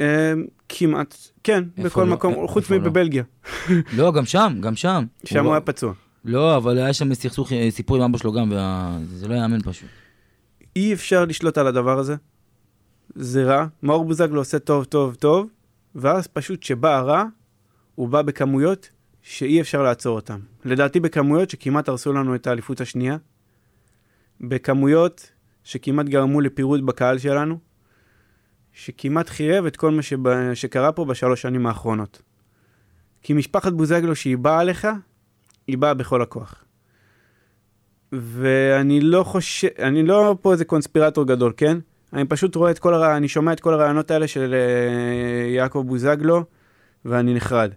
אה, 0.00 0.32
כמעט, 0.68 1.16
כן, 1.44 1.64
בכל 1.78 2.04
לא? 2.04 2.12
מקום, 2.12 2.34
איפה 2.34 2.46
חוץ 2.48 2.70
לא? 2.70 2.78
מבבלגיה. 2.78 3.22
לא, 3.98 4.12
גם 4.12 4.24
שם, 4.24 4.56
גם 4.60 4.76
שם. 4.76 5.04
שם 5.24 5.44
הוא 5.44 5.52
היה 5.52 5.60
פצוע. 5.60 5.92
לא, 6.24 6.56
אבל 6.56 6.78
היה 6.78 6.92
שם 6.92 7.14
סכסוך, 7.14 7.52
אה, 7.52 7.68
סיפור 7.70 7.96
עם 7.96 8.02
אבא 8.02 8.18
שלו 8.18 8.32
גם, 8.32 8.52
וזה 9.08 9.28
לא 9.28 9.34
יאמן 9.34 9.62
פשוט. 9.62 9.88
אי 10.76 10.92
אפשר 10.92 11.24
לשלוט 11.24 11.58
על 11.58 11.66
הדבר 11.66 11.98
הזה. 11.98 12.16
זה 13.14 13.44
רע. 13.44 13.66
מאור 13.82 14.04
בוזגלו 14.04 14.40
עושה 14.40 14.58
טוב, 14.58 14.84
טוב, 14.84 15.14
טוב, 15.14 15.48
ואז 15.94 16.26
פשוט 16.26 16.60
כשבא 16.60 16.96
הרע, 16.96 17.24
הוא 17.94 18.08
בא 18.08 18.22
בכמויות 18.22 18.88
שאי 19.22 19.60
אפשר 19.60 19.82
לעצור 19.82 20.16
אותן. 20.16 20.40
לדעתי 20.64 21.00
בכמויות 21.00 21.50
שכמעט 21.50 21.88
הרסו 21.88 22.12
לנו 22.12 22.34
את 22.34 22.46
האליפות 22.46 22.80
השנייה, 22.80 23.16
בכמויות 24.40 25.30
שכמעט 25.64 26.06
גרמו 26.06 26.40
לפירוד 26.40 26.86
בקהל 26.86 27.18
שלנו, 27.18 27.58
שכמעט 28.72 29.28
חירב 29.28 29.66
את 29.66 29.76
כל 29.76 29.90
מה 29.90 30.02
שבא, 30.02 30.54
שקרה 30.54 30.92
פה 30.92 31.04
בשלוש 31.04 31.42
שנים 31.42 31.66
האחרונות. 31.66 32.22
כי 33.22 33.32
משפחת 33.32 33.72
בוזגלו, 33.72 34.16
שהיא 34.16 34.38
באה 34.38 34.60
עליך, 34.60 34.88
היא 35.66 35.78
באה 35.78 35.94
בכל 35.94 36.22
הכוח. 36.22 36.64
ואני 38.12 39.00
לא 39.00 39.22
חושב, 39.22 39.68
אני 39.78 40.02
לא 40.02 40.36
פה 40.42 40.52
איזה 40.52 40.64
קונספירטור 40.64 41.26
גדול, 41.26 41.52
כן? 41.56 41.78
אני 42.12 42.24
פשוט 42.24 42.56
רואה 42.56 42.70
את 42.70 42.78
כל 42.78 42.94
הרע... 42.94 43.16
אני 43.16 43.28
שומע 43.28 43.52
את 43.52 43.60
כל 43.60 43.74
הרעיונות 43.74 44.10
האלה 44.10 44.28
של 44.28 44.54
אה, 44.54 45.50
יעקב 45.50 45.84
בוזגלו, 45.86 46.44
ואני 47.04 47.34
נחרד. 47.34 47.70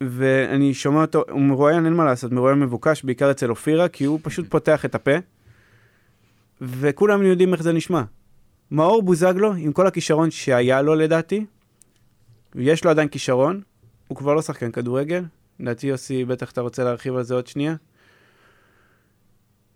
ואני 0.00 0.74
שומע 0.74 1.00
אותו, 1.00 1.24
הוא 1.30 1.40
מרואיין, 1.40 1.84
אין 1.84 1.94
מה 1.94 2.04
לעשות, 2.04 2.32
מרואיין 2.32 2.60
מבוקש, 2.60 3.04
בעיקר 3.04 3.30
אצל 3.30 3.50
אופירה, 3.50 3.88
כי 3.88 4.04
הוא 4.04 4.20
פשוט 4.22 4.46
פותח 4.50 4.84
את 4.84 4.94
הפה, 4.94 5.16
וכולם 6.60 7.22
יודעים 7.22 7.52
איך 7.52 7.62
זה 7.62 7.72
נשמע. 7.72 8.02
מאור 8.70 9.02
בוזגלו, 9.02 9.52
עם 9.52 9.72
כל 9.72 9.86
הכישרון 9.86 10.30
שהיה 10.30 10.82
לו 10.82 10.94
לדעתי, 10.94 11.46
ויש 12.54 12.84
לו 12.84 12.90
עדיין 12.90 13.08
כישרון, 13.08 13.60
הוא 14.08 14.16
כבר 14.16 14.34
לא 14.34 14.42
שחקן 14.42 14.70
כדורגל. 14.70 15.24
לדעתי 15.60 15.86
יוסי, 15.86 16.24
בטח 16.24 16.52
אתה 16.52 16.60
רוצה 16.60 16.84
להרחיב 16.84 17.16
על 17.16 17.22
זה 17.22 17.34
עוד 17.34 17.46
שנייה. 17.46 17.74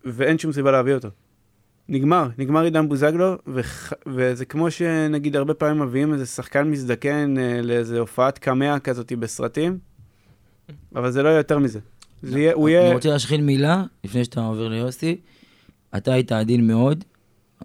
ואין 0.05 0.39
שום 0.39 0.53
סיבה 0.53 0.71
להביא 0.71 0.95
אותו. 0.95 1.09
נגמר, 1.89 2.29
נגמר 2.39 2.63
עידן 2.63 2.89
בוזגלו, 2.89 3.37
וח... 3.47 3.93
וזה 4.07 4.45
כמו 4.45 4.71
שנגיד 4.71 5.37
הרבה 5.37 5.55
פעמים 5.55 5.83
מביאים 5.83 6.13
איזה 6.13 6.27
שחקן 6.27 6.71
מזדקן 6.71 7.39
אה, 7.39 7.63
לאיזה 7.63 7.99
הופעת 7.99 8.39
קמע 8.39 8.79
כזאת 8.79 9.13
בסרטים, 9.13 9.79
אבל 10.97 11.11
זה 11.11 11.23
לא 11.23 11.29
יהיה 11.29 11.37
יותר 11.39 11.59
מזה. 11.59 11.79
זה 12.23 12.39
יהיה, 12.39 12.53
הוא 12.55 12.69
אני 12.69 12.77
יהיה... 12.77 12.93
רוצה 12.95 13.09
להשחיל 13.09 13.41
מילה, 13.41 13.83
לפני 14.05 14.25
שאתה 14.25 14.41
עובר 14.41 14.69
ליוסי. 14.69 15.17
אתה 15.97 16.13
היית 16.13 16.33
עדין 16.33 16.67
מאוד. 16.67 17.05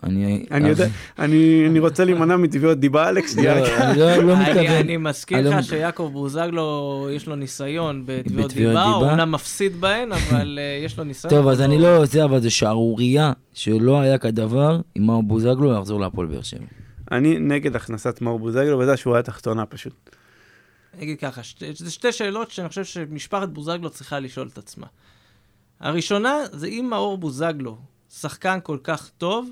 אני... 0.03 0.45
אני 0.51 0.69
יודע, 0.69 0.87
אני, 1.19 1.63
אני 1.69 1.79
רוצה 1.79 2.05
להימנע 2.05 2.37
מתביעות 2.37 2.79
דיבה, 2.79 3.09
אלכס, 3.09 3.35
לא. 3.37 3.51
אני 3.51 3.99
לא- 3.99 4.15
לא 4.15 4.33
אני- 4.33 4.41
מתכוון. 4.41 4.65
אני 4.79 4.97
מזכיר 4.97 5.39
אני 5.39 5.49
לך 5.49 5.63
שיעקב 5.63 6.09
בוזגלו, 6.13 6.67
יש 7.11 7.27
לו 7.27 7.35
ניסיון 7.35 8.03
בתביעות 8.05 8.53
דיבה, 8.53 8.83
הוא. 8.83 9.03
אומנם 9.05 9.31
מפסיד 9.31 9.81
בהן, 9.81 10.11
אבל 10.11 10.59
אה, 10.61 10.85
יש 10.85 10.97
לו 10.97 11.03
ניסיון. 11.03 11.33
טוב, 11.33 11.47
אז 11.47 11.61
אני 11.61 11.77
לא 11.79 12.05
זה, 12.05 12.23
אבל 12.23 12.41
זה 12.41 12.49
שערורייה 12.49 13.31
שלא 13.53 13.99
היה 14.01 14.17
כדבר 14.17 14.79
עם 14.95 15.03
מאור 15.05 15.23
בוזגלו 15.23 15.79
לחזור 15.79 15.99
להפועל 15.99 16.27
באר 16.27 16.41
שבע. 16.41 16.65
אני 17.11 17.39
נגד 17.39 17.75
הכנסת 17.75 18.21
מאור 18.21 18.39
בוזגלו, 18.39 18.79
וזה 18.79 18.93
השורה 18.93 19.19
התחתונה 19.19 19.65
פשוט. 19.65 19.93
אני 20.97 21.05
אגיד 21.05 21.19
ככה, 21.19 21.43
שתי, 21.43 21.73
זה 21.73 21.91
שתי 21.91 22.11
שאלות 22.11 22.51
שאני 22.51 22.69
חושב 22.69 22.85
שמשפחת 22.85 23.49
בוזגלו 23.49 23.89
צריכה 23.89 24.19
לשאול 24.19 24.47
את 24.53 24.57
עצמה. 24.57 24.87
הראשונה, 25.79 26.35
זה 26.51 26.67
אם 26.67 26.87
מאור 26.89 27.17
בוזגלו 27.17 27.77
שחקן 28.09 28.59
כל 28.63 28.77
כך 28.83 29.09
טוב, 29.09 29.49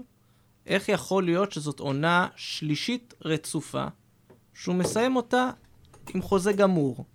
איך 0.65 0.89
יכול 0.89 1.23
להיות 1.23 1.51
שזאת 1.51 1.79
עונה 1.79 2.27
שלישית 2.35 3.13
רצופה, 3.25 3.85
שהוא 4.53 4.75
מסיים 4.75 5.15
אותה 5.15 5.49
עם 6.13 6.21
חוזה 6.21 6.53
גמור? 6.53 7.05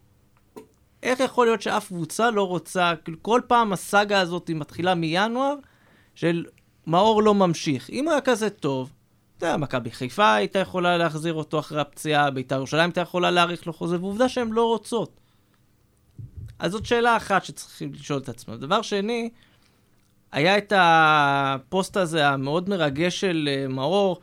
איך 1.02 1.20
יכול 1.20 1.46
להיות 1.46 1.62
שאף 1.62 1.88
קבוצה 1.88 2.30
לא 2.30 2.48
רוצה, 2.48 2.92
כאילו, 3.04 3.22
כל 3.22 3.40
פעם 3.46 3.72
הסאגה 3.72 4.20
הזאת 4.20 4.50
מתחילה 4.50 4.94
מינואר, 4.94 5.54
של 6.14 6.44
מאור 6.86 7.22
לא 7.22 7.34
ממשיך. 7.34 7.90
אם 7.90 8.04
הוא 8.04 8.12
היה 8.12 8.20
כזה 8.20 8.50
טוב, 8.50 8.92
אתה 9.40 9.48
יודע, 9.48 9.56
מכבי 9.56 9.90
חיפה 9.90 10.34
הייתה 10.34 10.58
יכולה 10.58 10.98
להחזיר 10.98 11.34
אותו 11.34 11.58
אחרי 11.58 11.80
הפציעה, 11.80 12.30
בית"ר 12.30 12.54
ירושלים 12.54 12.84
הייתה 12.84 13.00
יכולה 13.00 13.30
להאריך 13.30 13.66
לו 13.66 13.72
חוזה, 13.72 14.00
ועובדה 14.00 14.28
שהן 14.28 14.48
לא 14.50 14.64
רוצות. 14.64 15.20
אז 16.58 16.72
זאת 16.72 16.86
שאלה 16.86 17.16
אחת 17.16 17.44
שצריכים 17.44 17.92
לשאול 17.92 18.18
את 18.18 18.28
עצמם. 18.28 18.56
דבר 18.56 18.82
שני, 18.82 19.30
היה 20.32 20.58
את 20.58 20.72
הפוסט 20.76 21.96
הזה 21.96 22.28
המאוד 22.28 22.68
מרגש 22.68 23.20
של 23.20 23.48
אה, 23.52 23.68
מאור, 23.68 24.20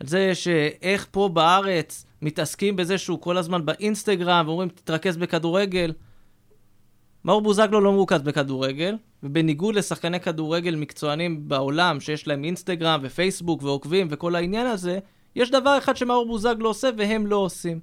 על 0.00 0.06
זה 0.06 0.34
שאיך 0.34 1.06
פה 1.10 1.28
בארץ 1.32 2.06
מתעסקים 2.22 2.76
בזה 2.76 2.98
שהוא 2.98 3.20
כל 3.20 3.36
הזמן 3.36 3.66
באינסטגרם 3.66 4.44
ואומרים 4.46 4.68
תתרכז 4.68 5.16
בכדורגל. 5.16 5.92
מאור 7.24 7.40
בוזגלו 7.42 7.80
לא 7.80 7.92
מרוכז 7.92 8.22
בכדורגל, 8.22 8.96
ובניגוד 9.26 9.74
לשחקני 9.74 10.20
כדורגל 10.20 10.76
מקצוענים 10.76 11.48
בעולם 11.48 12.00
שיש 12.00 12.28
להם 12.28 12.44
אינסטגרם 12.44 13.00
ופייסבוק 13.02 13.62
ועוקבים 13.62 14.06
וכל 14.10 14.34
העניין 14.34 14.66
הזה, 14.66 14.98
יש 15.36 15.50
דבר 15.50 15.78
אחד 15.78 15.96
שמאור 15.96 16.26
בוזגלו 16.26 16.68
עושה 16.68 16.88
והם 16.98 17.26
לא 17.26 17.36
עושים, 17.36 17.80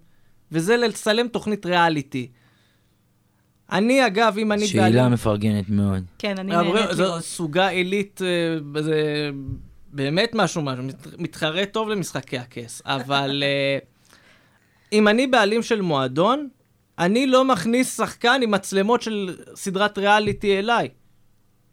וזה 0.52 0.78
לצלם 0.78 1.28
תוכנית 1.28 1.66
ריאליטי. 1.66 2.28
אני 3.72 4.08
אגב, 4.08 4.36
אם 4.38 4.52
אני 4.52 4.68
שאלה 4.68 5.10
מפרגנת 5.10 5.70
מאוד. 5.70 6.04
כן, 6.20 6.36
אני 6.40 6.50
נהנית 6.52 6.92
זו. 6.92 7.22
סוגה 7.22 7.68
עילית, 7.68 8.22
אה, 8.22 8.82
זה 8.82 9.30
באמת 9.92 10.32
משהו, 10.34 10.62
משהו, 10.62 10.84
מת- 10.84 11.08
מתחרה 11.20 11.66
טוב 11.66 11.90
למשחקי 11.90 12.38
הכס, 12.38 12.82
אבל 12.86 13.44
אה, 13.46 13.78
אם 14.94 15.08
אני 15.08 15.28
בעלים 15.28 15.64
של 15.64 15.82
מועדון, 15.82 16.48
אני 17.00 17.28
לא 17.28 17.46
מכניס 17.46 17.98
שחקן 17.98 18.40
עם 18.44 18.52
מצלמות 18.52 19.02
של 19.02 19.38
סדרת 19.56 19.98
ריאליטי 19.98 20.60
אליי. 20.60 20.90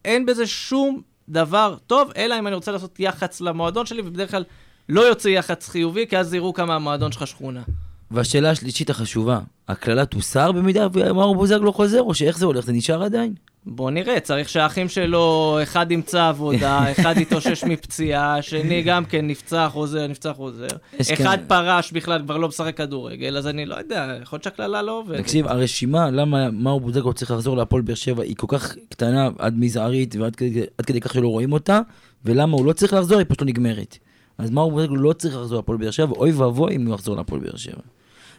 אין 0.04 0.26
בזה 0.26 0.46
שום 0.46 1.02
דבר 1.28 1.76
טוב, 1.86 2.10
אלא 2.16 2.38
אם 2.38 2.46
אני 2.46 2.54
רוצה 2.54 2.72
לעשות 2.72 3.00
יח"צ 3.00 3.40
למועדון 3.40 3.86
שלי, 3.86 4.02
ובדרך 4.04 4.30
כלל 4.30 4.44
לא 4.88 5.00
יוצא 5.00 5.28
יח"צ 5.28 5.68
חיובי, 5.68 6.06
כי 6.06 6.18
אז 6.18 6.34
יראו 6.34 6.52
כמה 6.52 6.74
המועדון 6.74 7.12
שלך 7.12 7.26
שכונה. 7.26 7.62
והשאלה 8.10 8.50
השלישית 8.50 8.90
החשובה, 8.90 9.40
הקללה 9.68 10.06
תוסר 10.06 10.52
במידה 10.52 10.86
ומאור 10.92 11.34
בוזגלו 11.34 11.72
חוזר, 11.72 12.02
או 12.02 12.14
שאיך 12.14 12.38
זה 12.38 12.46
הולך? 12.46 12.64
זה 12.64 12.72
נשאר 12.72 13.02
עדיין? 13.02 13.34
בוא 13.66 13.90
נראה, 13.90 14.20
צריך 14.20 14.48
שהאחים 14.48 14.88
שלו, 14.88 15.58
אחד 15.62 15.92
ימצא 15.92 16.28
עבודה, 16.28 16.84
אחד 16.92 17.14
יתאושש 17.16 17.64
מפציעה, 17.64 18.36
השני 18.38 18.82
גם 18.82 19.04
כן 19.04 19.26
נפצע, 19.26 19.68
חוזר, 19.68 20.06
נפצע, 20.06 20.32
חוזר. 20.32 20.66
אחד 21.00 21.14
כאן- 21.16 21.44
פרש 21.48 21.92
בכלל, 21.92 22.22
כבר 22.22 22.36
לא 22.36 22.48
משחק 22.48 22.76
כדורגל, 22.76 23.36
אז 23.36 23.46
אני 23.46 23.66
לא 23.66 23.74
יודע, 23.74 24.16
יכול 24.22 24.36
להיות 24.36 24.44
שהקללה 24.44 24.82
לא 24.82 24.98
עובדת. 24.98 25.20
תקשיב, 25.20 25.46
הרשימה, 25.46 26.10
למה 26.10 26.50
מאור 26.50 26.80
בוזגלו 26.80 27.12
צריך 27.12 27.30
לחזור 27.30 27.56
להפועל 27.56 27.82
באר 27.82 27.94
שבע, 27.94 28.22
היא 28.22 28.36
כל 28.36 28.46
כך 28.50 28.74
קטנה 28.88 29.28
עד 29.38 29.54
מזערית 29.58 30.16
ועד 30.16 30.36
כדי, 30.36 30.62
עד 30.78 30.84
כדי 30.86 31.00
כך 31.00 31.14
שלא 31.14 31.28
רואים 31.28 31.52
אותה, 31.52 31.80
ולמה 32.24 32.56
הוא 32.56 32.66
לא 32.66 32.72
צריך 32.72 32.92
לחזור, 32.92 33.18
היא 33.18 33.26
פשוט 33.28 33.42
לא 33.42 33.46
נגמרת. 33.46 33.98
אז 34.38 34.50
מאור 34.50 34.70
בוזגלו 34.70 34.96
לא 34.96 35.12
צריך 35.12 35.36
לחזור 35.36 35.56
להפועל 35.56 35.78
באר 35.78 35.90
שבע, 35.90 36.12
ואוי 36.12 36.32
ואבוי 36.32 36.76
אם 36.76 36.86
הוא 36.86 36.94
יחזור 36.94 37.16
להפועל 37.16 37.40
באר 37.40 37.56
שבע. 37.56 37.80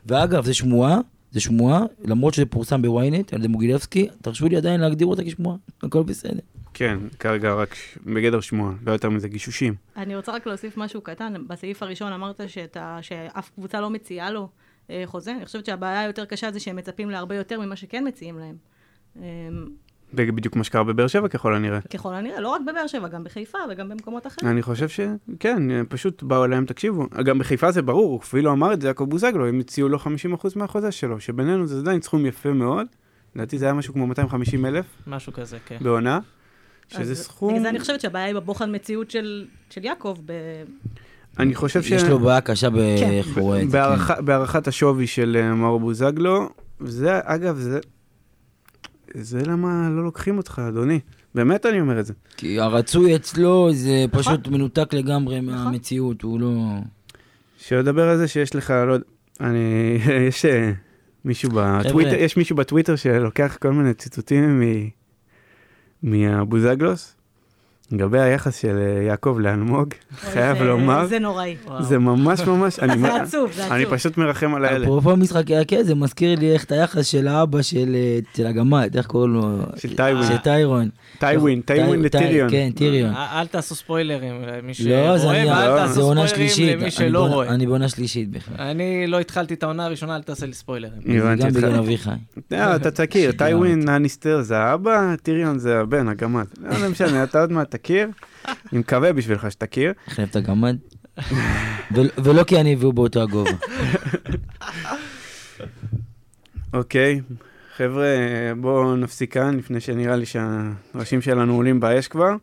ואגב, 0.05 0.45
זו 0.45 0.53
שמועה, 0.53 0.99
זו 1.31 1.41
שמועה, 1.41 1.83
למרות 2.05 2.33
שזה 2.33 2.45
פורסם 2.45 2.81
בוויינט 2.81 3.33
על 3.33 3.39
ידי 3.39 3.47
מוגילבסקי, 3.47 4.07
תרשו 4.21 4.47
לי 4.47 4.57
עדיין 4.57 4.81
להגדיר 4.81 5.07
אותה 5.07 5.23
כשמועה, 5.23 5.57
הכל 5.83 6.03
בסדר. 6.03 6.39
כן, 6.73 6.97
כרגע 7.19 7.53
רק 7.53 7.75
בגדר 8.05 8.39
שמועה, 8.39 8.73
לא 8.85 8.91
יותר 8.91 9.09
מזה 9.09 9.27
גישושים. 9.27 9.75
אני 9.97 10.15
רוצה 10.15 10.31
רק 10.31 10.47
להוסיף 10.47 10.77
משהו 10.77 11.01
קטן. 11.01 11.33
בסעיף 11.47 11.83
הראשון 11.83 12.13
אמרת 12.13 12.41
שאתה, 12.47 12.99
שאף 13.01 13.49
קבוצה 13.55 13.81
לא 13.81 13.89
מציעה 13.89 14.31
לו 14.31 14.49
אה, 14.89 15.03
חוזה. 15.05 15.31
אני 15.31 15.45
חושבת 15.45 15.65
שהבעיה 15.65 16.01
היותר 16.01 16.25
קשה 16.25 16.51
זה 16.51 16.59
שהם 16.59 16.75
מצפים 16.75 17.09
להרבה 17.09 17.35
יותר 17.35 17.59
ממה 17.59 17.75
שכן 17.75 18.07
מציעים 18.07 18.39
להם. 18.39 18.55
זה 20.13 20.25
בדיוק 20.31 20.55
מה 20.55 20.63
שקרה 20.63 20.83
בבאר 20.83 21.07
שבע 21.07 21.27
ככל 21.27 21.55
הנראה. 21.55 21.81
ככל 21.81 22.13
הנראה, 22.13 22.41
לא 22.41 22.49
רק 22.49 22.61
בבאר 22.67 22.87
שבע, 22.87 23.07
גם 23.07 23.23
בחיפה 23.23 23.57
וגם 23.69 23.89
במקומות 23.89 24.27
אחרים. 24.27 24.51
אני 24.51 24.61
חושב 24.61 24.89
שכן, 24.89 25.85
פשוט 25.89 26.23
באו 26.23 26.45
אליהם, 26.45 26.65
תקשיבו, 26.65 27.07
גם 27.25 27.39
בחיפה 27.39 27.71
זה 27.71 27.81
ברור, 27.81 28.19
אפילו 28.23 28.51
אמר 28.51 28.73
את 28.73 28.81
זה, 28.81 28.87
יעקב 28.87 29.03
בוזגלו, 29.09 29.47
הם 29.47 29.59
הציעו 29.59 29.89
לו 29.89 29.97
50% 29.97 30.01
מהחוזה 30.55 30.91
שלו, 30.91 31.19
שבינינו 31.19 31.67
זה 31.67 31.79
עדיין 31.79 32.01
סכום 32.01 32.25
יפה 32.25 32.53
מאוד, 32.53 32.87
לדעתי 33.35 33.57
זה 33.57 33.65
היה 33.65 33.73
משהו 33.73 33.93
כמו 33.93 34.07
250 34.07 34.65
אלף 34.65 34.85
משהו 35.07 35.33
כזה, 35.33 35.57
כן. 35.65 35.77
בעונה, 35.81 36.19
שזה 36.87 37.15
סכום, 37.15 37.49
בגלל 37.49 37.63
זה 37.63 37.69
אני 37.69 37.79
חושבת 37.79 38.01
שהבעיה 38.01 38.25
היא 38.25 38.35
בבוחן 38.35 38.75
מציאות 38.75 39.11
של, 39.11 39.45
של 39.69 39.85
יעקב. 39.85 40.17
ב... 40.25 40.33
אני 41.39 41.55
חושב 41.55 41.81
ש... 41.81 41.91
יש 41.91 42.03
לו 42.03 42.19
בעיה 42.19 42.41
קשה 42.41 42.67
כן. 42.69 43.21
זה. 43.23 43.31
כן. 43.35 44.25
בהערכת 44.25 44.67
השווי 44.67 45.07
של 45.07 45.37
אה, 45.39 45.53
מאור 45.53 45.79
בוזגלו, 45.79 46.49
וזה, 46.81 47.19
אגב, 47.23 47.57
זה... 47.57 47.79
זה 49.13 49.41
למה 49.45 49.89
לא 49.89 50.03
לוקחים 50.03 50.37
אותך, 50.37 50.61
אדוני. 50.67 50.99
באמת 51.35 51.65
אני 51.65 51.81
אומר 51.81 51.99
את 51.99 52.05
זה. 52.05 52.13
כי 52.37 52.59
הרצוי 52.59 53.15
אצלו 53.15 53.69
זה 53.73 54.05
נכון. 54.07 54.21
פשוט 54.21 54.47
מנותק 54.47 54.93
לגמרי 54.93 55.39
מהמציאות, 55.41 56.21
הוא 56.21 56.39
לא... 56.39 56.51
שלדבר 57.57 58.09
על 58.09 58.17
זה 58.17 58.27
שיש 58.27 58.55
לך, 58.55 58.73
לא 58.87 58.93
יודע, 58.93 59.05
אני, 59.41 59.97
יש 60.27 60.45
אה, 60.45 60.71
מישהו 61.25 61.49
בטוויטר, 61.53 62.13
יש 62.15 62.37
מישהו 62.37 62.55
בטוויטר 62.55 62.95
שלוקח 62.95 63.57
כל 63.61 63.71
מיני 63.73 63.93
ציטוטים 63.93 64.59
מ- 64.61 64.89
מהבוזגלוס, 66.03 67.15
לגבי 67.91 68.19
היחס 68.19 68.57
של 68.61 68.77
אה, 68.77 69.03
יעקב 69.03 69.37
לאלמוג, 69.39 69.93
חייב 70.15 70.57
זה- 70.57 70.63
לומר, 70.63 71.05
זה 71.05 71.19
נוראי. 71.19 71.55
זה 71.79 71.99
ממש 71.99 72.41
ממש, 72.41 72.79
אני 72.79 72.97
זה 73.01 73.15
עצוב, 73.21 73.51
זה 73.51 73.67
אני 73.67 73.83
עצוב. 73.83 73.95
פשוט 73.95 74.17
מרחם 74.17 74.55
על 74.55 74.65
האלה. 74.65 74.83
אפרופו 74.85 75.15
משחקי 75.17 75.55
הכס, 75.57 75.81
זה 75.85 75.95
מזכיר 75.95 76.39
לי 76.39 76.51
איך 76.53 76.63
את 76.63 76.71
היחס 76.71 77.05
של 77.05 77.27
האבא 77.27 77.61
של 77.61 77.95
אה, 77.95 78.19
של 78.37 78.47
הגמד, 78.47 78.93
איך 78.97 79.05
קוראים 79.05 79.33
לו? 79.33 79.57
של 79.77 79.95
טייווין. 79.95 80.27
של 80.27 80.37
טיירון. 80.37 80.89
טיווין, 81.19 81.61
טיווין 81.61 82.01
טי- 82.03 82.09
טי- 82.09 82.17
לטיריון. 82.17 82.49
כן, 82.49 82.69
טיריון. 82.75 83.09
אל 83.15 83.39
אל 83.39 83.47
תעשו 83.47 83.75
ספוילרים 83.75 84.33
למי 84.41 84.71
לא, 84.85 85.17
זה 85.17 85.23
שרואה, 85.23 85.41
אני- 85.41 85.49
ואל 85.51 85.69
לא, 85.69 85.77
תעשו 85.77 85.93
ספוילרים. 86.27 86.73
למי 86.73 86.81
אני 86.83 86.91
שלא 86.91 87.27
רואה. 87.27 87.47
אני 87.47 87.67
בעונה 87.67 87.89
שלישית 87.89 88.31
בכלל. 88.31 88.55
אני 88.59 89.07
לא 89.07 89.19
התחלתי 89.19 89.53
את 89.53 89.63
העונה 89.63 89.85
הראשונה, 89.85 90.15
אל 90.15 90.21
תעשה 90.21 90.45
לי 90.45 90.53
ספוילרים. 90.53 91.01
הבנתי 91.07 91.41
גם 91.41 91.47
אותך. 91.47 91.57
בגלל 91.57 91.75
אביחי. 91.75 92.09
אה, 92.53 92.75
אתה 92.75 92.91
תכיר, 92.91 93.31
טיווין 93.31 93.89
הניסטר 93.89 94.41
זה 94.41 94.57
האבא, 94.57 95.15
טיריון 95.23 95.59
זה 95.59 95.79
הבן, 95.79 96.07
הגמד. 96.07 96.45
לא 96.63 96.77
לא 96.81 96.89
משנה, 96.89 97.23
אתה 97.23 97.41
עוד 97.41 97.51
מעט 97.51 97.75
תכיר. 97.81 98.07
אני 98.47 98.79
מקווה 98.79 99.13
בשבילך 99.13 99.51
שתכיר. 99.51 99.93
החלף 100.07 100.29
את 100.29 100.35
הגמד. 100.35 100.75
ול- 101.95 102.09
ולא 102.23 102.43
כי 102.43 102.61
אני 102.61 102.75
והוא 102.75 102.93
באותו 102.93 103.21
הגובה. 103.21 103.51
אוקיי, 106.73 107.21
חבר'ה, 107.77 108.07
בואו 108.57 108.95
נפסיק 108.95 109.33
כאן, 109.33 109.57
לפני 109.57 109.79
שנראה 109.79 110.15
לי 110.15 110.25
שהראשים 110.25 111.21
שלנו 111.21 111.55
עולים 111.55 111.79
באש 111.79 112.07
כבר, 112.07 112.35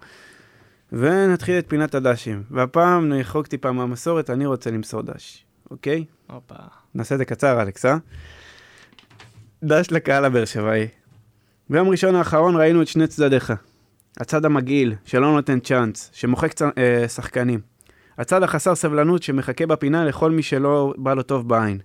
ונתחיל 0.93 1.59
את 1.59 1.64
פינת 1.68 1.95
הדשים. 1.95 2.43
והפעם 2.51 3.09
נחרוג 3.12 3.47
טיפה 3.47 3.72
מהמסורת, 3.72 4.30
אני 4.30 4.47
רוצה 4.47 4.70
למסור 4.70 5.03
דש, 5.03 5.45
אוקיי? 5.70 6.05
הופה. 6.30 6.55
נעשה 6.95 7.14
את 7.14 7.18
זה 7.18 7.24
קצר, 7.24 7.62
אלכס, 7.62 7.84
אה? 7.84 7.97
דש 9.64 9.86
לקהל 9.91 10.24
הבאר 10.24 10.45
שבעי. 10.45 10.86
ביום 11.70 11.89
ראשון 11.89 12.14
האחרון 12.14 12.57
ראינו 12.57 12.82
את 12.82 12.89
שני 12.89 13.07
צדדיך. 13.07 13.53
הצד 14.18 14.44
המגעיל, 14.44 14.94
שלא 15.04 15.32
נותן 15.32 15.60
צ'אנס, 15.60 16.10
שמוחק 16.12 16.52
צ... 16.52 16.62
אה, 16.62 17.08
שחקנים. 17.08 17.60
הצד 18.18 18.42
החסר 18.42 18.74
סבלנות 18.74 19.22
שמחכה 19.22 19.66
בפינה 19.66 20.04
לכל 20.04 20.30
מי 20.30 20.42
שלא 20.42 20.94
בא 20.96 21.14
לו 21.14 21.22
טוב 21.22 21.48
בעין. 21.48 21.78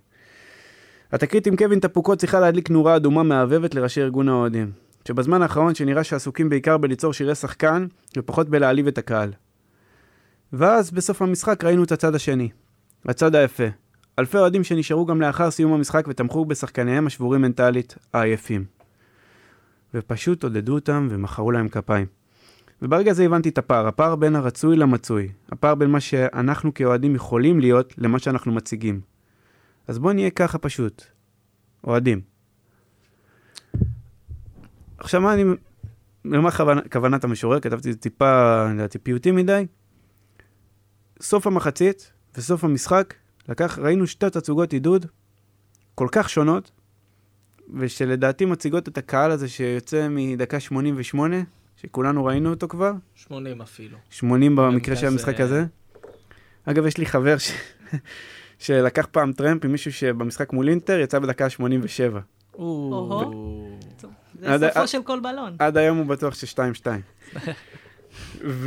התקרית 1.12 1.48
עם 1.48 1.56
קווין 1.56 1.80
תפוקות 1.80 2.20
צריכה 2.20 2.40
להדליק 2.40 2.70
נורה 2.70 2.96
אדומה 2.96 3.24
מהבהבת 3.24 3.76
לראשי 3.76 4.02
ארגון 4.02 4.30
האוהדים. 4.30 4.72
שבזמן 5.08 5.42
האחרון 5.42 5.76
שנראה 5.76 6.04
שעסוקים 6.04 6.50
בעיקר 6.50 6.78
בליצור 6.78 7.14
שירי 7.14 7.36
שחקן 7.36 7.88
ופחות 8.18 8.50
בלהעליב 8.50 8.88
את 8.88 8.98
הקהל. 8.98 9.34
ואז 10.54 10.92
בסוף 10.92 11.22
המשחק 11.22 11.64
ראינו 11.64 11.84
את 11.84 11.92
הצד 11.92 12.16
השני. 12.16 12.50
הצד 13.06 13.36
היפה, 13.36 13.64
אלפי 14.20 14.38
אוהדים 14.38 14.64
שנשארו 14.64 15.06
גם 15.06 15.22
לאחר 15.22 15.52
סיום 15.52 15.74
המשחק 15.74 16.06
ותמכו 16.08 16.46
בשחקניהם 16.46 17.08
השבורים 17.08 17.42
מנטלית, 17.42 17.96
העייפים. 18.14 18.66
ופשוט 19.94 20.44
עודדו 20.44 20.76
אותם 20.76 21.08
ומחאו 21.12 21.52
להם 21.52 21.70
כפיים. 21.70 22.23
וברגע 22.84 23.12
הזה 23.12 23.26
הבנתי 23.26 23.50
את 23.50 23.58
הפער, 23.58 23.88
הפער 23.88 24.16
בין 24.16 24.36
הרצוי 24.36 24.76
למצוי, 24.76 25.32
הפער 25.50 25.76
בין 25.76 25.90
מה 25.90 26.00
שאנחנו 26.00 26.74
כאוהדים 26.74 27.16
יכולים 27.16 27.60
להיות 27.60 27.94
למה 27.98 28.20
שאנחנו 28.20 28.52
מציגים. 28.52 29.02
אז 29.88 30.00
בואו 30.00 30.14
נהיה 30.14 30.30
ככה 30.30 30.58
פשוט, 30.58 31.04
אוהדים. 31.84 32.22
עכשיו 34.98 35.22
מה 35.22 35.34
אני, 35.34 35.44
למה 36.26 36.52
כוונ... 36.52 36.78
כוונת 36.92 37.24
המשורר? 37.24 37.60
כתבתי 37.60 37.90
את 37.90 37.94
זה 37.94 38.00
טיפה, 38.00 38.66
לדעתי, 38.74 39.00
פיוטי 39.00 39.32
מדי. 39.32 39.66
סוף 41.22 41.48
המחצית 41.48 42.14
וסוף 42.38 42.64
המשחק, 42.64 43.14
לקח, 43.50 43.80
ראינו 43.80 44.08
שתי 44.08 44.30
תצוגות 44.30 44.74
עידוד 44.74 45.06
כל 45.96 46.08
כך 46.12 46.30
שונות, 46.30 46.72
ושלדעתי 47.74 48.46
מציגות 48.46 48.88
את 48.88 48.98
הקהל 48.98 49.32
הזה 49.32 49.50
שיוצא 49.50 50.08
מדקה 50.10 50.60
88, 50.60 51.38
שכולנו 51.86 52.26
ראינו 52.26 52.50
אותו 52.50 52.68
כבר, 52.68 52.92
80 53.16 53.62
אפילו. 53.62 53.98
80 54.10 54.56
במקרה 54.56 54.96
של 54.96 55.08
המשחק 55.08 55.40
הזה. 55.40 55.66
אגב, 56.66 56.86
יש 56.86 56.98
לי 56.98 57.06
חבר 57.06 57.38
ש... 57.38 57.52
שלקח 58.60 59.08
פעם 59.12 59.34
טרמפ 59.34 59.66
עם 59.66 59.72
מישהו 59.72 59.94
שבמשחק 59.94 60.54
מול 60.54 60.70
אינטר 60.70 61.00
יצא 61.00 61.20
בדקה 61.20 61.50
87. 61.50 62.20
או. 62.54 63.78
זה 64.58 64.70
סופו 64.74 64.88
של 64.88 65.04
כל 65.04 65.20
בלון. 65.20 65.56
עד 65.60 65.78
היום 65.78 65.98
הוא 65.98 66.06
בטוח 66.06 66.36
ש-2-2. 66.36 66.86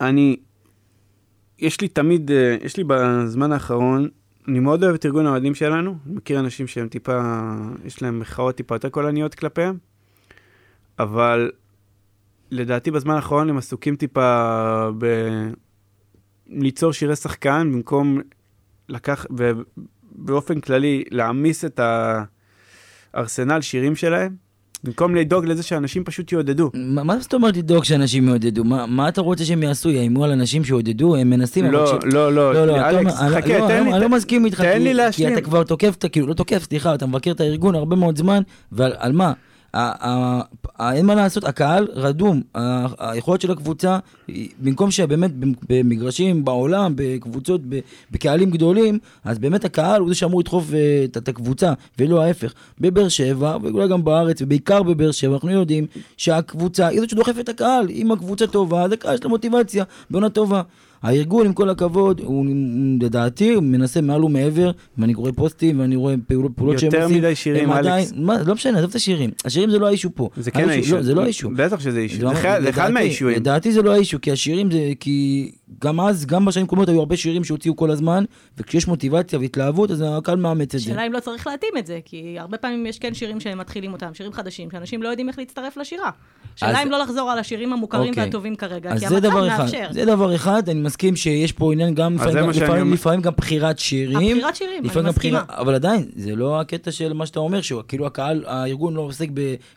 ואני, 0.00 0.36
יש 1.58 1.80
לי 1.80 1.88
תמיד, 1.88 2.30
אה, 2.30 2.56
יש 2.62 2.76
לי 2.76 2.84
בזמן 2.86 3.52
האחרון, 3.52 4.08
אני 4.48 4.60
מאוד 4.60 4.84
אוהב 4.84 4.94
את 4.94 5.06
ארגון 5.06 5.26
האוהדים 5.26 5.54
שלנו, 5.54 5.96
אני 6.06 6.14
מכיר 6.14 6.40
אנשים 6.40 6.66
שהם 6.66 6.88
טיפה, 6.88 7.42
יש 7.84 8.02
להם 8.02 8.20
מחאות 8.20 8.56
טיפה 8.56 8.74
יותר 8.74 8.88
קולניות 8.88 9.34
כלפיהם, 9.34 9.78
אבל 10.98 11.50
לדעתי 12.50 12.90
בזמן 12.90 13.14
האחרון 13.14 13.50
הם 13.50 13.58
עסוקים 13.58 13.96
טיפה 13.96 14.50
ב... 14.98 15.06
ליצור 16.50 16.92
שירי 16.92 17.16
שחקן 17.16 17.70
במקום 17.72 18.20
לקח, 18.88 19.26
ובאופן 19.30 20.60
כללי 20.60 21.04
להעמיס 21.10 21.64
את 21.64 21.80
הארסנל 23.14 23.60
שירים 23.60 23.96
שלהם, 23.96 24.34
במקום 24.84 25.14
לדאוג 25.14 25.44
לזה 25.46 25.62
שאנשים 25.62 26.04
פשוט 26.04 26.32
יעודדו. 26.32 26.70
מה 26.74 27.02
מה 27.04 27.18
זאת 27.18 27.34
אומרת 27.34 27.56
לדאוג 27.56 27.84
שאנשים 27.84 28.28
יעודדו? 28.28 28.64
מה 28.64 28.86
מה 28.86 29.08
אתה 29.08 29.20
רוצה 29.20 29.44
שהם 29.44 29.62
יעשו? 29.62 29.90
יאיימו 29.90 30.24
על 30.24 30.30
אנשים 30.32 30.64
שיעודדו? 30.64 31.16
הם 31.16 31.30
מנסים. 31.30 31.64
לא, 31.64 31.98
כש- 32.00 32.04
לא, 32.14 32.32
לא, 32.32 32.54
לא, 32.54 32.66
לא, 32.66 32.76
אתה 32.76 32.90
אלכס, 32.90 33.20
אני- 33.20 33.30
חכה, 33.42 33.58
לא, 33.58 33.68
תן 33.68 33.84
לי, 33.84 33.92
אני 33.92 34.00
לא 34.00 34.08
מסכים 34.08 34.44
איתך, 34.44 34.60
תן 34.60 34.72
כי- 34.72 34.78
לי 34.78 34.90
כי 34.90 34.94
להשלים. 34.94 35.32
אתה 35.32 35.40
כבר 35.40 35.64
תוקף, 35.64 35.94
את 35.98 36.04
ה- 36.04 36.08
כאילו, 36.08 36.26
לא 36.26 36.34
תוקף, 36.34 36.62
סליחה, 36.64 36.94
אתה 36.94 37.06
מבקר 37.06 37.30
את 37.30 37.40
הארגון 37.40 37.74
הרבה 37.74 37.96
מאוד 37.96 38.16
זמן, 38.18 38.42
ועל 38.72 38.92
על 38.98 39.12
מה? 39.12 39.32
אין 40.80 41.06
מה 41.06 41.14
לעשות, 41.14 41.44
הקהל 41.44 41.88
רדום, 41.94 42.42
היכולת 42.98 43.40
של 43.40 43.50
הקבוצה, 43.50 43.98
במקום 44.58 44.90
שבאמת 44.90 45.30
במגרשים 45.68 46.44
בעולם, 46.44 46.92
בקבוצות, 46.96 47.60
בקהלים 48.10 48.50
גדולים, 48.50 48.98
אז 49.24 49.38
באמת 49.38 49.64
הקהל 49.64 50.00
הוא 50.00 50.08
זה 50.08 50.14
שאמור 50.14 50.40
לדחוף 50.40 50.64
אה, 50.74 51.04
את 51.04 51.28
הקבוצה, 51.28 51.72
ולא 51.98 52.22
ההפך. 52.22 52.52
בבאר 52.80 53.08
שבע, 53.08 53.56
ואולי 53.62 53.88
גם 53.88 54.04
בארץ, 54.04 54.42
ובעיקר 54.42 54.82
בבאר 54.82 55.10
שבע, 55.12 55.34
אנחנו 55.34 55.50
יודעים 55.50 55.86
שהקבוצה 56.16 56.86
היא 56.86 57.00
זאת 57.00 57.10
שדוחפת 57.10 57.38
את 57.38 57.48
הקהל. 57.48 57.86
אם 57.90 58.12
הקבוצה 58.12 58.46
טובה, 58.46 58.82
אז 58.82 58.92
הקהל 58.92 59.14
יש 59.14 59.24
לו 59.24 59.30
מוטיבציה, 59.30 59.84
בעונה 60.10 60.30
טובה. 60.30 60.62
הארגון, 61.02 61.46
עם 61.46 61.52
כל 61.52 61.70
הכבוד, 61.70 62.20
הוא 62.24 62.46
לדעתי, 63.00 63.56
מנסה 63.56 64.00
מעל 64.00 64.24
ומעבר, 64.24 64.70
ואני 64.98 65.14
קורא 65.14 65.30
פוסטים, 65.36 65.80
ואני 65.80 65.96
רואה 65.96 66.14
פעולות, 66.26 66.52
פעולות 66.56 66.78
שהם 66.78 66.86
יותר 66.92 67.04
עושים. 67.04 67.18
מדי 67.18 67.34
שירים, 67.34 67.72
אלכס. 67.72 68.12
מה, 68.16 68.42
לא 68.46 68.54
משנה, 68.54 68.78
עזוב 68.78 68.90
את 68.90 68.96
השירים. 68.96 69.30
השירים 69.44 69.70
זה 69.70 69.78
לא 69.78 69.86
האישו 69.86 70.08
פה. 70.14 70.28
זה 70.36 70.50
כן 70.50 70.68
האישו-. 70.68 70.96
לא, 70.96 71.02
זה 71.02 71.14
לא 71.14 71.22
האישו. 71.22 71.50
בטח 71.56 71.80
שזה 71.80 71.98
אישו. 71.98 72.22
לא, 72.22 72.34
זה 72.34 72.68
אחד- 72.70 72.90
מהאישויים. 72.90 73.36
לדעתי 73.40 73.72
זה 73.72 73.82
לא 73.82 73.92
האישו, 73.92 74.20
כי 74.20 74.32
השירים 74.32 74.70
זה, 74.70 74.92
כי 75.00 75.50
גם 75.82 76.00
אז, 76.00 76.26
גם 76.26 76.44
בשנים 76.44 76.66
קודמות 76.66 76.88
היו 76.88 76.98
הרבה 76.98 77.16
שירים 77.16 77.44
שהוציאו 77.44 77.76
כל 77.76 77.90
הזמן, 77.90 78.24
וכשיש 78.58 78.88
מוטיבציה 78.88 79.38
והתלהבות, 79.38 79.90
אז 79.90 80.04
הקהל 80.06 80.36
מאמץ 80.38 80.74
את 80.74 80.80
זה. 80.80 80.90
השאלה 80.90 81.06
אם 81.06 81.12
לא 81.12 81.20
צריך 81.20 81.46
להתאים 81.46 81.70
את 81.78 81.86
זה, 81.86 81.98
כי 82.04 82.36
הרבה 82.38 82.58
פעמים 82.58 82.86
יש 82.86 82.98
כן 82.98 83.14
שירים 83.14 83.40
שהם 83.40 83.58
מתחילים 83.58 83.92
אותם, 83.92 84.06
שירים 84.14 84.32
חדשים, 84.32 84.68
שאנשים 84.70 85.02
לא 85.02 85.08
יודעים 85.08 85.28
איך 85.28 85.38
להצטרף 85.38 85.76
לשירה. 85.76 86.10
השאלה 86.56 86.82
אם 86.82 86.90
לא 86.90 86.98
לחזור 86.98 87.30
על 87.30 87.38
השירים 87.38 87.72
המוכרים 87.72 88.08
אוקיי. 88.08 88.24
והטובים 88.24 88.56
כרגע, 88.56 88.92
כי 88.92 88.98
זה 88.98 89.06
המצב 89.06 89.18
דבר 89.28 89.48
אחד, 89.48 89.58
מאפשר. 89.62 89.86
זה 89.90 90.04
דבר 90.04 90.34
אחד, 90.34 90.68
אני 90.68 90.80
מסכים 90.86 91.16
שיש 91.16 91.52
פה 91.52 91.72
עניין 91.72 91.94
גם, 91.94 92.14
לפעמים, 92.14 92.36
גם, 92.36 92.50
לפעמים, 92.50 92.82
אומר. 92.82 92.94
לפעמים 92.94 93.20
גם 93.20 93.32
בחירת 93.36 93.78
שירים. 93.78 94.16
הבחירת 94.16 94.56
שירים, 94.56 94.78
אני 94.78 94.88
לפעמים 94.88 95.06
גם 95.06 95.10
מסכימה. 95.14 95.42
בחירה- 95.42 95.60
אבל 95.60 95.74
עדיין, 95.74 96.04
זה 96.16 96.36
לא 96.36 96.60
הקטע 96.60 96.90
של 96.90 97.12
מה 97.12 97.26
שאתה 97.26 97.38
אומר, 97.40 97.60
שכאילו 97.60 98.06
הקהל, 98.06 98.44
הארגון 98.46 98.94
לא 98.94 99.00
עוסק 99.00 99.28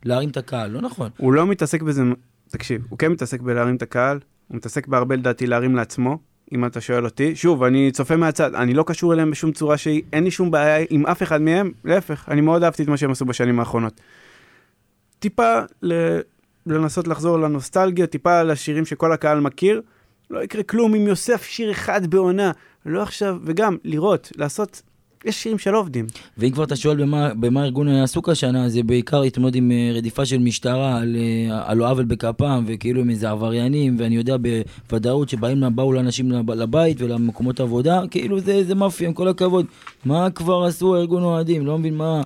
בלהרים 0.03 0.29
את 0.29 0.37
הקהל, 0.37 0.71
לא 0.71 0.81
נכון. 0.81 1.09
הוא 1.17 1.33
לא 1.33 1.47
מתעסק 1.47 1.81
בזה, 1.81 2.03
תקשיב, 2.49 2.81
הוא 2.89 2.99
כן 2.99 3.11
מתעסק 3.11 3.41
בלהרים 3.41 3.75
את 3.75 3.81
הקהל, 3.81 4.19
הוא 4.47 4.57
מתעסק 4.57 4.87
בהרבה 4.87 5.15
לדעתי 5.15 5.47
להרים 5.47 5.75
לעצמו, 5.75 6.17
אם 6.53 6.65
אתה 6.65 6.81
שואל 6.81 7.05
אותי. 7.05 7.35
שוב, 7.35 7.63
אני 7.63 7.91
צופה 7.91 8.15
מהצד, 8.15 8.55
אני 8.55 8.73
לא 8.73 8.83
קשור 8.87 9.13
אליהם 9.13 9.31
בשום 9.31 9.51
צורה 9.51 9.77
שהיא, 9.77 10.01
אין 10.13 10.23
לי 10.23 10.31
שום 10.31 10.51
בעיה 10.51 10.85
עם 10.89 11.05
אף 11.05 11.23
אחד 11.23 11.41
מהם, 11.41 11.71
להפך, 11.85 12.25
אני 12.31 12.41
מאוד 12.41 12.63
אהבתי 12.63 12.83
את 12.83 12.87
מה 12.87 12.97
שהם 12.97 13.11
עשו 13.11 13.25
בשנים 13.25 13.59
האחרונות. 13.59 14.01
טיפה 15.19 15.59
ל... 15.83 16.19
לנסות 16.65 17.07
לחזור 17.07 17.39
לנוסטלגיה, 17.39 18.07
טיפה 18.07 18.43
לשירים 18.43 18.85
שכל 18.85 19.11
הקהל 19.11 19.39
מכיר, 19.39 19.81
לא 20.29 20.43
יקרה 20.43 20.63
כלום 20.63 20.95
אם 20.95 21.07
יוסף 21.07 21.43
שיר 21.43 21.71
אחד 21.71 22.07
בעונה, 22.07 22.51
לא 22.85 23.01
עכשיו, 23.01 23.37
וגם 23.45 23.77
לראות, 23.85 24.31
לעשות, 24.37 24.81
יש 25.25 25.43
שירים 25.43 25.57
שלא 25.57 25.79
עובדים. 25.79 26.05
ואם 26.37 26.51
כבר 26.51 26.63
אתה 26.63 26.75
שואל 26.75 27.01
במה, 27.01 27.33
במה 27.33 27.61
הארגון 27.61 27.87
עסוק 27.87 28.29
השנה, 28.29 28.69
זה 28.69 28.83
בעיקר 28.83 29.21
להתמודד 29.21 29.55
עם 29.55 29.71
אה, 29.71 29.91
רדיפה 29.93 30.25
של 30.25 30.37
משטרה 30.37 30.97
על, 30.97 31.15
אה, 31.15 31.61
על 31.65 31.77
לא 31.77 31.89
עוול 31.89 32.05
בכפם, 32.05 32.63
וכאילו 32.67 33.01
הם 33.01 33.09
איזה 33.09 33.29
עבריינים, 33.29 33.95
ואני 33.99 34.15
יודע 34.15 34.35
בוודאות 34.89 35.29
שבאים, 35.29 35.63
באו 35.75 35.93
לאנשים 35.93 36.31
לב- 36.31 36.51
לבית 36.51 37.01
ולמקומות 37.01 37.59
עבודה, 37.59 38.01
כאילו 38.11 38.39
זה, 38.39 38.63
זה 38.63 38.75
מאפיה, 38.75 39.07
עם 39.07 39.13
כל 39.13 39.27
הכבוד. 39.27 39.65
מה 40.05 40.29
כבר 40.29 40.63
עשו 40.63 40.95
הארגון 40.95 41.23
אוהדים? 41.23 41.65
לא 41.65 41.77
מבין 41.77 41.97
מה... 41.97 42.21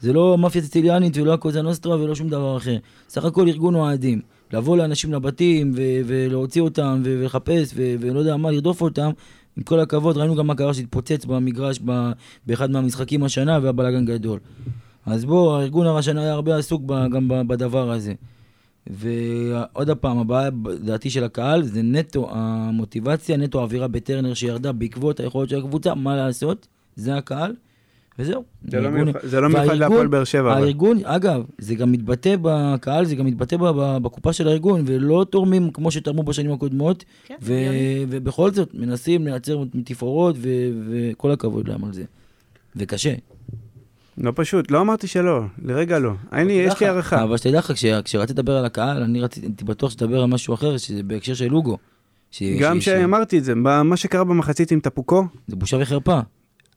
זה 0.00 0.12
לא 0.12 0.38
מאפיה 0.38 0.62
סיציליאנית 0.62 1.16
ולא 1.16 1.32
הקוזה 1.32 1.62
נוסטרה 1.62 1.96
ולא 2.00 2.14
שום 2.14 2.28
דבר 2.28 2.56
אחר. 2.56 2.76
סך 3.08 3.24
הכל 3.24 3.48
ארגון 3.48 3.74
אוהדים. 3.74 4.20
לבוא 4.52 4.76
לאנשים 4.76 5.12
לבתים 5.12 5.72
ו- 5.76 6.00
ולהוציא 6.06 6.62
אותם 6.62 7.02
ו- 7.04 7.16
ולחפש 7.20 7.72
ו- 7.74 7.94
ולא 8.00 8.18
יודע 8.18 8.36
מה, 8.36 8.50
לרדוף 8.50 8.80
אותם. 8.82 9.10
עם 9.56 9.62
כל 9.62 9.80
הכבוד, 9.80 10.16
ראינו 10.16 10.34
גם 10.34 10.46
מה 10.46 10.54
קרה 10.54 10.74
שהתפוצץ 10.74 11.24
במגרש 11.24 11.80
ב- 11.84 12.10
באחד 12.46 12.70
מהמשחקים 12.70 13.24
השנה 13.24 13.58
והיה 13.60 13.72
בלאגן 13.72 14.04
גדול. 14.04 14.38
אז 15.06 15.24
בוא, 15.24 15.56
הארגון 15.56 15.86
השנה 15.86 16.20
היה 16.20 16.32
הרבה 16.32 16.56
עסוק 16.56 16.82
ב- 16.86 17.08
גם 17.12 17.28
ב- 17.28 17.42
בדבר 17.42 17.90
הזה. 17.90 18.12
ועוד 18.86 19.90
פעם, 19.90 20.18
הבעיה, 20.18 20.50
לדעתי, 20.66 21.10
של 21.10 21.24
הקהל, 21.24 21.62
זה 21.62 21.82
נטו 21.82 22.28
המוטיבציה, 22.30 23.36
נטו 23.36 23.60
האווירה 23.60 23.88
בטרנר 23.88 24.34
שירדה 24.34 24.72
בעקבות 24.72 25.20
היכולות 25.20 25.48
של 25.48 25.58
הקבוצה, 25.58 25.94
מה 25.94 26.16
לעשות, 26.16 26.66
זה 26.96 27.16
הקהל, 27.16 27.54
וזהו. 28.18 28.44
זה 28.68 28.80
לא 28.80 28.90
מיוחד- 28.90 29.18
זה 29.22 29.40
לא 29.40 29.48
להפועל 29.50 30.06
באר 30.06 30.24
שבע. 30.24 30.52
אבל. 30.52 30.62
הארגון, 30.64 30.98
אגב, 31.04 31.42
זה 31.58 31.74
גם 31.74 31.92
מתבטא 31.92 32.34
בקהל, 32.42 33.04
זה 33.04 33.14
גם 33.16 33.26
מתבטא 33.26 33.56
בקופה 34.02 34.32
של 34.32 34.48
הארגון, 34.48 34.82
ולא 34.86 35.26
תורמים 35.30 35.70
כמו 35.70 35.90
שתרמו 35.90 36.22
בשנים 36.22 36.52
הקודמות, 36.52 37.04
כן, 37.26 37.34
ו-. 37.42 37.52
ובכל 38.08 38.50
זאת 38.52 38.70
מנסים 38.74 39.24
לייצר 39.24 39.64
תפאורות, 39.84 40.36
וכל 40.40 41.30
הכבוד 41.30 41.68
להם 41.68 41.84
על 41.84 41.92
זה. 41.92 42.04
וקשה. 42.76 43.14
לא 44.18 44.32
פשוט, 44.34 44.70
לא 44.70 44.80
אמרתי 44.80 45.06
שלא, 45.06 45.40
לרגע 45.64 45.98
לא. 45.98 46.12
אין 46.32 46.46
לי, 46.46 46.52
יש 46.52 46.80
לי 46.80 46.86
הערכה. 46.86 47.22
אבל 47.22 47.36
שתדע 47.36 47.58
לך, 47.58 47.72
כש- 47.72 47.84
כשרציתי 48.04 48.32
לדבר 48.32 48.56
על 48.56 48.64
הקהל, 48.64 49.02
אני 49.02 49.20
רציתי 49.20 49.64
בטוח 49.64 49.90
שתדבר 49.90 50.20
על 50.20 50.26
משהו 50.26 50.54
אחר, 50.54 50.76
שזה 50.76 51.02
בהקשר 51.02 51.34
של 51.34 51.48
לוגו. 51.48 51.78
ש- 52.30 52.42
גם 52.60 52.80
ש- 52.80 52.84
שאמרתי 52.84 53.38
את 53.38 53.44
זה, 53.44 53.54
מה 53.54 53.96
שקרה 53.96 54.24
במחצית 54.24 54.70
עם 54.72 54.80
טפוקו, 54.80 55.24
זה 55.46 55.56
בושה 55.56 55.76
וחרפה. 55.80 56.20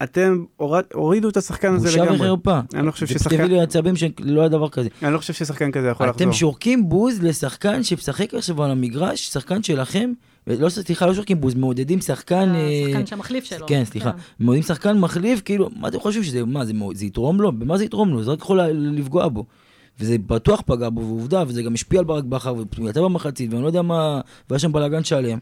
אתם 0.03 0.43
הורד- 0.57 0.83
הורידו 0.93 1.29
את 1.29 1.37
השחקן 1.37 1.73
הזה 1.73 1.87
בושה 1.87 2.03
לגמרי. 2.03 2.17
וחרפה. 2.31 2.59
אני 2.75 2.85
לא 2.87 2.91
חושב 2.91 3.07
ששחקן- 3.07 3.37
תביא 3.37 3.45
לי 3.45 3.61
עצבים 3.61 3.95
שלא 3.95 4.39
היה 4.39 4.49
דבר 4.49 4.69
כזה. 4.69 4.89
אני 5.03 5.13
לא 5.13 5.17
חושב 5.17 5.33
ששחקן 5.33 5.71
כזה 5.71 5.87
יכול 5.87 6.07
לחזור. 6.07 6.23
אתם 6.27 6.33
שורקים 6.33 6.89
בוז 6.89 7.21
לשחקן 7.23 7.83
שמשחק 7.83 8.33
עכשיו 8.33 8.63
על 8.63 8.71
המגרש, 8.71 9.27
שחקן 9.27 9.63
שלכם, 9.63 10.13
לא, 10.47 10.69
סליחה, 10.69 11.05
לא 11.05 11.13
שורקים 11.13 11.41
בוז, 11.41 11.55
מעודדים 11.55 12.01
שחקן... 12.01 12.49
אה, 12.55 12.81
השחקן 12.87 13.05
שהמחליף 13.05 13.43
שלו. 13.43 13.67
כן, 13.67 13.83
סליחה. 13.85 14.11
מעודדים 14.39 14.63
שחקן 14.63 14.99
מחליף, 14.99 15.41
כאילו, 15.45 15.69
מה 15.79 15.87
אתם 15.87 15.99
חושבים 15.99 16.23
שזה, 16.23 16.45
מה, 16.45 16.65
זה, 16.65 16.73
זה 16.93 17.05
יתרום 17.05 17.41
לו? 17.41 17.51
במה 17.51 17.77
זה 17.77 17.85
יתרום 17.85 18.09
לו? 18.09 18.23
זה 18.23 18.31
רק 18.31 18.39
יכול 18.39 18.59
לפגוע 18.71 19.27
בו. 19.27 19.45
וזה 19.99 20.15
בטוח 20.27 20.61
פגע 20.65 20.89
בו, 20.89 21.01
ועובדה, 21.01 21.43
וזה 21.47 21.61
גם 21.63 21.73
השפיע 21.73 21.99
על 21.99 22.05
ברק 22.05 22.23
בכר, 22.23 22.53
והוא 22.77 22.89
יצא 22.89 23.01
במחצית, 23.01 23.51
ואני 23.53 23.61
לא 23.61 23.67
יודע 23.67 23.81
מה, 23.81 24.21
והיה 24.49 24.59
שם 24.59 24.71
בלאגן 24.71 25.03
שלם. 25.03 25.37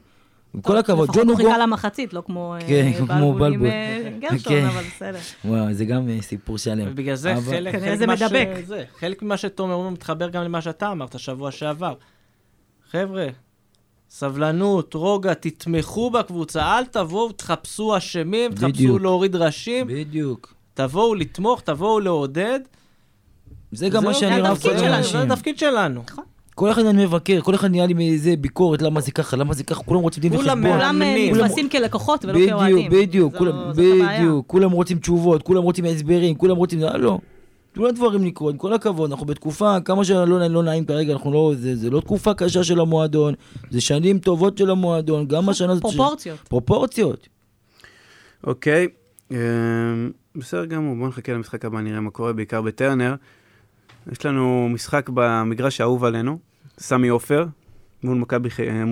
עם 0.56 0.62
כל 0.62 0.78
הכבוד, 0.78 1.08
ג'ון 1.08 1.16
לפחות 1.18 1.28
הוא 1.28 1.32
הוגו, 1.32 1.50
חיכה 1.50 1.58
למחצית, 1.64 2.14
לא 2.14 2.24
כמו 2.26 2.56
אה, 2.56 2.68
כן, 2.68 2.92
כמו 3.08 3.34
בלבול 3.34 3.54
עם. 3.54 3.66
אה, 3.66 4.12
גרשון, 4.20 4.54
כן. 4.54 4.66
אבל 4.66 4.84
בסדר. 4.84 5.20
וואו, 5.46 5.74
זה 5.74 5.86
גם 5.86 6.10
אה, 6.10 6.22
סיפור 6.22 6.58
שלם. 6.58 6.88
ובגלל 6.92 7.16
זה 7.16 7.34
אבל- 7.34 7.42
חלק, 7.52 7.72
כנראה 7.72 7.88
חלק 7.88 7.98
זה 8.00 8.08
מדבק. 8.08 8.48
זה, 8.66 8.84
חלק 9.00 9.22
ממה 9.22 9.38
שתומר 9.38 9.74
אומר 9.74 9.90
מתחבר 9.90 10.30
גם 10.30 10.44
למה 10.44 10.62
שאתה 10.62 10.92
אמרת 10.92 11.20
שבוע 11.20 11.52
שעבר. 11.52 11.94
חבר'ה, 12.92 13.28
סבלנות, 14.10 14.94
רוגע, 14.94 15.34
תתמכו 15.34 16.12
בקבוצה, 16.12 16.78
אל 16.78 16.86
תבואו, 16.86 17.32
תחפשו 17.32 17.98
אשמים, 17.98 18.52
תחפשו. 18.52 19.00
להוריד 19.00 19.36
ראשים, 19.36 19.88
בדיוק. 19.88 20.54
תבואו 20.74 21.16
לתמוך, 21.16 21.62
תבואו 21.62 22.00
לעודד. 22.00 22.60
זה 23.72 23.90
גם 23.90 24.04
מה 24.04 24.12
זהו, 24.12 24.20
שאני 24.22 24.36
זה 24.36 24.42
רב 24.42 24.52
התפקיד 24.52 24.72
כל 24.72 24.78
שלנו, 24.78 24.94
האנשים. 24.94 25.12
זה 25.28 25.34
התפקיד 25.34 25.58
שלנו. 25.60 26.04
כל 26.56 26.72
אחד 26.72 26.86
אני 26.86 27.06
מבקר, 27.06 27.42
כל 27.42 27.56
אחד 27.56 27.72
נהיה 27.72 27.86
לי 27.86 27.94
מאיזה 27.94 28.36
ביקורת, 28.36 28.82
למה 28.82 29.02
זה 29.02 29.12
ככה, 29.12 29.38
למה 29.38 29.54
זה 29.54 29.64
ככה, 29.64 29.84
כולם 29.84 30.00
רוצים 30.00 30.22
דין 30.22 30.36
כולם 30.36 30.60
וחשבון. 30.64 30.80
כולם 30.80 31.02
אה. 31.02 31.32
נתפסים 31.32 31.70
כלקוחות 31.70 32.26
ולא 32.26 32.48
כאוהדים. 32.48 32.92
בדיוק, 32.92 32.94
בדיוק, 33.08 33.34
זו- 33.34 33.38
כולם. 33.40 33.72
בדיוק, 33.76 34.48
כולם 34.48 34.72
רוצים 34.72 35.00
תשובות, 35.00 35.44
כולם 35.44 35.64
רוצים 35.64 35.86
הסברים, 35.86 36.36
כולם 36.36 36.56
רוצים, 36.56 36.84
אה, 36.84 36.98
לא. 36.98 37.20
תנו 37.74 37.86
לדברים 37.86 38.24
לקרות, 38.24 38.54
עם 38.54 38.58
כל 38.58 38.74
הכבוד, 38.74 39.12
אנחנו 39.12 39.26
בתקופה, 39.26 39.78
כמה 39.86 40.06
שלא 40.06 40.40
לא 40.48 40.64
נעים 40.64 40.86
כרגע, 40.86 41.14
אנחנו 41.14 41.34
לא, 41.34 41.54
זה, 41.58 41.76
זה 41.76 41.90
לא 41.90 42.00
תקופה 42.00 42.34
קשה 42.34 42.64
של 42.64 42.80
המועדון, 42.80 43.34
זה 43.70 43.82
שנים 43.82 44.20
טובות 44.20 44.58
של 44.58 44.70
המועדון, 44.70 45.28
גם 45.28 45.50
השנה 45.50 45.72
הזאת... 45.72 45.82
פרופורציות. 45.82 46.40
פרופורציות. 46.40 47.28
אוקיי, 48.44 48.88
אמ, 49.32 49.38
בסדר 50.36 50.66
גמור, 50.66 50.96
בואו 50.96 51.08
נחכה 51.08 51.34
למשחק 51.34 51.66
הבא, 51.66 51.82
נראה 51.82 52.00
מה 52.00 52.10
קורה, 52.12 52.34
בעיקר 52.34 52.62
בטרנר. 52.62 53.16
יש 54.12 54.26
לנו 54.26 54.70
משחק 54.70 55.10
במגרש 55.14 55.82
האהוב 55.82 56.04
עלינו, 56.04 56.40
סמי 56.80 57.08
עופר, 57.08 57.46
מול 58.04 58.18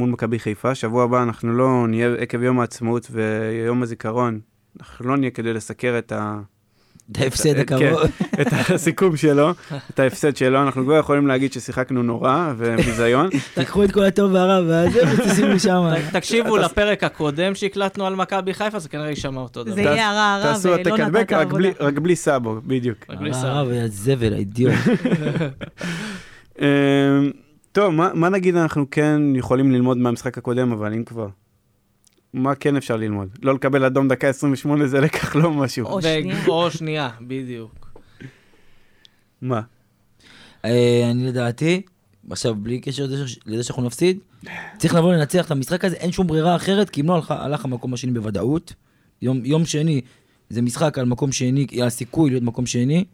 מכבי 0.09 0.39
חיפה. 0.39 0.75
שבוע 0.75 1.03
הבא 1.03 1.23
אנחנו 1.23 1.53
לא 1.53 1.85
נהיה, 1.87 2.13
עקב 2.19 2.43
יום 2.43 2.59
העצמאות 2.59 3.07
ויום 3.11 3.83
הזיכרון, 3.83 4.39
אנחנו 4.79 5.07
לא 5.07 5.17
נהיה 5.17 5.31
כדי 5.31 5.53
לסקר 5.53 5.97
את 5.97 6.11
ה... 6.11 6.41
את 7.11 7.17
ההפסד 7.21 7.53
כן, 7.53 7.75
הקרוב. 7.75 8.01
את 8.41 8.47
הסיכום 8.69 9.17
שלו, 9.17 9.51
את 9.93 9.99
ההפסד 9.99 10.35
שלו, 10.35 10.61
אנחנו 10.63 10.83
כבר 10.83 10.97
יכולים 10.99 11.27
להגיד 11.27 11.53
ששיחקנו 11.53 12.03
נורא 12.03 12.53
וביזיון. 12.57 13.29
תיקחו 13.53 13.83
את 13.83 13.91
כל 13.91 14.03
הטוב 14.03 14.33
והרע, 14.33 14.61
ואז 14.67 14.91
תשימו 15.31 15.59
שם. 15.59 15.83
ת- 16.11 16.15
תקשיבו 16.15 16.57
לפרק 16.57 17.03
הקודם 17.03 17.55
שהקלטנו 17.55 18.05
על 18.07 18.15
מכבי 18.15 18.53
חיפה, 18.53 18.79
זה 18.79 18.89
כנראה 18.89 19.09
יישמע 19.09 19.41
אותו 19.41 19.63
דבר. 19.63 19.73
זה 19.75 19.81
יהיה 19.81 20.09
הרע 20.09 20.21
הרע 20.43 20.53
תעשו 20.53 20.69
ולא 20.69 20.77
נתת 20.77 20.87
עבודה. 21.31 21.45
בלי- 21.45 21.71
רק 21.79 21.93
בלי 21.93 22.15
סאבו, 22.15 22.55
בדיוק. 22.67 22.97
הרע 23.33 23.63
והזבל, 23.67 24.33
האידיוט. 24.33 24.73
אמ, 26.61 26.65
טוב, 27.71 27.93
מה 28.13 28.29
נגיד 28.29 28.55
אנחנו 28.55 28.85
כן 28.91 29.21
יכולים 29.35 29.71
ללמוד 29.71 29.97
מהמשחק 29.97 30.37
הקודם, 30.37 30.71
אבל 30.71 30.93
אם 30.93 31.03
כבר. 31.03 31.27
מה 32.33 32.55
כן 32.55 32.75
אפשר 32.75 32.95
ללמוד? 32.97 33.29
לא 33.41 33.53
לקבל 33.53 33.85
אדום 33.85 34.07
דקה 34.07 34.27
28 34.29 34.87
זה 34.87 35.01
לקח 35.01 35.35
לא 35.35 35.51
משהו. 35.51 35.85
או 35.87 36.01
שנייה. 36.01 36.45
או 36.47 36.71
שנייה, 36.71 37.09
בדיוק. 37.21 37.99
מה? 39.41 39.61
אה, 40.65 41.07
אני 41.11 41.27
לדעתי, 41.27 41.81
עכשיו 42.31 42.55
בלי 42.55 42.79
קשר 42.81 43.05
לזה 43.45 43.63
שאנחנו 43.63 43.83
נפסיד, 43.83 44.17
צריך 44.77 44.95
לבוא 44.95 45.13
לנצח 45.13 45.45
את 45.45 45.51
המשחק 45.51 45.85
הזה, 45.85 45.95
אין 45.95 46.11
שום 46.11 46.27
ברירה 46.27 46.55
אחרת, 46.55 46.89
כי 46.89 47.01
אם 47.01 47.07
לא 47.07 47.21
הלך- 47.29 47.65
המקום 47.65 47.93
השני 47.93 48.11
בוודאות. 48.11 48.73
יום, 49.21 49.45
יום 49.45 49.65
שני 49.65 50.01
זה 50.49 50.61
משחק 50.61 50.97
על 50.97 51.05
מקום 51.05 51.31
שני, 51.31 51.67
על 51.81 51.89
סיכוי 51.89 52.29
להיות 52.29 52.43
מקום 52.43 52.65
שני, 52.65 53.05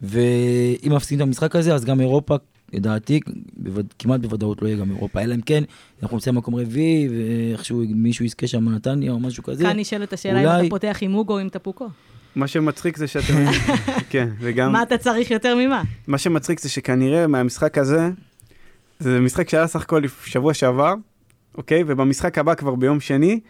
ואם 0.00 0.92
מפסידים 0.96 1.22
את 1.22 1.28
המשחק 1.28 1.56
הזה, 1.56 1.74
אז 1.74 1.84
גם 1.84 2.00
אירופה, 2.00 2.36
לדעתי, 2.74 3.20
בווד, 3.56 3.86
כמעט 3.98 4.20
בוודאות 4.20 4.62
לא 4.62 4.68
יהיה 4.68 4.76
גם 4.76 4.90
אירופה, 4.90 5.20
אלא 5.22 5.34
אם 5.34 5.40
כן, 5.40 5.64
אנחנו 6.02 6.16
נמצא 6.16 6.30
במקום 6.30 6.54
רביעי, 6.54 7.08
ואיכשהו 7.10 7.82
מישהו 7.94 8.24
יזכה 8.24 8.46
שם 8.46 8.64
בנתניה 8.66 9.12
או 9.12 9.20
משהו 9.20 9.42
כזה. 9.42 9.64
כאן 9.64 9.78
נשאלת 9.78 10.12
השאלה 10.12 10.40
אם 10.40 10.46
אולי- 10.46 10.60
אתה 10.60 10.70
פותח 10.70 10.98
עם 11.00 11.14
אוגו 11.14 11.32
או 11.32 11.38
עם 11.38 11.48
טפוקו. 11.48 11.88
מה 12.36 12.46
שמצחיק 12.46 12.96
זה 12.96 13.06
שאתם... 13.06 13.34
כן, 14.10 14.28
וגם... 14.40 14.72
מה 14.72 14.82
אתה 14.82 14.98
צריך 14.98 15.30
יותר 15.30 15.56
ממה? 15.56 15.82
מה 16.06 16.18
שמצחיק 16.18 16.60
זה 16.60 16.68
שכנראה 16.68 17.26
מהמשחק 17.26 17.78
הזה, 17.78 18.10
זה 18.98 19.20
משחק 19.20 19.48
שהיה 19.48 19.66
סך 19.66 19.82
הכל 19.82 20.02
שבוע 20.24 20.54
שעבר, 20.54 20.94
אוקיי? 21.54 21.82
ובמשחק 21.86 22.38
הבא 22.38 22.54
כבר 22.54 22.74
ביום 22.74 23.00
שני, 23.00 23.40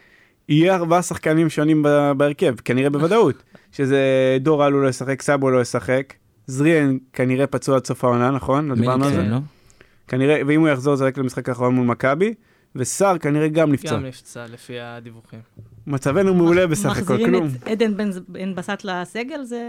יהיה 0.48 0.74
ארבעה 0.74 1.02
שחקנים 1.02 1.50
שונים 1.50 1.82
בהרכב, 2.16 2.54
כנראה 2.64 2.90
בוודאות. 2.90 3.42
שזה 3.76 3.98
דור 4.40 4.66
אלו 4.66 4.82
לא 4.82 4.88
ישחק, 4.88 5.22
סאבו 5.22 5.50
לא 5.50 5.60
ישחק, 5.60 6.14
זריאן 6.46 6.98
כנראה 7.12 7.46
פצוע 7.46 7.76
עד 7.76 7.86
סוף 7.86 8.04
העונה, 8.04 8.30
נכון? 8.30 8.68
לא 8.68 8.74
דיברנו 8.74 9.04
על 9.04 9.12
זה? 9.12 9.22
לא? 9.22 9.38
כנראה, 10.08 10.40
ואם 10.46 10.60
הוא 10.60 10.68
יחזור 10.68 10.96
זה 10.96 11.04
רק 11.04 11.18
למשחק 11.18 11.48
האחרון 11.48 11.74
מול 11.74 11.86
מכבי, 11.86 12.34
וסער 12.76 13.18
כנראה 13.18 13.48
גם 13.48 13.72
נפצע. 13.72 13.96
גם 13.96 14.04
נפצע 14.04 14.46
לפי 14.46 14.80
הדיווחים. 14.80 15.40
מצבנו 15.86 16.34
מעולה 16.34 16.66
בסך 16.66 16.90
הכל, 16.90 17.00
מחזירים 17.00 17.26
כלום. 17.26 17.48
את 17.62 17.66
עדן 17.68 17.96
בן 18.28 18.54
בסט 18.54 18.84
לסגל, 18.84 19.42
זה... 19.42 19.62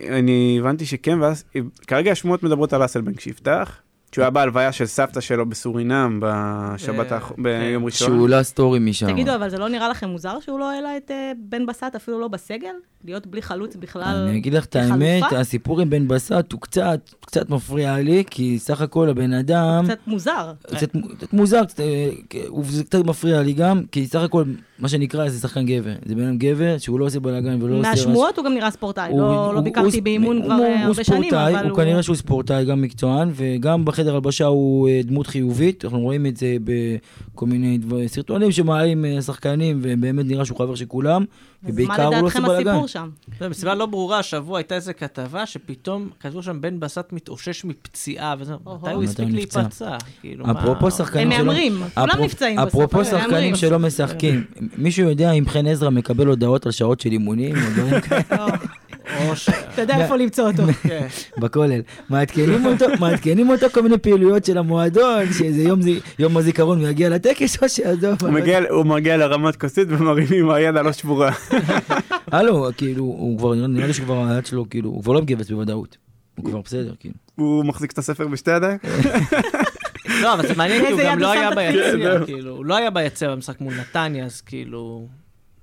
אני 0.00 0.56
הבנתי 0.60 0.86
שכן, 0.86 1.20
ואז 1.20 1.44
כרגע 1.86 2.12
השמועות 2.12 2.42
מדברות 2.42 2.72
על 2.72 2.84
אסלבנק 2.84 3.20
שיפתח, 3.20 3.80
שהוא 4.14 4.22
היה 4.22 4.30
בהלוויה 4.30 4.72
של 4.72 4.86
סבתא 4.86 5.20
שלו 5.20 5.46
בסורינם 5.46 6.18
בשבת, 6.22 7.12
אה, 7.12 7.16
האח- 7.16 7.32
ביום 7.38 7.80
כן. 7.80 7.86
ראשון. 7.86 8.08
שהוא 8.08 8.28
העלה 8.28 8.42
סטורי 8.42 8.78
משם. 8.78 9.06
תגידו, 9.12 9.34
אבל 9.34 9.48
זה 9.50 9.58
לא 9.58 9.68
נראה 9.68 9.88
לכם 9.88 10.08
מוזר 10.08 10.40
שהוא 10.40 10.58
לא 10.58 10.70
העלה 10.70 10.96
את 10.96 11.10
אה, 11.10 11.32
בן 11.48 11.66
בסט 11.66 11.94
אפילו 11.96 12.20
לא 12.20 12.28
בסגל? 12.28 12.72
להיות 13.04 13.26
בלי 13.26 13.42
חלוץ 13.42 13.76
בכלל 13.76 14.26
אני 14.28 14.38
אגיד 14.38 14.54
לך 14.54 14.64
את? 14.64 14.76
האמת, 14.76 15.22
הסיפור 15.36 15.80
עם 15.80 15.90
בן 15.90 16.08
בסט 16.08 16.52
הוא 16.52 16.60
קצת, 16.60 17.00
קצת 17.26 17.50
מפריע 17.50 17.96
לי, 17.98 18.24
כי 18.30 18.58
סך 18.58 18.80
הכל 18.80 19.08
הבן 19.08 19.32
אדם, 19.32 19.84
קצת 19.84 19.98
מוזר. 20.06 20.52
קצת, 20.76 20.88
מוזר, 21.32 21.60
אה, 21.80 22.08
הוא- 22.48 22.64
זה 22.68 22.84
קצת 22.84 23.04
מפריע 23.04 23.42
לי 23.42 23.52
גם, 23.52 23.82
כי 23.92 24.06
סך 24.06 24.20
הכל, 24.20 24.44
מה 24.78 24.88
שנקרא, 24.88 25.28
זה 25.28 25.40
שחקן 25.40 25.66
גבר. 25.66 25.92
זה 26.04 26.14
בן 26.14 26.22
אדם 26.22 26.38
גבר, 26.38 26.78
שהוא 26.78 27.00
לא 27.00 27.04
עושה 27.06 27.20
בלאגן 27.20 27.62
ולא 27.62 27.78
עושה... 27.78 27.90
מהשמועות 27.90 28.36
הוא 28.38 28.44
גם 28.44 28.54
נראה 28.54 28.70
ספורטאי. 28.70 29.10
הוא- 29.10 29.20
לא 29.20 29.46
הוא- 29.46 29.54
לא 29.54 29.60
ביקרתי 29.60 29.96
הוא- 29.96 30.04
באימון 30.04 30.36
הוא- 30.36 30.44
כבר 30.44 30.54
הוא- 30.54 30.66
הוא 30.66 30.76
הרבה 30.84 31.04
שנים, 31.04 31.22
ספורטאי, 31.22 31.54
אבל 31.58 31.68
הוא 31.68 31.76
כנראה 31.76 32.02
שהוא 32.02 32.16
ספורטאי, 32.16 32.64
גם 32.64 32.82
מקצוען, 32.82 33.30
וגם 33.34 33.84
בחדר 34.02 34.14
הלבשה 34.14 34.46
הוא 34.46 34.88
אה, 34.88 35.00
דמות 35.04 35.26
חיובית. 35.26 35.84
אנחנו 35.84 36.00
רואים 36.00 36.26
את 36.26 36.36
זה 36.36 36.56
בכל 36.64 37.46
מיני 37.46 37.78
דבר- 37.78 38.08
סרטונים 38.08 38.52
שמעלים 38.52 39.04
אה, 39.04 39.22
שחקנים, 39.22 39.78
ובאמת 39.82 40.26
נראה 40.26 40.44
שהוא 40.44 40.58
חבר 40.58 40.74
של 40.74 40.84
כולם, 40.84 41.22
אז 41.22 41.26
מה 41.62 41.70
ובעיקר 41.72 42.06
הוא 42.06 42.14
לא 42.14 42.26
עושה 42.26 42.38
לדעתכם 42.38 42.42
בלאגן. 42.42 42.68
הסיפור 42.70 42.86
שם? 42.86 43.08
זה 43.40 43.48
מסיבה 43.48 43.74
לא 43.74 43.86
ברורה, 43.86 44.18
השבוע 44.18 44.58
הייתה 44.58 44.74
איזה 44.74 44.92
כתבה 44.92 45.46
שפתאום 45.46 46.08
כתבו 46.20 46.42
שם 46.42 46.60
בן 46.60 46.80
בסט 46.80 47.12
מתאושש 47.12 47.64
מפציעה. 47.64 48.34
מתי 48.36 48.90
הוא 48.90 49.02
הספיק? 49.02 49.28
להיפצע? 49.30 49.96
כאילו, 50.20 50.46
מה... 50.46 50.60
אפרופו 50.60 50.90
שחקנים 50.90 51.32
הם 51.32 51.38
שלא... 51.38 51.44
מהמרים, 51.44 51.72
כולם 51.94 52.24
נפצעים 52.24 52.56
בסוף. 52.56 52.68
אפרופו 52.68 52.98
הם 52.98 53.04
שחקנים. 53.04 53.56
שלא 53.56 53.78
משחקים, 53.78 54.44
מישהו 54.76 55.08
יודע 55.08 55.32
אם 55.32 55.48
חן 55.48 55.66
עזרא 55.66 55.90
מקבל 55.90 56.26
הודעות 56.26 56.66
על 56.66 56.72
שעות 56.72 57.00
של 57.00 57.12
אימונים 57.12 57.54
או 57.56 57.70
דברים 57.76 58.00
כאלה 58.08 58.22
ש... 58.22 58.32
אתה 59.74 59.82
יודע 59.82 60.02
איפה 60.02 60.16
למצוא 60.16 60.50
אותו. 60.50 60.62
כן. 60.88 61.06
בכולל? 61.38 61.80
מעדכנים 62.10 62.66
אותו, 62.66 62.86
מעדכנים 63.00 63.50
אותו 63.50 63.66
כל 63.72 63.82
מיני 63.82 63.98
פעילויות 63.98 64.44
של 64.44 64.58
המועדון, 64.58 65.02
שאיזה 65.38 65.62
יום 65.62 65.82
זי- 65.82 66.00
יום 66.18 66.36
הזיכרון 66.36 66.80
הוא 66.80 66.88
יגיע 66.88 67.08
לטקס 67.08 67.62
או 67.62 67.68
שעזוב. 67.68 68.14
הוא 68.22 68.30
מגיע, 68.30 68.60
הוא 68.70 68.86
מגיע 68.86 69.16
לרמת 69.16 69.56
כוסית 69.56 69.88
ומרימים 69.90 70.44
עם 70.44 70.50
היד 70.50 70.76
הלא 70.76 70.92
שבורה. 70.92 71.30
הלו, 72.32 72.68
כאילו, 72.76 73.02
הוא 73.04 73.38
כבר, 73.38 73.54
נראה 73.54 73.86
לי 73.86 73.94
שכבר 73.94 74.24
היד 74.28 74.46
שלו, 74.46 74.70
כאילו, 74.70 74.90
הוא 74.90 75.02
כבר 75.02 75.12
לא 75.12 75.22
מגבס 75.22 75.50
בוודאות. 75.50 75.96
הוא 76.36 76.44
כבר 76.50 76.60
בסדר, 76.60 76.92
כאילו. 77.00 77.14
הוא 77.34 77.64
מחזיק 77.64 77.92
את 77.92 77.98
הספר 77.98 78.26
בשתי 78.26 78.50
ידיים? 78.50 78.78
לא, 80.22 80.34
אבל 80.34 80.48
זה 80.48 80.54
מעניין, 80.56 80.92
הוא 80.92 81.00
גם 81.04 81.18
לא 81.18 81.32
היה. 81.32 81.50
ביציע, 81.54 82.24
כאילו, 82.24 82.56
הוא 82.56 82.64
לא 82.64 82.76
היה 82.76 82.90
ביציע 82.90 83.30
במשחק 83.30 83.60
מול 83.60 83.74
נתניה, 83.80 84.24
אז 84.24 84.40
כאילו... 84.40 85.06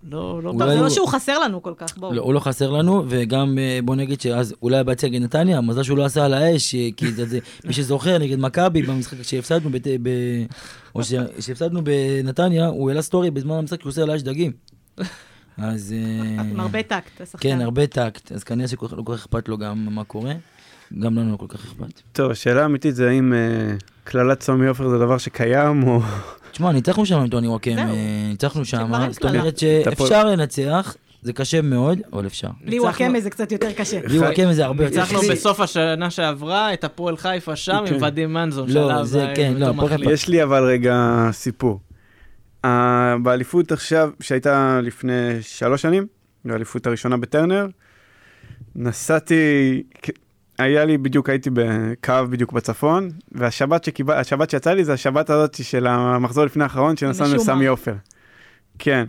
לא, 0.04 0.43
לא... 0.43 0.50
אולי 0.50 0.60
טוב, 0.60 0.68
זה 0.68 0.74
הוא- 0.76 0.84
לא 0.84 0.89
שהוא 0.89 1.08
חסר 1.08 1.39
לנו 1.39 1.62
כל 1.62 1.74
כך, 1.78 1.97
בואו. 1.97 2.14
לא, 2.14 2.22
הוא 2.22 2.34
לא 2.34 2.39
חסר 2.39 2.72
לנו, 2.72 3.04
וגם 3.08 3.58
אה, 3.60 3.80
בוא 3.84 3.95
נגיד 3.95 4.22
שאז 4.22 4.56
אולי 4.62 4.84
ביציע 4.84 5.10
נגד 5.10 5.22
נתניה, 5.22 5.62
מזל 5.62 5.84
שהוא 5.84 5.97
לא 5.97 6.06
עשה 6.06 6.26
על 6.26 6.34
האש, 6.34 6.76
אה, 6.76 6.89
כי 6.97 7.12
זה, 7.12 7.26
זה, 7.26 7.39
מי 7.66 7.74
שזוכר 7.74 8.18
נגד 8.18 8.39
מכבי 8.39 8.82
במשחק 8.82 9.22
שהפסדנו, 9.22 9.70
בת, 9.70 9.88
ב, 10.02 10.10
או 10.95 11.04
ש, 11.04 11.14
שהפסדנו 11.39 11.82
בנתניה, 11.84 12.68
הוא 12.68 12.89
העלה 12.89 13.02
סטורי 13.02 13.32
בזמן 13.32 13.56
המשחק 13.56 13.82
שהוא 13.82 13.89
עושה 13.89 14.02
על 14.04 14.10
האש 14.10 14.22
דגים. 14.22 14.52
אז... 15.58 15.95
אה, 15.97 16.41
עם 16.52 16.60
הרבה 16.60 16.84
טקט, 16.84 17.22
השחקן. 17.22 17.50
כן, 17.50 17.62
הרבה 17.62 17.88
טקט, 17.88 18.32
אז 18.32 18.43
כנראה 18.43 18.68
שלא 18.68 18.78
כל 18.78 18.88
כך 19.06 19.20
אכפת 19.22 19.50
לו 19.50 19.58
גם 19.58 19.88
מה 19.91 20.04
קורה, 20.04 20.34
גם 21.00 21.16
לנו 21.18 21.32
לא 21.32 21.38
כל 21.38 21.47
כך 21.50 21.66
אכפת. 21.66 22.02
טוב, 22.12 22.32
השאלה 22.32 22.62
האמיתית 22.64 22.95
זה 22.95 23.10
האם 23.10 23.34
קללת 24.04 24.41
סמי 24.41 24.68
עופר 24.68 24.89
זה 24.89 24.97
דבר 24.97 25.18
שקיים, 25.18 25.84
או... 25.88 26.00
תשמע, 26.52 26.72
ניצחנו 26.72 27.06
שם 27.06 27.20
עם 27.20 27.28
טוני 27.28 27.47
וואקם. 27.47 27.78
אה, 27.78 27.86
ניצחנו 28.30 28.66
שם, 28.66 28.91
זאת. 29.12 29.26
אומרת 29.26 29.58
שאפשר 29.58 30.26
לנצח, 30.26 30.95
זה 31.22 31.34
קשה 31.34 31.62
מאוד, 31.62 32.00
אבל 32.14 32.26
אפשר. 32.28 32.47
לי 32.47 32.66
ניצחנו- 32.66 32.84
וואקמה 32.84 33.20
זה 33.22 33.30
קצת 33.30 33.52
יותר 33.52 33.72
קשה. 33.74 34.00
לי 34.08 34.20
וואקם 34.20 34.54
זה 34.54 34.66
הרבה 34.66 34.84
יותר 34.84 35.00
ניצחנו 35.00 35.20
קשה. 35.20 35.32
בסוף 35.32 35.60
השנה 35.60 36.10
שעברה 36.10 36.74
את 36.74 36.84
הפועל 36.84 37.18
חיפה 37.18 37.56
שם 37.56 37.84
כן. 37.88 37.93
עם 37.95 38.02
ודים 38.04 38.34
מנזון. 38.34 38.70
לא, 38.70 39.04
זה 39.04 39.26
אה, 39.28 39.36
כן, 39.36 39.54
לא, 39.58 39.74
יש 40.12 40.28
לי 40.28 40.43
אבל 40.43 40.64
רגע 40.64 40.95
סיפור. 41.32 41.80
באליפות 43.24 43.72
עכשיו, 43.72 44.10
שהייתה 44.20 44.80
לפני 44.84 45.14
שלוש 45.41 45.82
שנים, 45.82 46.08
באליפות 46.45 46.88
הראשונה 46.88 47.18
בטרנר, 47.18 47.68
נסעתי, 48.76 49.84
היה 50.60 50.86
לי 50.86 50.97
בדיוק, 50.97 51.30
הייתי 51.30 51.49
בקו 51.53 52.14
בדיוק 52.30 52.51
בצפון, 52.51 53.10
והשבת 53.32 53.84
שקיבל, 53.84 54.14
השבת 54.14 54.49
שיצא 54.49 54.74
לי 54.74 54.84
זה 54.84 54.93
השבת 54.93 55.30
הזאת 55.30 55.64
של 55.64 55.88
המחזור 55.88 56.45
לפני 56.45 56.64
האחרון, 56.64 56.97
שנסענו 56.97 57.30
משום 57.30 57.38
מה. 57.38 57.53
לסמי 57.53 57.68
עופר. 57.68 57.95
כן. 58.80 59.05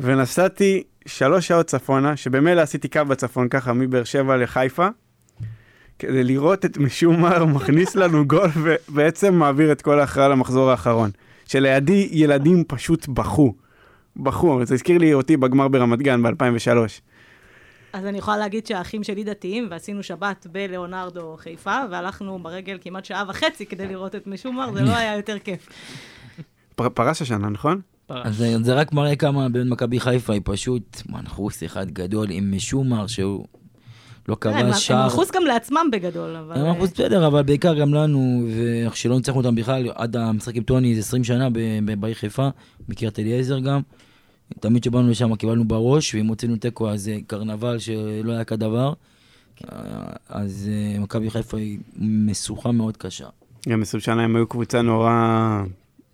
ונסעתי 0.00 0.82
שלוש 1.06 1.48
שעות 1.48 1.66
צפונה, 1.66 2.16
שבמילא 2.16 2.60
עשיתי 2.60 2.88
קו 2.88 3.00
בצפון 3.08 3.48
ככה, 3.48 3.72
מבאר 3.72 4.04
שבע 4.04 4.36
לחיפה, 4.36 4.88
כדי 5.98 6.24
לראות 6.24 6.64
את 6.64 6.78
משומר 6.78 7.44
מכניס 7.44 7.96
לנו 7.96 8.26
גול 8.26 8.50
ובעצם 8.54 9.34
מעביר 9.34 9.72
את 9.72 9.82
כל 9.82 10.00
ההכרעה 10.00 10.28
למחזור 10.28 10.70
האחרון. 10.70 11.10
שלידי 11.46 12.08
ילדים 12.12 12.64
פשוט 12.68 13.08
בכו. 13.08 13.54
בכו, 14.16 14.64
זה 14.64 14.74
הזכיר 14.74 14.98
לי 14.98 15.14
אותי 15.14 15.36
בגמר 15.36 15.68
ברמת 15.68 15.98
גן 15.98 16.22
ב-2003. 16.22 16.68
אז 17.96 18.06
אני 18.06 18.18
יכולה 18.18 18.36
להגיד 18.36 18.66
שהאחים 18.66 19.04
שלי 19.04 19.24
דתיים, 19.24 19.68
ועשינו 19.70 20.02
שבת 20.02 20.46
בלאונרדו 20.52 21.36
חיפה, 21.38 21.76
והלכנו 21.90 22.38
ברגל 22.38 22.78
כמעט 22.80 23.04
שעה 23.04 23.24
וחצי 23.28 23.66
כדי 23.66 23.86
לראות 23.86 24.14
את 24.14 24.26
משומר, 24.26 24.72
זה 24.74 24.82
לא 24.82 24.96
היה 24.96 25.16
יותר 25.16 25.38
כיף. 25.38 25.68
פר, 26.74 26.88
פרש 26.88 27.22
השנה, 27.22 27.48
נכון? 27.48 27.80
אז 28.08 28.36
זה, 28.36 28.56
זה 28.62 28.74
רק 28.74 28.92
מראה 28.92 29.16
כמה 29.16 29.48
באמת 29.48 29.66
מכבי 29.70 30.00
חיפה 30.00 30.32
היא 30.32 30.40
פשוט 30.44 31.02
מנחוס 31.08 31.62
אחד 31.64 31.90
גדול 31.90 32.26
עם 32.30 32.56
משומר 32.56 33.06
שהוא 33.06 33.46
לא 34.28 34.36
כן, 34.40 34.50
הם- 34.50 34.56
כבש 34.66 34.72
הם 34.74 34.80
שער. 34.80 35.02
מנחוס 35.04 35.30
גם 35.30 35.42
לעצמם 35.44 35.86
בגדול, 35.92 36.36
אבל... 36.36 36.56
הם 36.60 36.66
מנחוס 36.66 36.90
בסדר, 36.92 37.26
אבל 37.26 37.42
בעיקר 37.42 37.74
גם 37.74 37.94
לנו, 37.94 38.46
ואיך 38.56 38.96
שלא 38.96 39.16
ניצחנו 39.16 39.38
אותם 39.38 39.54
בכלל 39.54 39.90
עד 39.94 40.16
המשחק 40.16 40.56
עם 40.56 40.62
טוני, 40.62 40.94
זה 40.94 41.00
20 41.00 41.24
שנה 41.24 41.48
בעיר 42.00 42.14
חיפה, 42.14 42.48
בקריית 42.88 43.18
אליעזר 43.18 43.58
גם. 43.58 43.80
תמיד 44.60 44.82
כשבאנו 44.82 45.10
לשם 45.10 45.34
קיבלנו 45.36 45.64
בראש, 45.64 46.14
ואם 46.14 46.26
הוצאנו 46.26 46.56
תיקו 46.56 46.90
אז 46.90 47.02
זה 47.02 47.18
קרנבל 47.26 47.78
שלא 47.78 48.32
היה 48.32 48.44
כדבר. 48.44 48.92
אז 50.28 50.70
אה, 50.72 51.00
מכבי 51.00 51.30
חיפה 51.30 51.58
היא 51.58 51.78
משוכה 51.98 52.72
מאוד 52.72 52.96
קשה. 52.96 53.26
גם 53.68 53.82
20 53.82 54.00
שנה 54.00 54.22
הם 54.22 54.36
היו 54.36 54.46
קבוצה 54.46 54.82
נורא, 54.82 55.62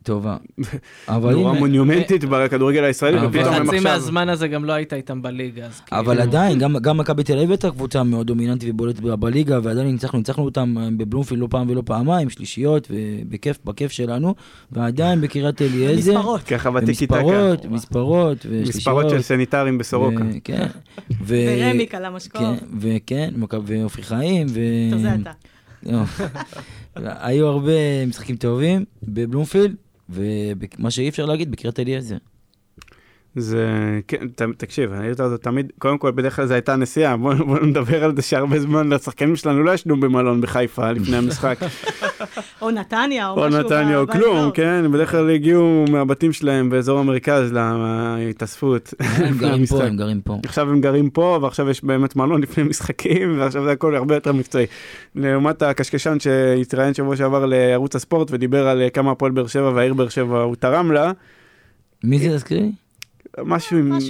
טובה. 0.03 0.36
אבל 1.09 1.32
נורא 1.32 1.53
מונומנטית 1.53 2.24
בכדורגל 2.24 2.84
הישראלי, 2.84 3.26
ופתאום 3.26 3.55
הם 3.55 3.66
חצי 3.66 3.76
עכשיו... 3.76 3.92
מהזמן 3.92 4.28
הזה 4.28 4.48
גם 4.48 4.64
לא 4.64 4.72
היית 4.72 4.92
איתם 4.92 5.22
בליגה, 5.22 5.66
אז 5.66 5.80
כאילו... 5.80 6.00
אבל 6.00 6.20
עדיין, 6.20 6.59
גם, 6.59 6.78
גם 6.78 6.96
מכבי 6.96 7.24
תל 7.24 7.36
אביב 7.36 7.50
הייתה 7.50 7.70
קבוצה 7.70 8.03
מאוד 8.03 8.26
דומיננטית 8.26 8.70
ובולטת 8.70 9.00
בליגה, 9.00 9.59
ועדיין 9.62 9.86
ניצחנו, 9.86 10.18
ניצחנו 10.18 10.44
אותם 10.44 10.74
אה, 10.78 10.88
בבלומפילד 10.96 11.40
לא 11.40 11.46
פעם 11.50 11.70
ולא 11.70 11.82
פעמיים, 11.86 12.30
שלישיות, 12.30 12.88
ובכיף, 12.90 13.59
בכיף 13.64 13.92
שלנו, 13.92 14.34
ועדיין 14.72 15.20
בקריית 15.20 15.62
אליעזר, 15.62 16.12
מספרות. 16.12 16.42
ככה 16.42 16.70
מספרות, 16.70 17.61
טקה. 17.61 17.68
מספרות, 17.68 18.38
ושלישיות. 18.38 18.76
מספרות 18.76 19.11
של 19.11 19.22
סניטרים 19.22 19.78
בסורוקה. 19.78 20.24
כן. 20.44 20.66
ו- 21.26 21.36
ורמיק 21.48 21.94
על 21.94 22.05
המשקוף. 22.05 22.40
כן, 22.40 22.55
וכן, 22.80 23.34
ואופי 23.66 24.03
חיים, 24.03 24.46
ו... 24.50 24.61
לא. 25.86 25.98
היו 27.26 27.46
הרבה 27.46 28.07
משחקים 28.07 28.36
טובים 28.36 28.84
בבלומפילד, 29.03 29.74
ומה 30.12 30.90
שאי 30.90 31.08
אפשר 31.08 31.26
להגיד, 31.26 31.50
בקריית 31.50 31.80
אליעזר. 31.80 32.16
זה, 33.37 33.66
כן, 34.09 34.28
ת, 34.28 34.43
תקשיב, 34.57 34.93
העיר 34.93 35.14
הזאת 35.18 35.43
תמיד, 35.43 35.72
קודם 35.78 35.99
כל 35.99 36.11
בדרך 36.11 36.37
כלל 36.37 36.47
זו 36.47 36.55
הייתה 36.55 36.76
נסיעה, 36.76 37.16
בוא, 37.16 37.35
בוא 37.35 37.59
נדבר 37.61 38.05
על 38.05 38.16
זה 38.16 38.22
שהרבה 38.22 38.61
זמן 38.61 38.93
השחקנים 38.93 39.37
שלנו 39.37 39.62
לא 39.62 39.70
ישנו 39.70 40.01
במלון 40.01 40.41
בחיפה 40.41 40.93
לפני 40.93 41.16
המשחק, 41.16 41.59
או 42.62 42.70
נתניה, 42.70 43.28
או 43.28 43.45
או 43.45 43.49
משהו. 43.49 43.61
נתניה 43.61 43.99
או 43.99 44.07
כלום. 44.07 44.51
כן, 44.51 44.93
בדרך 44.93 45.11
כלל 45.11 45.30
הגיעו 45.30 45.85
מהבתים 45.91 46.33
שלהם 46.33 46.70
באזור 46.70 46.99
המרכז 46.99 47.53
להתאספות. 48.18 48.95
הם 49.01 49.39
גרים. 49.39 49.66
פה, 49.70 49.85
הם 49.85 49.97
גרים 49.97 50.20
פה. 50.20 50.39
עכשיו 50.45 50.70
הם 50.70 50.80
גרים 50.80 51.11
פה, 51.11 51.39
ועכשיו 51.43 51.70
יש 51.70 51.85
באמת 51.85 52.16
מלון 52.16 52.43
לפני 52.43 52.64
משחקים, 52.64 53.35
ועכשיו 53.39 53.64
זה 53.64 53.72
הכל 53.72 53.95
הרבה 53.95 54.14
יותר 54.14 54.33
מקצועי. 54.33 54.66
לעומת 55.14 55.62
הקשקשן 55.62 56.20
שהתראיין 56.20 56.95
שבוע 56.95 57.16
שעבר 57.16 57.47
לערוץ 57.47 57.97
הספורט 57.97 58.28
ודיבר 58.30 58.68
על 58.68 58.83
כמה 58.93 59.11
הפועל 59.11 59.33
באר 59.33 59.47
שבע 59.47 59.70
והעיר 59.74 59.95
באר 59.95 60.09
שבע 60.09 60.43
הוא 60.43 60.57
תרם 60.57 60.93
לה, 60.93 61.12
מי 62.05 62.18
זה, 62.18 62.37
תזכירי? 62.37 62.72
משהו 63.39 63.78
עם. 63.78 64.01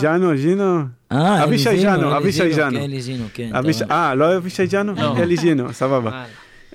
ז'אנו, 0.00 0.36
ז'ינו, 0.36 0.78
אה, 1.12 1.44
אבישי 1.44 1.68
אלי 1.68 1.78
זינו, 1.78 1.92
ז'אנו, 1.92 2.08
אלי 2.08 2.16
אבישי 2.18 2.38
זינו, 2.38 2.54
ז'אנו. 2.54 2.78
כן, 2.78 2.84
אלי 2.84 3.00
זינו, 3.00 3.24
כן. 3.34 3.50
אה, 3.90 4.14
לא 4.14 4.36
אבישי 4.36 4.66
ג'אנו? 4.66 4.92
לא. 4.96 5.16
אלי 5.18 5.36
ז'ינו, 5.36 5.72
סבבה. 5.72 6.10
אה, 6.10 6.24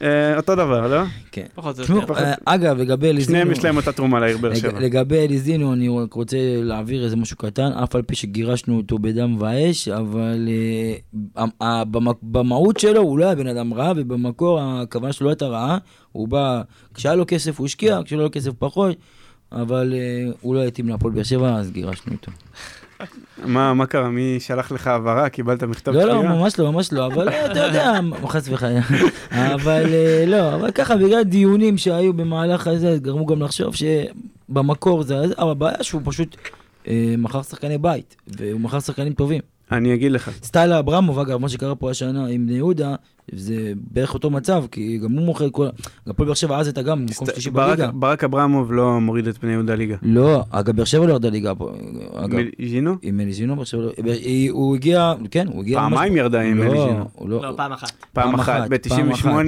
אה, 0.01 0.37
אותו 0.37 0.55
דבר, 0.55 0.87
לא? 0.87 1.01
כן. 1.31 1.45
פחות 1.55 1.79
או 1.79 1.95
יותר. 1.95 2.13
אה, 2.13 2.33
אגב, 2.45 2.77
לגבי 2.77 3.09
אלי 3.09 3.21
זינו... 3.21 3.39
שניהם 3.39 3.51
יש 3.51 3.63
להם 3.63 3.77
אותה 3.77 3.91
תרומה 3.91 4.19
לעיר 4.19 4.37
באר 4.37 4.55
שבע. 4.55 4.79
לגבי 4.79 5.17
אליזינו, 5.17 5.73
אני 5.73 5.89
רק 5.89 6.13
רוצה 6.13 6.37
להעביר 6.63 7.03
איזה 7.03 7.15
משהו 7.15 7.37
קטן, 7.37 7.71
אף 7.71 7.95
על 7.95 8.01
פי 8.01 8.15
שגירשנו 8.15 8.77
אותו 8.77 8.99
בדם 8.99 9.37
ואש, 9.39 9.87
אבל 9.87 10.49
במהות 12.21 12.79
שלו 12.79 13.01
הוא 13.01 13.19
לא 13.19 13.25
היה 13.25 13.35
בן 13.35 13.47
אדם 13.47 13.73
רע, 13.73 13.93
ובמקור 13.95 14.59
הכוונה 14.61 15.13
שלו 15.13 15.25
לא 15.25 15.29
הייתה 15.29 15.45
רעה, 15.45 15.77
הוא 16.11 16.27
בא, 16.27 16.61
כשהיה 16.93 17.15
לו 17.15 17.23
כסף 17.27 17.59
הוא 17.59 17.65
השקיע, 17.65 17.99
כשלא 18.05 18.17
היה 18.17 18.25
לו 18.25 18.31
כסף 18.31 18.51
פחות, 18.59 18.97
אבל 19.51 19.93
אה, 19.93 20.31
הוא 20.41 20.55
לא 20.55 20.63
התאים 20.63 20.89
להפועל 20.89 21.13
באר 21.13 21.23
שבע, 21.23 21.55
אז 21.55 21.71
גירשנו 21.71 22.13
אותו. 22.13 22.31
מה 23.45 23.73
מה 23.73 23.85
קרה? 23.85 24.09
מי 24.09 24.37
שלח 24.39 24.71
לך 24.71 24.87
הבהרה? 24.87 25.29
קיבלת 25.29 25.63
מכתב 25.63 25.91
לא, 25.91 26.03
לא, 26.03 26.13
קריאה? 26.13 26.35
ממש 26.35 26.59
לא, 26.59 26.71
ממש 26.71 26.93
לא, 26.93 27.05
אבל 27.05 27.29
אה, 27.29 27.51
אתה 27.51 27.59
יודע, 27.59 27.93
חס 28.27 28.49
וחלילה. 28.49 28.81
אבל 29.31 29.85
אה, 29.93 30.23
לא, 30.27 30.55
אבל 30.55 30.71
ככה, 30.71 30.95
בגלל 30.95 31.23
דיונים 31.23 31.77
שהיו 31.77 32.13
במהלך 32.13 32.67
הזה, 32.67 32.97
גרמו 33.01 33.25
גם 33.25 33.41
לחשוב 33.41 33.75
שבמקור 33.75 35.03
זה, 35.03 35.15
אבל 35.37 35.51
הבעיה 35.51 35.83
שהוא 35.83 36.01
פשוט 36.05 36.37
מכר 37.17 37.41
שחקני 37.41 37.77
בית, 37.77 38.15
והוא 38.27 38.61
מכר 38.61 38.79
שחקנים 38.79 39.13
טובים. 39.13 39.41
אני 39.71 39.93
אגיד 39.93 40.11
לך. 40.11 40.31
סטייל 40.43 40.73
אברמוב, 40.73 41.19
אגב, 41.19 41.37
מה 41.37 41.49
שקרה 41.49 41.75
פה 41.75 41.91
השנה 41.91 42.27
עם 42.27 42.47
בני 42.47 42.55
יהודה, 42.55 42.95
זה 43.31 43.55
בערך 43.91 44.13
אותו 44.13 44.29
מצב, 44.29 44.63
כי 44.71 44.97
גם 45.03 45.11
הוא 45.11 45.25
מוכר 45.25 45.49
כל... 45.49 45.67
הפועל 46.07 46.27
באר 46.27 46.33
שבע 46.33 46.57
אז 46.59 46.67
הייתה 46.67 46.81
גם 46.81 47.05
מקום 47.05 47.27
שלישי 47.31 47.49
ברק- 47.49 47.67
בליגה. 47.77 47.91
ברק 47.91 48.23
אברמוב 48.23 48.73
לא 48.73 49.01
מוריד 49.01 49.27
את 49.27 49.37
בני 49.43 49.51
יהודה 49.51 49.75
ליגה. 49.75 49.95
לא, 50.01 50.43
אגב, 50.49 50.75
באר 50.75 50.85
שבע 50.85 51.05
לא 51.05 51.11
ירדה 51.11 51.29
ליגה 51.29 51.55
פה. 51.55 51.71
אגב, 52.15 52.39
מ- 52.39 52.67
ז'ינו? 52.69 52.95
עם 53.01 53.19
אליזינו, 53.19 53.55
באר 53.55 53.63
שבע 53.63 53.81
לא... 53.81 53.91
היא- 54.05 54.51
הוא 54.51 54.75
הגיע, 54.75 55.13
כן, 55.31 55.47
הוא 55.47 55.61
הגיע... 55.61 55.79
ממש- 55.81 55.89
פעמיים 55.93 56.17
ירדה 56.17 56.41
עם 56.41 56.57
לא, 56.57 56.63
אליזינו. 56.63 57.05
הוא 57.13 57.29
לא... 57.29 57.41
לא, 57.41 57.53
פעם 57.57 57.71
אחת. 57.71 57.91
פעם 58.13 58.35
אחת, 58.35 58.59
אחת, 58.61 58.69
ב-98, 58.69 59.21
פעם 59.21 59.47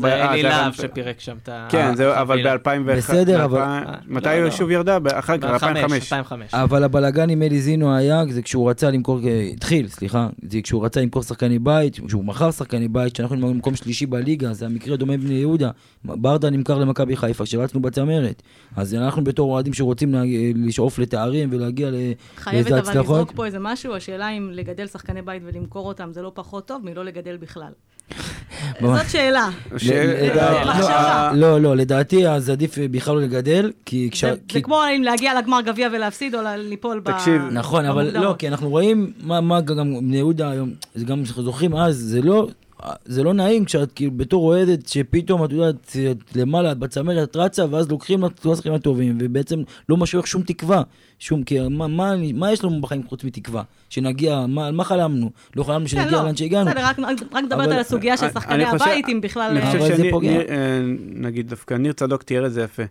זה 0.00 0.30
אלי 0.30 0.44
אה, 0.44 0.48
להב 0.48 0.72
שפירק 0.72 1.20
שם 1.20 1.36
את 1.42 1.48
ה... 1.48 1.66
כן, 1.70 1.94
זהו, 1.96 2.12
אבל 2.12 2.46
החבילה. 2.46 2.56
ב-2001, 2.92 2.96
בסדר, 2.96 3.44
אבל- 3.44 3.82
מתי 4.08 4.26
לא, 4.28 4.34
הוא 4.34 4.44
לא. 4.44 4.50
שוב 4.50 4.70
ירדה? 4.70 4.98
אחר 5.14 5.38
כך, 5.38 5.44
ב-2005. 5.44 5.52
2005. 5.52 6.12
2005. 6.12 6.54
אבל 6.54 6.84
הבלגן 6.84 7.30
עם 7.30 7.42
אליזינו 7.42 7.96
היה, 7.96 8.22
זה 8.30 8.42
כשהוא 8.42 8.70
רצה 8.70 8.90
למכור, 8.90 9.20
התחיל, 9.54 9.88
סליחה, 9.88 10.28
זה 10.48 10.58
כשהוא 10.62 10.84
רצה 10.84 11.00
למכור 11.00 11.22
שחקני 11.22 11.58
בית, 11.58 12.00
כשהוא 12.06 12.24
מכר 12.24 12.50
שחקני 12.50 12.88
בית, 12.88 13.12
שאנחנו 13.20 13.36
היינו 13.36 13.54
במקום 13.54 13.76
שלישי 13.76 14.06
בליגה, 14.06 14.52
זה 14.52 14.66
המקרה 14.66 14.96
דומה 14.96 15.16
בני 15.16 15.34
יהודה. 15.34 15.70
ברדה 16.04 16.50
נמכר 16.50 16.78
למכבי 16.78 17.16
חיפה, 17.16 17.44
כשרצנו 17.44 17.82
בצמרת. 17.82 18.42
אז 18.76 18.94
אנחנו 18.94 19.24
בתור 19.24 19.52
אוהדים 19.52 19.72
שרוצים 19.74 20.12
לה- 20.14 20.22
לשאוף 20.54 20.98
לתארים 20.98 21.48
ולהגיע 21.52 21.90
ל- 21.90 21.94
חייבת 22.36 22.54
לאיזה 22.54 22.68
אבל 22.80 22.88
הצלחות. 22.90 23.16
לזרוק 23.16 23.32
פה 23.36 23.46
איזה 23.46 23.58
משהו, 23.60 23.94
השאלה 23.96 24.28
אם 24.30 24.50
לגדל 24.52 24.86
שחקני 24.86 25.22
בית 25.22 25.42
ולמכור 25.46 25.88
אותם 25.88 26.08
זה 26.12 26.22
לא 26.22 26.32
פחות 26.34 26.66
טוב 26.66 26.82
מלא 26.84 27.04
לגדל 27.04 27.36
בכלל. 27.36 27.72
זאת 28.80 29.10
שאלה. 29.10 29.48
לא, 31.34 31.60
לא, 31.60 31.76
לדעתי 31.76 32.28
אז 32.28 32.50
עדיף 32.50 32.78
בכלל 32.90 33.14
לא 33.14 33.20
לגדל, 33.22 33.72
כי 33.84 34.08
כש... 34.12 34.24
זה 34.52 34.60
כמו 34.62 34.80
אם 34.96 35.02
להגיע 35.02 35.38
לגמר 35.40 35.60
גביע 35.60 35.88
ולהפסיד 35.92 36.34
או 36.34 36.40
ליפול 36.56 37.00
ב... 37.00 37.10
תקשיב, 37.12 37.42
נכון, 37.52 37.84
אבל. 37.84 38.18
לא, 38.18 38.34
כי 38.38 38.48
אנחנו 38.48 38.70
רואים 38.70 39.12
מה, 39.22 39.40
מה 39.40 39.60
גם 39.60 39.76
בני 40.00 40.16
יהודה 40.16 40.50
היום, 40.50 40.70
זה 40.94 41.04
גם 41.04 41.24
זוכרים 41.24 41.76
אז, 41.76 41.96
זה 41.96 42.22
לא 42.22 42.48
זה 43.04 43.22
לא 43.22 43.34
נעים 43.34 43.64
כשאת 43.64 43.92
כאילו 43.92 44.10
בתור 44.16 44.46
אוהדת 44.46 44.88
שפתאום 44.88 45.44
את 45.44 45.52
יודעת, 45.52 45.96
את 46.10 46.36
למעלה, 46.36 46.72
את 46.72 46.78
בצמרת, 46.78 47.30
את 47.30 47.36
רצה, 47.36 47.64
ואז 47.70 47.90
לוקחים 47.90 48.24
את 48.26 48.40
כל 48.40 48.52
השחקנים 48.52 48.74
הטובים, 48.74 49.18
ובעצם 49.20 49.62
לא 49.88 49.96
משאיר 49.96 50.22
שום 50.24 50.42
תקווה. 50.42 50.82
שום, 51.18 51.42
כי 51.44 51.68
מה, 51.68 51.86
מה, 51.86 52.12
מה 52.34 52.52
יש 52.52 52.64
לנו 52.64 52.80
בחיים 52.80 53.02
חוץ 53.08 53.24
מתקווה? 53.24 53.62
שנגיע, 53.90 54.46
מה, 54.48 54.70
מה 54.70 54.84
חלמנו? 54.84 55.30
לא 55.56 55.64
חלמנו 55.64 55.88
שנגיע 55.88 56.10
לא, 56.10 56.24
לאן 56.24 56.36
שהגענו. 56.36 56.70
בסדר, 56.70 56.84
רק 56.84 56.98
רק 57.32 57.44
מדברת 57.44 57.68
על 57.68 57.78
הסוגיה 57.78 58.16
של 58.16 58.24
אני- 58.24 58.32
שחקני 58.32 58.64
הבית, 58.64 59.08
אם 59.08 59.20
בכלל... 59.20 59.56
אני 59.58 59.66
חושב 59.80 59.96
שניר. 59.96 60.18
ניר, 60.18 60.40
אה, 60.40 60.80
נגיד 61.14 61.48
דווקא 61.48 61.74
ניר 61.74 61.92
צדוק 61.92 62.22
תיאר 62.22 62.46
את 62.46 62.52
זה 62.52 62.62
יפה. 62.62 62.82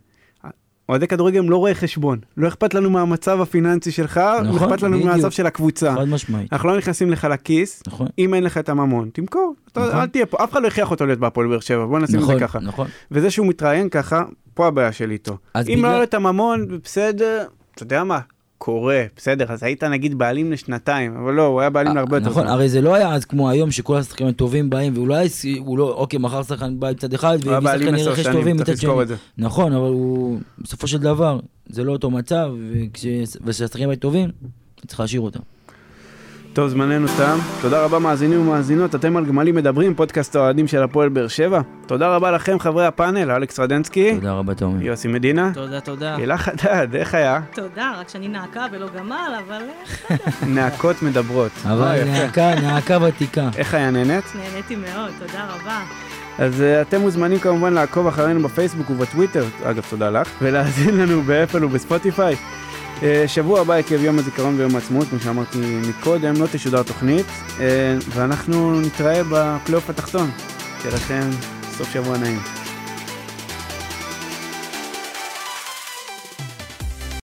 אוהדי 0.89 1.07
כדורגל 1.07 1.39
הם 1.39 1.49
לא 1.49 1.57
רואי 1.57 1.75
חשבון, 1.75 2.19
לא 2.37 2.47
אכפת 2.47 2.73
לנו 2.73 2.89
מהמצב 2.89 3.41
הפיננסי 3.41 3.91
שלך, 3.91 4.17
נכון, 4.43 4.63
אכפת 4.69 4.81
לנו 4.81 4.95
בדיוק. 4.97 5.09
מהמצב 5.11 5.31
של 5.31 5.45
הקבוצה. 5.45 5.95
חד 5.95 6.07
משמעית, 6.07 6.53
אנחנו 6.53 6.69
לא 6.69 6.77
נכנסים 6.77 7.09
לך 7.11 7.27
לכיס, 7.31 7.83
נכון. 7.87 8.07
אם 8.19 8.33
אין 8.33 8.43
לך 8.43 8.57
את 8.57 8.69
הממון, 8.69 9.09
תמכור. 9.13 9.53
אתה- 9.71 9.81
נכון. 9.87 9.99
אל 9.99 10.07
תהיה 10.07 10.25
פה, 10.25 10.43
אף 10.43 10.51
אחד 10.51 10.61
לא 10.61 10.67
הכריח 10.67 10.91
אותו 10.91 11.05
להיות 11.05 11.19
בהפועל 11.19 11.47
באר 11.47 11.59
שבע, 11.59 11.85
בוא 11.85 11.99
נשים 11.99 12.15
את 12.19 12.25
זה 12.25 12.27
נכון, 12.33 12.39
ככה. 12.39 12.59
נכון. 12.59 12.87
וזה 13.11 13.31
שהוא 13.31 13.47
מתראיין 13.47 13.89
ככה, 13.89 14.23
פה 14.53 14.67
הבעיה 14.67 14.91
שלי 14.91 15.13
איתו. 15.13 15.31
אם 15.31 15.37
לא 15.57 15.63
בגלל- 15.75 15.85
היה 15.85 15.97
לו 15.97 16.03
את 16.03 16.13
הממון, 16.13 16.65
בסדר, 16.83 17.45
אתה 17.75 17.83
יודע 17.83 18.03
מה, 18.03 18.19
קורה, 18.63 19.03
בסדר, 19.17 19.45
אז 19.49 19.63
היית 19.63 19.83
נגיד 19.83 20.17
בעלים 20.17 20.51
לשנתיים, 20.51 21.15
אבל 21.17 21.33
לא, 21.33 21.45
הוא 21.45 21.61
היה 21.61 21.69
בעלים 21.69 21.95
להרבה 21.95 22.17
יותר 22.17 22.29
נכון. 22.29 22.47
הרי 22.47 22.69
זה 22.69 22.81
לא 22.81 22.95
היה 22.95 23.13
אז 23.15 23.25
כמו 23.25 23.49
היום 23.49 23.71
שכל 23.71 23.97
השחקנים 23.97 24.29
הטובים 24.29 24.69
באים, 24.69 24.93
והוא 24.93 25.07
לא 25.07 25.15
הוא 25.59 25.77
לא, 25.77 25.93
אוקיי, 25.93 26.19
מחר 26.19 26.43
שחקן 26.43 26.79
בא 26.79 26.91
מצד 26.91 27.13
אחד, 27.13 27.37
והביא 27.43 27.69
עשר 27.95 28.11
רכש 28.11 28.23
טובים 28.39 28.55
מצד 28.55 28.77
שני. 28.77 28.89
נכון, 29.37 29.73
אבל 29.73 29.87
הוא, 29.89 30.39
בסופו 30.59 30.87
של 30.87 30.97
דבר, 30.97 31.39
זה 31.69 31.83
לא 31.83 31.91
אותו 31.91 32.09
מצב, 32.11 32.49
וכש- 32.71 33.05
וכשהשחקנים 33.45 33.89
היו 33.89 33.97
טובים, 33.99 34.29
צריך 34.87 34.99
להשאיר 34.99 35.21
אותם. 35.21 35.39
טוב, 36.53 36.69
זמננו 36.69 37.07
תם. 37.17 37.37
תודה 37.61 37.83
רבה 37.83 37.99
מאזינים 37.99 38.41
ומאזינות, 38.41 38.95
אתם 38.95 39.17
על 39.17 39.25
גמלים 39.25 39.55
מדברים, 39.55 39.95
פודקאסט 39.95 40.35
האוהדים 40.35 40.67
של 40.67 40.83
הפועל 40.83 41.09
באר 41.09 41.27
שבע. 41.27 41.61
תודה 41.87 42.15
רבה 42.15 42.31
לכם, 42.31 42.59
חברי 42.59 42.85
הפאנל, 42.85 43.31
אלכס 43.31 43.59
רדנסקי, 43.59 44.15
תודה 44.15 44.33
רבה, 44.33 44.53
תומר. 44.53 44.81
יוסי 44.81 45.07
מדינה, 45.07 45.51
תודה, 45.53 45.79
תודה. 45.79 46.15
הילה 46.15 46.37
חדד, 46.37 46.95
איך 46.95 47.13
היה? 47.13 47.41
תודה, 47.53 47.93
רק 47.99 48.09
שאני 48.09 48.27
נעקה 48.27 48.65
ולא 48.71 48.87
גמל, 48.97 49.33
אבל 49.47 49.61
אה, 50.11 50.15
נאקות 50.47 51.01
מדברות. 51.01 51.51
אבל 51.65 51.81
אה. 51.87 52.03
נעקה, 52.03 52.55
נעקה 52.55 52.97
ותיקה. 53.01 53.49
איך 53.57 53.73
היה 53.73 53.91
נהנית? 53.91 54.25
נהניתי 54.35 54.75
מאוד, 54.75 55.11
תודה 55.19 55.45
רבה. 55.45 55.81
אז 56.39 56.61
uh, 56.61 56.87
אתם 56.87 57.01
מוזמנים 57.01 57.39
כמובן 57.39 57.73
לעקוב 57.73 58.07
אחרינו 58.07 58.39
בפייסבוק 58.39 58.89
ובטוויטר, 58.89 59.45
אגב 59.63 59.83
תודה 59.89 60.09
לך, 60.09 60.29
ולהאזין 60.41 60.97
לנו 60.97 61.21
באפל 61.21 61.65
ובספוטיפיי. 61.65 62.35
Uh, 62.99 63.01
שבוע 63.27 63.61
הבא 63.61 63.73
עקב 63.73 64.03
יום 64.03 64.19
הזיכרון 64.19 64.55
ויום 64.57 64.75
העצמאות, 64.75 65.07
כמו 65.09 65.19
שאמרתי 65.19 65.57
מקודם, 65.89 66.33
לא 66.41 66.47
תשודר 66.51 66.83
תוכנית, 66.83 67.25
uh, 67.25 67.61
ואנחנו 68.09 68.81
נתראה 68.81 69.21
בפלייאוף 69.31 69.89
התחתון. 69.89 70.31
שיהיה 70.81 70.95
לכם 70.95 71.29
סוף 71.77 71.93
שבוע 71.93 72.17
נעים. 72.17 72.58